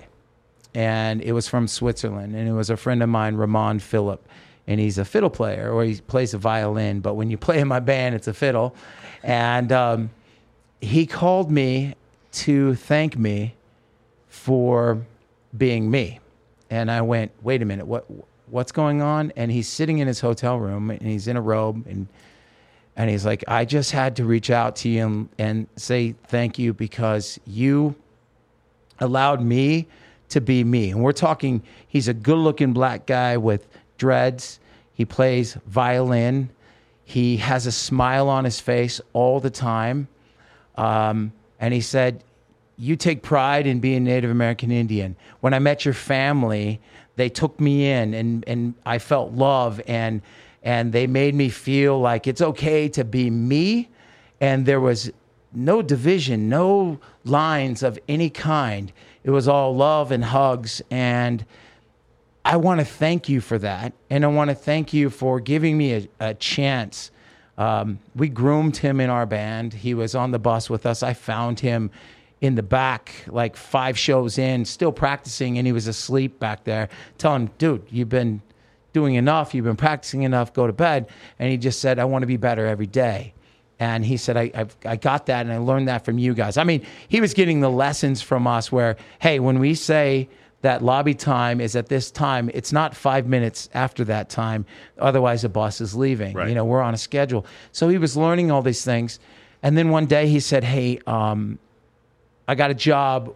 and 0.74 1.22
it 1.22 1.34
was 1.34 1.48
from 1.48 1.68
Switzerland, 1.68 2.36
and 2.36 2.48
it 2.48 2.54
was 2.54 2.70
a 2.70 2.78
friend 2.78 3.04
of 3.04 3.10
mine, 3.10 3.36
Ramon 3.36 3.80
Phillip, 3.80 4.26
and 4.68 4.80
he's 4.80 4.98
a 4.98 5.06
fiddle 5.06 5.30
player, 5.30 5.72
or 5.72 5.84
he 5.84 5.96
plays 6.02 6.34
a 6.34 6.38
violin. 6.38 7.02
But 7.02 7.16
when 7.16 7.30
you 7.30 7.38
play 7.38 7.60
in 7.60 7.68
my 7.68 7.80
band, 7.80 8.16
it's 8.16 8.28
a 8.28 8.34
fiddle, 8.34 8.76
and 9.24 9.72
um, 9.72 10.10
he 10.80 11.06
called 11.06 11.52
me 11.52 11.96
to 12.32 12.76
thank 12.76 13.18
me 13.18 13.56
for 14.30 15.02
being 15.58 15.92
me. 15.92 16.20
And 16.70 16.90
I 16.90 17.02
went, 17.02 17.32
wait 17.42 17.62
a 17.62 17.66
minute, 17.66 17.86
what 17.86 18.06
what's 18.48 18.72
going 18.72 19.02
on? 19.02 19.32
And 19.36 19.52
he's 19.52 19.68
sitting 19.68 20.00
in 20.00 20.08
his 20.08 20.20
hotel 20.20 20.58
room 20.58 20.90
and 20.90 21.02
he's 21.02 21.28
in 21.28 21.38
a 21.38 21.42
robe 21.42 21.86
and 21.88 22.08
and 22.96 23.10
he's 23.10 23.26
like, 23.26 23.44
I 23.48 23.66
just 23.66 23.92
had 23.92 24.18
to 24.18 24.26
reach 24.26 24.50
out 24.50 24.76
to 24.78 24.90
you 24.90 25.06
and, 25.06 25.30
and 25.38 25.68
say 25.78 26.14
thank 26.28 26.60
you 26.60 26.74
because 26.74 27.40
you 27.48 27.96
allowed 29.00 29.42
me 29.42 29.88
to 30.30 30.42
be 30.42 30.64
me. 30.64 30.92
And 30.92 31.02
we're 31.02 31.14
talking, 31.14 31.64
he's 31.88 32.08
a 32.08 32.14
good 32.14 32.38
looking 32.38 32.74
black 32.74 33.06
guy 33.06 33.38
with 33.38 33.68
dreads. 33.98 34.60
He 34.94 35.06
plays 35.06 35.58
violin. 35.66 36.50
He 37.04 37.38
has 37.38 37.66
a 37.66 37.72
smile 37.72 38.30
on 38.30 38.46
his 38.46 38.60
face 38.60 39.02
all 39.14 39.40
the 39.40 39.50
time. 39.50 40.08
Um, 40.76 41.34
and 41.60 41.74
he 41.74 41.82
said, 41.82 42.24
You 42.78 42.96
take 42.96 43.22
pride 43.22 43.68
in 43.68 43.80
being 43.80 44.04
Native 44.04 44.32
American 44.32 44.72
Indian. 44.72 45.16
When 45.42 45.54
I 45.54 45.60
met 45.60 45.86
your 45.86 45.94
family, 45.94 46.80
they 47.16 47.30
took 47.30 47.60
me 47.60 47.90
in 47.90 48.14
and, 48.14 48.44
and 48.48 48.74
I 48.86 48.98
felt 48.98 49.34
love 49.34 49.82
and 49.88 50.22
and 50.64 50.94
they 50.94 51.08
made 51.08 51.34
me 51.34 51.50
feel 51.50 52.00
like 52.00 52.28
it's 52.28 52.42
okay 52.42 52.88
to 52.90 53.04
be 53.04 53.30
me. 53.30 53.90
And 54.40 54.66
there 54.66 54.80
was 54.80 55.12
no 55.54 55.82
division, 55.82 56.50
no 56.50 57.00
lines 57.26 57.84
of 57.84 58.00
any 58.08 58.30
kind. 58.30 58.92
It 59.24 59.32
was 59.32 59.48
all 59.48 59.76
love 59.76 60.12
and 60.12 60.24
hugs. 60.24 60.82
And 60.92 61.46
I 62.44 62.58
want 62.58 62.80
to 62.80 62.86
thank 62.86 63.30
you 63.30 63.42
for 63.42 63.58
that. 63.60 63.94
And 64.10 64.24
I 64.24 64.28
want 64.28 64.50
to 64.50 64.56
thank 64.56 64.94
you 64.94 65.10
for 65.10 65.40
giving 65.40 65.78
me 65.78 65.94
a, 65.94 66.08
a 66.20 66.34
chance. 66.34 67.12
Um, 67.58 68.00
we 68.16 68.30
groomed 68.30 68.78
him 68.78 69.00
in 69.00 69.10
our 69.10 69.26
band. 69.26 69.74
He 69.74 69.94
was 69.94 70.16
on 70.16 70.32
the 70.32 70.40
bus 70.40 70.70
with 70.70 70.86
us. 70.86 71.04
I 71.04 71.14
found 71.14 71.60
him 71.60 71.92
in 72.42 72.56
the 72.56 72.64
back, 72.64 73.14
like 73.28 73.56
five 73.56 73.98
shows 73.98 74.40
in, 74.40 74.66
still 74.66 74.92
practicing, 74.92 75.60
and 75.60 75.68
he 75.68 75.74
was 75.74 75.86
asleep 75.86 76.40
back 76.40 76.64
there. 76.64 76.90
Tell 77.20 77.36
him, 77.36 77.52
dude, 77.60 77.86
you've 77.92 78.10
been 78.10 78.42
doing 78.94 79.16
enough. 79.16 79.54
You've 79.54 79.66
been 79.66 79.76
practicing 79.76 80.24
enough. 80.24 80.52
Go 80.54 80.66
to 80.66 80.74
bed. 80.74 81.08
And 81.38 81.52
he 81.52 81.58
just 81.58 81.80
said, 81.80 82.00
I 82.00 82.06
want 82.06 82.24
to 82.24 82.28
be 82.28 82.38
better 82.38 82.66
every 82.66 82.88
day. 82.88 83.34
And 83.80 84.06
he 84.06 84.18
said, 84.18 84.38
I, 84.38 84.52
I've, 84.54 84.76
I 84.86 84.96
got 84.96 85.28
that 85.28 85.46
and 85.46 85.54
I 85.54 85.58
learned 85.58 85.88
that 85.88 86.06
from 86.06 86.20
you 86.20 86.34
guys. 86.34 86.58
I 86.58 86.64
mean, 86.64 86.86
he 87.08 87.22
was 87.22 87.34
getting 87.34 87.62
the 87.62 87.70
lessons 87.70 88.22
from 88.22 88.46
us 88.46 88.72
where, 88.72 88.98
hey, 89.20 89.40
when 89.40 89.60
we 89.60 89.74
say 89.74 90.30
that 90.62 90.84
lobby 90.84 91.14
time 91.14 91.60
is 91.60 91.76
at 91.76 91.88
this 91.88 92.12
time, 92.12 92.50
it's 92.54 92.72
not 92.72 92.96
five 92.96 93.28
minutes 93.28 93.70
after 93.74 94.04
that 94.06 94.30
time. 94.30 94.66
Otherwise, 95.00 95.42
the 95.42 95.50
bus 95.50 95.82
is 95.82 95.96
leaving. 95.96 96.36
Right. 96.36 96.50
You 96.50 96.56
know, 96.56 96.66
we're 96.66 96.82
on 96.82 96.94
a 96.94 96.98
schedule. 96.98 97.46
So 97.72 97.90
he 97.90 97.98
was 97.98 98.16
learning 98.16 98.52
all 98.52 98.62
these 98.62 98.86
things. 98.86 99.20
And 99.64 99.78
then 99.78 99.90
one 99.90 100.06
day 100.06 100.28
he 100.28 100.40
said, 100.40 100.64
hey, 100.64 101.00
um, 101.08 101.60
I 102.48 102.56
got 102.56 102.72
a 102.72 102.76
job 102.76 103.34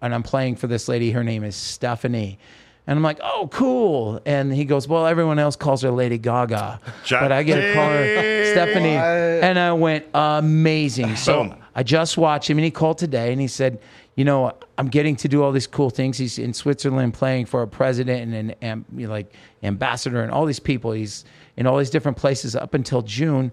and 0.00 0.14
I'm 0.14 0.22
playing 0.22 0.56
for 0.56 0.66
this 0.66 0.88
lady. 0.88 1.10
Her 1.10 1.24
name 1.24 1.44
is 1.44 1.56
Stephanie. 1.56 2.38
And 2.86 2.96
I'm 2.96 3.02
like, 3.02 3.18
oh, 3.22 3.48
cool. 3.52 4.20
And 4.24 4.52
he 4.52 4.64
goes, 4.64 4.88
well, 4.88 5.06
everyone 5.06 5.38
else 5.38 5.56
calls 5.56 5.82
her 5.82 5.90
Lady 5.90 6.16
Gaga, 6.16 6.80
but 7.10 7.32
I 7.32 7.42
get 7.42 7.56
to 7.56 7.74
call 7.74 7.90
her 7.90 8.44
Stephanie. 8.46 8.96
And 8.96 9.58
I 9.58 9.74
went, 9.74 10.06
amazing. 10.14 11.16
So 11.16 11.44
Boom. 11.44 11.54
I 11.74 11.82
just 11.82 12.16
watched 12.16 12.48
him, 12.48 12.56
and 12.56 12.64
he 12.64 12.70
called 12.70 12.96
today, 12.96 13.30
and 13.30 13.42
he 13.42 13.46
said, 13.46 13.78
you 14.18 14.24
know, 14.24 14.52
I'm 14.76 14.88
getting 14.88 15.14
to 15.14 15.28
do 15.28 15.44
all 15.44 15.52
these 15.52 15.68
cool 15.68 15.90
things. 15.90 16.18
He's 16.18 16.40
in 16.40 16.52
Switzerland 16.52 17.14
playing 17.14 17.46
for 17.46 17.62
a 17.62 17.68
president 17.68 18.20
and 18.22 18.34
an 18.34 18.50
am, 18.60 18.84
you 18.96 19.06
know, 19.06 19.12
like 19.12 19.32
ambassador 19.62 20.20
and 20.24 20.32
all 20.32 20.44
these 20.44 20.58
people. 20.58 20.90
He's 20.90 21.24
in 21.56 21.68
all 21.68 21.78
these 21.78 21.88
different 21.88 22.16
places 22.16 22.56
up 22.56 22.74
until 22.74 23.02
June, 23.02 23.52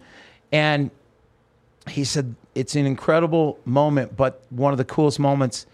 and 0.52 0.90
he 1.88 2.04
said 2.04 2.34
it's 2.56 2.76
an 2.76 2.88
incredible 2.88 3.60
moment, 3.66 4.18
but 4.18 4.42
one 4.50 4.72
of 4.72 4.80
the 4.80 4.86
coolest 4.86 5.20
moments 5.20 5.68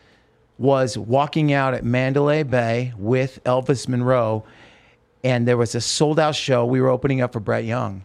was 0.58 0.98
walking 0.98 1.54
out 1.54 1.74
at 1.74 1.86
Mandalay 1.86 2.44
Bay 2.44 2.92
with 2.98 3.42
Elvis 3.46 3.88
Monroe, 3.88 4.44
and 5.24 5.48
there 5.48 5.56
was 5.56 5.74
a 5.74 5.80
sold 5.80 6.20
out 6.20 6.36
show. 6.36 6.66
We 6.66 6.82
were 6.82 6.90
opening 6.90 7.22
up 7.22 7.32
for 7.32 7.40
Brett 7.40 7.64
Young, 7.64 8.04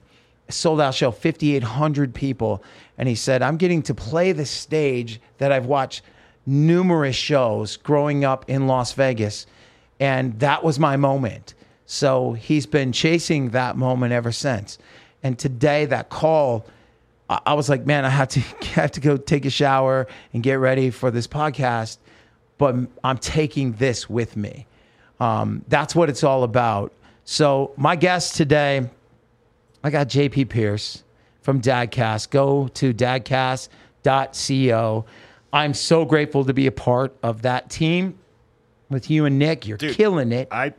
a 0.48 0.52
sold 0.52 0.80
out 0.80 0.94
show, 0.94 1.10
5,800 1.10 2.14
people. 2.14 2.62
And 2.96 3.08
he 3.08 3.16
said, 3.16 3.42
I'm 3.42 3.56
getting 3.56 3.82
to 3.82 3.94
play 3.94 4.30
the 4.30 4.46
stage 4.46 5.20
that 5.38 5.50
I've 5.50 5.66
watched 5.66 6.02
numerous 6.46 7.16
shows 7.16 7.76
growing 7.76 8.24
up 8.24 8.44
in 8.48 8.66
Las 8.66 8.92
Vegas. 8.92 9.46
And 9.98 10.38
that 10.40 10.62
was 10.62 10.78
my 10.78 10.96
moment. 10.96 11.54
So 11.86 12.32
he's 12.32 12.66
been 12.66 12.92
chasing 12.92 13.50
that 13.50 13.76
moment 13.76 14.12
ever 14.12 14.32
since. 14.32 14.78
And 15.22 15.38
today, 15.38 15.86
that 15.86 16.08
call, 16.08 16.66
I 17.28 17.40
I 17.46 17.54
was 17.54 17.68
like, 17.68 17.86
man, 17.86 18.04
I 18.04 18.10
have 18.10 18.28
to 18.28 18.40
have 18.74 18.92
to 18.92 19.00
go 19.00 19.16
take 19.16 19.44
a 19.44 19.50
shower 19.50 20.06
and 20.32 20.42
get 20.42 20.54
ready 20.54 20.90
for 20.90 21.10
this 21.10 21.26
podcast, 21.26 21.98
but 22.58 22.76
I'm 23.02 23.18
taking 23.18 23.72
this 23.72 24.10
with 24.10 24.36
me. 24.36 24.66
Um, 25.18 25.64
that's 25.68 25.94
what 25.94 26.10
it's 26.10 26.24
all 26.24 26.42
about. 26.42 26.92
So 27.24 27.72
my 27.76 27.96
guest 27.96 28.36
today, 28.36 28.90
I 29.82 29.90
got 29.90 30.08
JP 30.08 30.50
Pierce 30.50 31.02
from 31.40 31.60
Dadcast. 31.60 32.30
Go 32.30 32.68
to 32.68 32.92
dadcast.co. 32.92 35.04
I'm 35.56 35.72
so 35.72 36.04
grateful 36.04 36.44
to 36.44 36.52
be 36.52 36.66
a 36.66 36.72
part 36.72 37.16
of 37.22 37.42
that 37.42 37.70
team 37.70 38.18
with 38.90 39.08
you 39.08 39.24
and 39.24 39.38
Nick. 39.38 39.66
You're 39.66 39.78
Dude, 39.78 39.96
killing 39.96 40.30
it. 40.30 40.48
I 40.50 40.74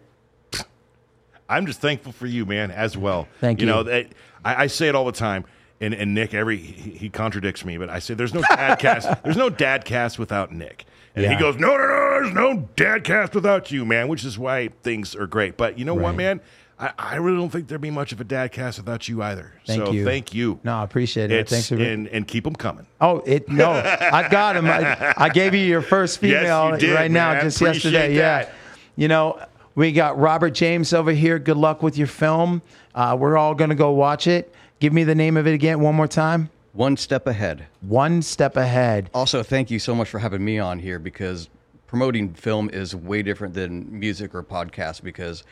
I'm 1.50 1.66
just 1.66 1.82
thankful 1.82 2.12
for 2.12 2.28
you, 2.28 2.46
man, 2.46 2.70
as 2.70 2.96
well. 2.96 3.28
Thank 3.40 3.60
you. 3.60 3.66
you. 3.66 3.74
know, 3.74 3.84
that, 3.84 4.08
I, 4.46 4.64
I 4.64 4.68
say 4.68 4.88
it 4.88 4.94
all 4.94 5.06
the 5.06 5.12
time, 5.12 5.46
and, 5.82 5.96
and 5.96 6.14
Nick 6.14 6.36
every 6.36 6.58
he, 6.58 6.92
he 6.92 7.10
contradicts 7.10 7.66
me, 7.66 7.78
but 7.78 7.90
I 7.90 7.98
say 7.98 8.14
there's 8.14 8.36
no 8.36 8.42
dad 8.42 8.76
cast. 8.80 9.24
There's 9.24 9.38
no 9.38 9.50
dad 9.50 9.84
cast 9.84 10.20
without 10.20 10.52
Nick, 10.52 10.86
and 11.16 11.26
he 11.26 11.36
goes, 11.36 11.56
no, 11.56 11.76
no, 11.76 11.88
no, 11.88 12.22
there's 12.22 12.34
no 12.34 12.70
dad 12.76 13.04
cast 13.04 13.34
without 13.34 13.72
you, 13.72 13.84
man. 13.84 14.10
Which 14.10 14.24
is 14.24 14.38
why 14.38 14.68
things 14.84 15.16
are 15.16 15.26
great. 15.26 15.58
But 15.58 15.80
you 15.80 15.86
know 15.86 15.96
what, 15.96 16.16
man, 16.16 16.40
I, 16.80 16.92
I 16.98 17.16
really 17.16 17.38
don't 17.38 17.50
think 17.50 17.68
there'd 17.68 17.82
be 17.82 17.90
much 17.90 18.12
of 18.12 18.22
a 18.22 18.24
dad 18.24 18.52
cast 18.52 18.78
without 18.78 19.08
you 19.08 19.24
either. 19.24 19.54
Thank 19.66 19.86
so 19.86 19.92
you. 19.92 20.06
thank 20.06 20.34
you. 20.34 20.60
No, 20.64 20.76
I 20.76 20.84
appreciate 20.84 21.32
it. 21.32 21.40
It's, 21.40 21.52
Thanks 21.52 21.70
for 21.70 21.76
and 21.76 22.08
and 22.10 22.28
keep 22.28 22.44
them 22.44 22.56
coming. 22.56 22.86
Oh, 23.02 23.24
it 23.26 23.50
no, 23.50 23.72
I 23.72 24.28
got 24.30 24.56
him. 24.56 24.68
I, 24.68 25.14
I 25.18 25.30
gave 25.30 25.56
you 25.56 25.62
your 25.62 25.82
first 25.82 26.22
Yes, 26.22 26.42
female 26.42 26.74
you 26.74 26.78
did, 26.78 26.94
right 26.94 27.10
now, 27.10 27.42
just 27.42 27.60
Appreciate 27.62 27.94
yesterday. 27.94 28.16
Yeah, 28.16 28.50
you 28.96 29.08
know, 29.08 29.42
we 29.74 29.92
got 29.92 30.20
Robert 30.20 30.52
James 30.52 30.94
over 30.94 31.12
here. 31.12 31.40
Good 31.40 31.58
luck 31.58 31.82
with 31.82 31.98
your 31.98 32.08
film. 32.08 32.62
Uh, 32.94 33.18
we're 33.20 33.38
all 33.38 33.56
gonna 33.56 33.76
go 33.76 33.92
watch 33.92 34.28
it. 34.28 34.54
Give 34.80 34.94
me 34.94 35.04
the 35.04 35.16
name 35.16 35.36
of 35.38 35.48
it 35.48 35.54
again 35.54 35.80
one 35.80 35.96
more 35.96 36.08
time. 36.08 36.50
One 36.74 36.96
step 36.96 37.26
ahead. 37.26 37.66
One 37.82 38.22
step 38.22 38.56
ahead. 38.56 39.10
Also, 39.16 39.42
thank 39.42 39.72
you 39.72 39.80
so 39.80 39.96
much 39.96 40.10
for 40.10 40.20
having 40.20 40.46
me 40.46 40.60
on 40.60 40.78
here 40.78 41.00
because 41.00 41.50
promoting 41.88 42.36
film 42.36 42.70
is 42.70 42.96
way 42.96 43.24
different 43.24 43.56
than 43.56 44.00
music 44.00 44.36
or 44.36 44.44
podcast 44.44 45.02
because 45.02 45.44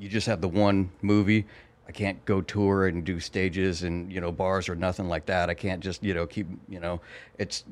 you 0.00 0.08
just 0.08 0.26
have 0.26 0.40
the 0.40 0.48
one 0.48 0.90
movie. 1.02 1.46
I 1.88 1.92
can't 1.92 2.24
go 2.24 2.40
tour 2.40 2.86
and 2.86 3.04
do 3.04 3.20
stages 3.20 3.82
and 3.82 4.10
you 4.12 4.20
know 4.20 4.32
bars 4.32 4.68
or 4.68 4.74
nothing 4.74 5.08
like 5.08 5.26
that. 5.26 5.50
I 5.50 5.54
can't 5.54 5.80
just 5.82 6.02
you 6.02 6.14
know 6.14 6.26
keep 6.26 6.46
you 6.68 6.80
know 6.80 7.00
it's 7.38 7.64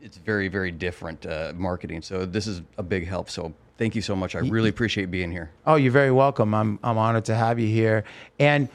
it's 0.00 0.16
very 0.18 0.48
very 0.48 0.70
different 0.70 1.26
uh, 1.26 1.52
marketing. 1.56 2.02
So 2.02 2.24
this 2.26 2.46
is 2.46 2.62
a 2.78 2.82
big 2.82 3.06
help. 3.06 3.28
So 3.30 3.52
thank 3.78 3.94
you 3.94 4.02
so 4.02 4.14
much. 4.14 4.34
I 4.34 4.40
really 4.40 4.68
appreciate 4.68 5.10
being 5.10 5.32
here. 5.32 5.50
Oh, 5.66 5.74
you're 5.76 5.92
very 5.92 6.10
welcome. 6.12 6.54
I'm 6.54 6.78
I'm 6.84 6.98
honored 6.98 7.24
to 7.26 7.34
have 7.34 7.58
you 7.58 7.68
here. 7.68 8.04
And 8.38 8.68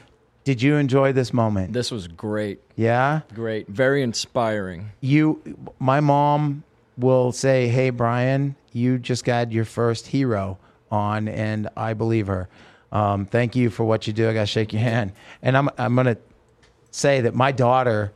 did 0.44 0.62
you 0.62 0.76
enjoy 0.76 1.12
this 1.12 1.32
moment? 1.32 1.72
This 1.74 1.90
was 1.90 2.08
great. 2.08 2.60
yeah. 2.74 3.20
Great. 3.34 3.68
Very 3.68 4.02
inspiring. 4.02 4.90
you 5.00 5.40
my 5.78 6.00
mom 6.00 6.64
will 6.96 7.30
say 7.30 7.68
hey 7.68 7.90
brian 7.90 8.56
you 8.72 8.98
just 8.98 9.24
got 9.24 9.52
your 9.52 9.64
first 9.64 10.08
hero 10.08 10.58
on 10.90 11.28
and 11.28 11.68
i 11.76 11.94
believe 11.94 12.26
her 12.26 12.48
um, 12.92 13.26
thank 13.26 13.54
you 13.54 13.70
for 13.70 13.84
what 13.84 14.06
you 14.06 14.12
do. 14.12 14.28
I 14.28 14.34
gotta 14.34 14.46
shake 14.46 14.72
your 14.72 14.82
hand. 14.82 15.12
And 15.42 15.56
i'm, 15.56 15.68
I'm 15.78 15.94
gonna 15.94 16.16
say 16.90 17.20
that 17.22 17.34
my 17.34 17.52
daughter 17.52 18.12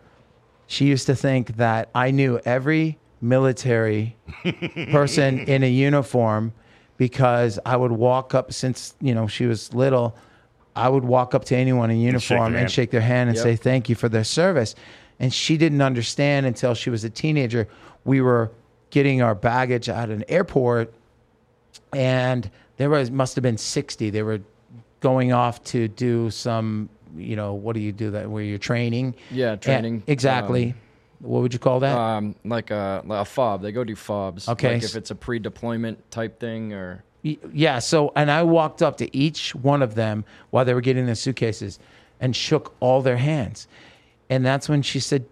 she 0.67 0.87
used 0.87 1.07
to 1.07 1.15
think 1.15 1.57
that 1.59 1.91
i 1.95 2.11
knew 2.11 2.41
every 2.45 2.99
military 3.21 4.17
person 4.91 5.41
in 5.41 5.63
a 5.63 5.71
uniform 5.71 6.53
because 6.97 7.59
i 7.67 7.77
would 7.77 7.93
walk 7.93 8.35
up 8.35 8.53
since 8.53 8.95
you 9.01 9.15
know 9.15 9.27
she 9.27 9.45
was 9.47 9.75
little 9.75 10.17
i 10.75 10.89
would 10.89 11.05
walk 11.05 11.35
up 11.35 11.45
to 11.45 11.55
anyone 11.57 11.91
in 11.91 11.99
uniform 12.01 12.39
their 12.39 12.47
and 12.47 12.57
hand. 12.61 12.71
shake 12.73 12.91
their 12.91 13.01
hand 13.03 13.29
and 13.29 13.37
Yep. 13.37 13.43
say 13.45 13.57
thank 13.57 13.89
you 13.91 13.95
for 13.95 14.09
their 14.09 14.25
service. 14.25 14.75
And 15.21 15.33
she 15.33 15.57
didn't 15.59 15.83
understand 15.83 16.47
until 16.47 16.75
she 16.75 16.91
was 16.91 17.05
a 17.05 17.11
teenager. 17.11 17.69
We 18.05 18.21
were 18.23 18.51
getting 18.91 19.23
our 19.23 19.35
baggage 19.37 19.89
at 19.89 20.09
an 20.11 20.25
airport 20.29 20.93
and 21.93 22.51
there 22.79 22.91
was 22.91 23.11
must 23.11 23.35
have 23.37 23.43
been 23.43 23.59
60 23.59 24.11
they 24.11 24.23
were 24.23 24.41
going 25.03 25.33
off 25.33 25.63
to 25.65 25.89
do 25.89 26.31
some 26.31 26.89
you 27.15 27.37
know 27.37 27.53
what 27.53 27.75
do 27.75 27.81
you 27.81 27.93
do 27.93 28.13
that 28.13 28.31
where 28.31 28.43
you're 28.43 28.57
training 28.57 29.15
Yeah, 29.31 29.53
And- 29.53 29.61
training, 29.61 30.03
exactly 30.07 30.75
what 31.19 31.43
would 31.43 31.53
you 31.53 31.59
call 31.59 31.81
that 31.81 31.97
Um, 31.97 32.35
like 32.45 32.71
a, 32.73 33.05
a 33.09 33.25
fob. 33.25 33.63
They 33.63 33.71
go 33.71 33.85
do 33.85 33.95
fobs. 33.95 34.49
Okay. 34.49 34.75
Like 34.75 34.83
if 34.83 34.97
it's 34.97 35.13
a 35.13 35.15
pre-deployment 35.15 36.11
type 36.11 36.41
thing 36.41 36.73
or. 36.73 37.05
Yeah. 37.23 37.79
So, 37.79 38.11
and 38.17 38.29
I 38.29 38.43
walked 38.43 38.83
up 38.83 38.97
to 38.97 39.17
each 39.17 39.55
one 39.55 39.83
of 39.83 39.95
them 39.95 40.25
while 40.51 40.65
they 40.65 40.75
were 40.75 40.81
getting 40.81 41.07
their 41.07 41.15
suitcases 41.15 41.79
and 42.19 42.35
shook 42.35 42.75
all 42.81 43.03
their 43.03 43.19
hands. 43.19 43.69
And 44.31 44.45
that's 44.45 44.69
when 44.69 44.83
she 44.83 44.99
said, 44.99 45.25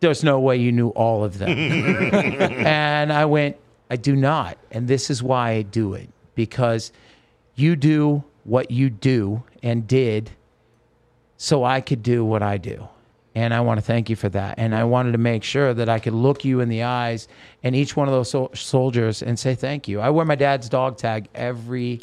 There's 0.00 0.24
no 0.24 0.40
way 0.40 0.56
you 0.56 0.72
knew 0.72 0.88
all 0.88 1.22
of 1.22 1.38
them. 1.38 1.50
and 1.58 3.12
I 3.12 3.24
went, 3.26 3.56
I 3.90 3.94
do 3.94 4.16
not. 4.16 4.58
And 4.72 4.88
this 4.88 5.10
is 5.10 5.22
why 5.22 5.50
I 5.52 5.62
do 5.62 5.94
it 5.94 6.08
because 6.34 6.90
you 7.54 7.76
do 7.76 8.24
what 8.44 8.70
you 8.70 8.90
do 8.90 9.42
and 9.62 9.86
did 9.86 10.30
so 11.36 11.64
I 11.64 11.80
could 11.80 12.02
do 12.02 12.24
what 12.24 12.42
I 12.42 12.58
do. 12.58 12.88
And 13.34 13.52
I 13.52 13.60
want 13.60 13.78
to 13.78 13.82
thank 13.82 14.08
you 14.08 14.14
for 14.14 14.28
that. 14.28 14.58
And 14.58 14.74
I 14.74 14.84
wanted 14.84 15.12
to 15.12 15.18
make 15.18 15.42
sure 15.42 15.74
that 15.74 15.88
I 15.88 15.98
could 15.98 16.12
look 16.12 16.44
you 16.44 16.60
in 16.60 16.68
the 16.68 16.84
eyes 16.84 17.26
and 17.64 17.74
each 17.74 17.96
one 17.96 18.06
of 18.06 18.14
those 18.14 18.30
sol- 18.30 18.50
soldiers 18.54 19.22
and 19.22 19.36
say 19.36 19.56
thank 19.56 19.88
you. 19.88 20.00
I 20.00 20.10
wear 20.10 20.24
my 20.24 20.36
dad's 20.36 20.68
dog 20.68 20.96
tag 20.96 21.28
every 21.34 22.00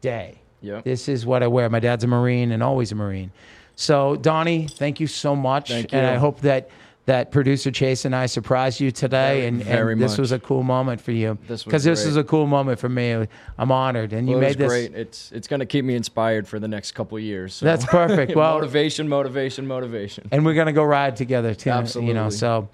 day. 0.00 0.38
Yep. 0.60 0.84
This 0.84 1.08
is 1.08 1.26
what 1.26 1.42
I 1.42 1.48
wear. 1.48 1.68
My 1.68 1.80
dad's 1.80 2.04
a 2.04 2.06
Marine 2.06 2.52
and 2.52 2.62
always 2.62 2.92
a 2.92 2.94
Marine. 2.94 3.32
So, 3.74 4.16
Donnie, 4.16 4.66
thank 4.68 5.00
you 5.00 5.06
so 5.06 5.34
much. 5.34 5.68
Thank 5.68 5.92
And 5.92 6.06
I 6.06 6.16
hope 6.16 6.40
that 6.40 6.70
that 7.08 7.32
producer 7.32 7.70
Chase 7.70 8.04
and 8.04 8.14
I 8.14 8.26
surprised 8.26 8.80
you 8.80 8.90
today. 8.90 9.40
Very, 9.40 9.46
and, 9.46 9.62
and 9.62 9.98
this 10.00 10.12
much. 10.12 10.18
was 10.18 10.32
a 10.32 10.38
cool 10.38 10.62
moment 10.62 11.00
for 11.00 11.12
you. 11.12 11.38
This 11.48 11.64
was 11.64 11.64
Because 11.64 11.82
this 11.82 12.04
is 12.04 12.18
a 12.18 12.24
cool 12.24 12.46
moment 12.46 12.78
for 12.78 12.90
me. 12.90 13.26
I'm 13.56 13.72
honored. 13.72 14.12
And 14.12 14.28
you 14.28 14.34
Well, 14.36 14.44
it 14.44 14.48
made 14.48 14.58
was 14.58 14.58
this. 14.58 14.68
great. 14.68 14.94
It's 14.94 15.32
it's 15.32 15.48
gonna 15.48 15.64
keep 15.64 15.86
me 15.86 15.94
inspired 15.94 16.46
for 16.46 16.58
the 16.58 16.68
next 16.68 16.92
couple 16.92 17.16
of 17.16 17.24
years. 17.24 17.54
so. 17.54 17.64
That's 17.64 17.86
perfect. 17.86 18.32
Well, 18.38 18.56
motivation, 18.56 19.08
motivation, 19.08 19.66
motivation. 19.66 20.28
and 20.30 20.44
we're 20.44 20.52
gonna 20.54 20.74
go 20.74 20.84
ride 20.84 21.16
together 21.16 21.54
too. 21.54 21.70
You 21.94 22.12
know, 22.14 22.30
so. 22.30 22.68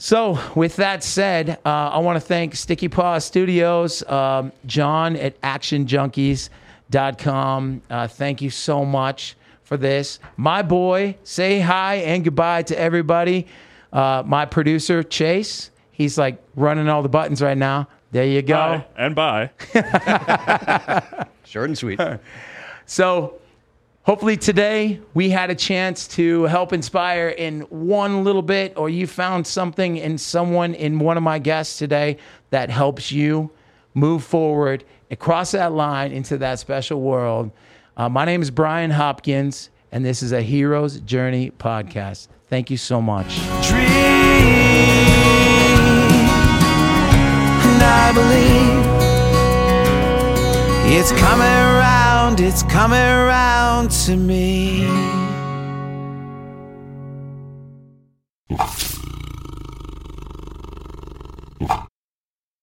So, 0.00 0.38
with 0.54 0.76
that 0.76 1.02
said, 1.02 1.58
uh, 1.64 1.68
I 1.68 1.98
want 1.98 2.14
to 2.16 2.20
thank 2.20 2.54
Sticky 2.54 2.86
Paw 2.86 3.18
Studios, 3.18 4.08
um, 4.08 4.52
John 4.66 5.16
at 5.16 5.40
ActionJunkies.com. 5.40 7.82
Uh, 7.90 8.06
thank 8.06 8.40
you 8.40 8.50
so 8.50 8.84
much 8.84 9.34
for 9.68 9.76
this. 9.76 10.18
My 10.38 10.62
boy, 10.62 11.16
say 11.24 11.60
hi 11.60 11.96
and 11.96 12.24
goodbye 12.24 12.62
to 12.62 12.78
everybody. 12.80 13.46
Uh, 13.92 14.22
my 14.24 14.46
producer, 14.46 15.02
Chase, 15.02 15.70
he's 15.92 16.16
like 16.16 16.42
running 16.56 16.88
all 16.88 17.02
the 17.02 17.10
buttons 17.10 17.42
right 17.42 17.56
now. 17.56 17.86
There 18.10 18.24
you 18.24 18.40
go. 18.40 18.54
Bye 18.78 18.86
and 18.96 19.14
bye. 19.14 19.50
Short 21.44 21.68
and 21.68 21.78
sweet. 21.78 22.00
So, 22.90 23.34
hopefully, 24.04 24.38
today 24.38 24.98
we 25.12 25.28
had 25.28 25.50
a 25.50 25.54
chance 25.54 26.08
to 26.16 26.44
help 26.44 26.72
inspire 26.72 27.28
in 27.28 27.60
one 27.68 28.24
little 28.24 28.40
bit, 28.40 28.72
or 28.78 28.88
you 28.88 29.06
found 29.06 29.46
something 29.46 29.98
in 29.98 30.16
someone 30.16 30.72
in 30.72 30.98
one 30.98 31.18
of 31.18 31.22
my 31.22 31.38
guests 31.38 31.76
today 31.76 32.16
that 32.48 32.70
helps 32.70 33.12
you 33.12 33.50
move 33.92 34.24
forward 34.24 34.84
across 35.10 35.50
that 35.50 35.72
line 35.72 36.12
into 36.12 36.38
that 36.38 36.58
special 36.58 37.02
world. 37.02 37.50
Uh, 37.98 38.08
my 38.08 38.24
name 38.24 38.40
is 38.40 38.52
Brian 38.52 38.92
Hopkins, 38.92 39.70
and 39.90 40.04
this 40.04 40.22
is 40.22 40.30
a 40.30 40.40
Hero's 40.40 41.00
Journey 41.00 41.50
podcast. 41.50 42.28
Thank 42.48 42.70
you 42.70 42.76
so 42.76 43.02
much. 43.02 43.40
and 43.40 43.48
I 47.82 48.12
believe 48.14 48.78
It's 50.96 51.10
coming 51.10 51.44
around, 51.44 52.38
it's 52.38 52.62
coming 52.62 52.98
around 53.00 53.90
to 54.06 54.16
me. 54.16 54.86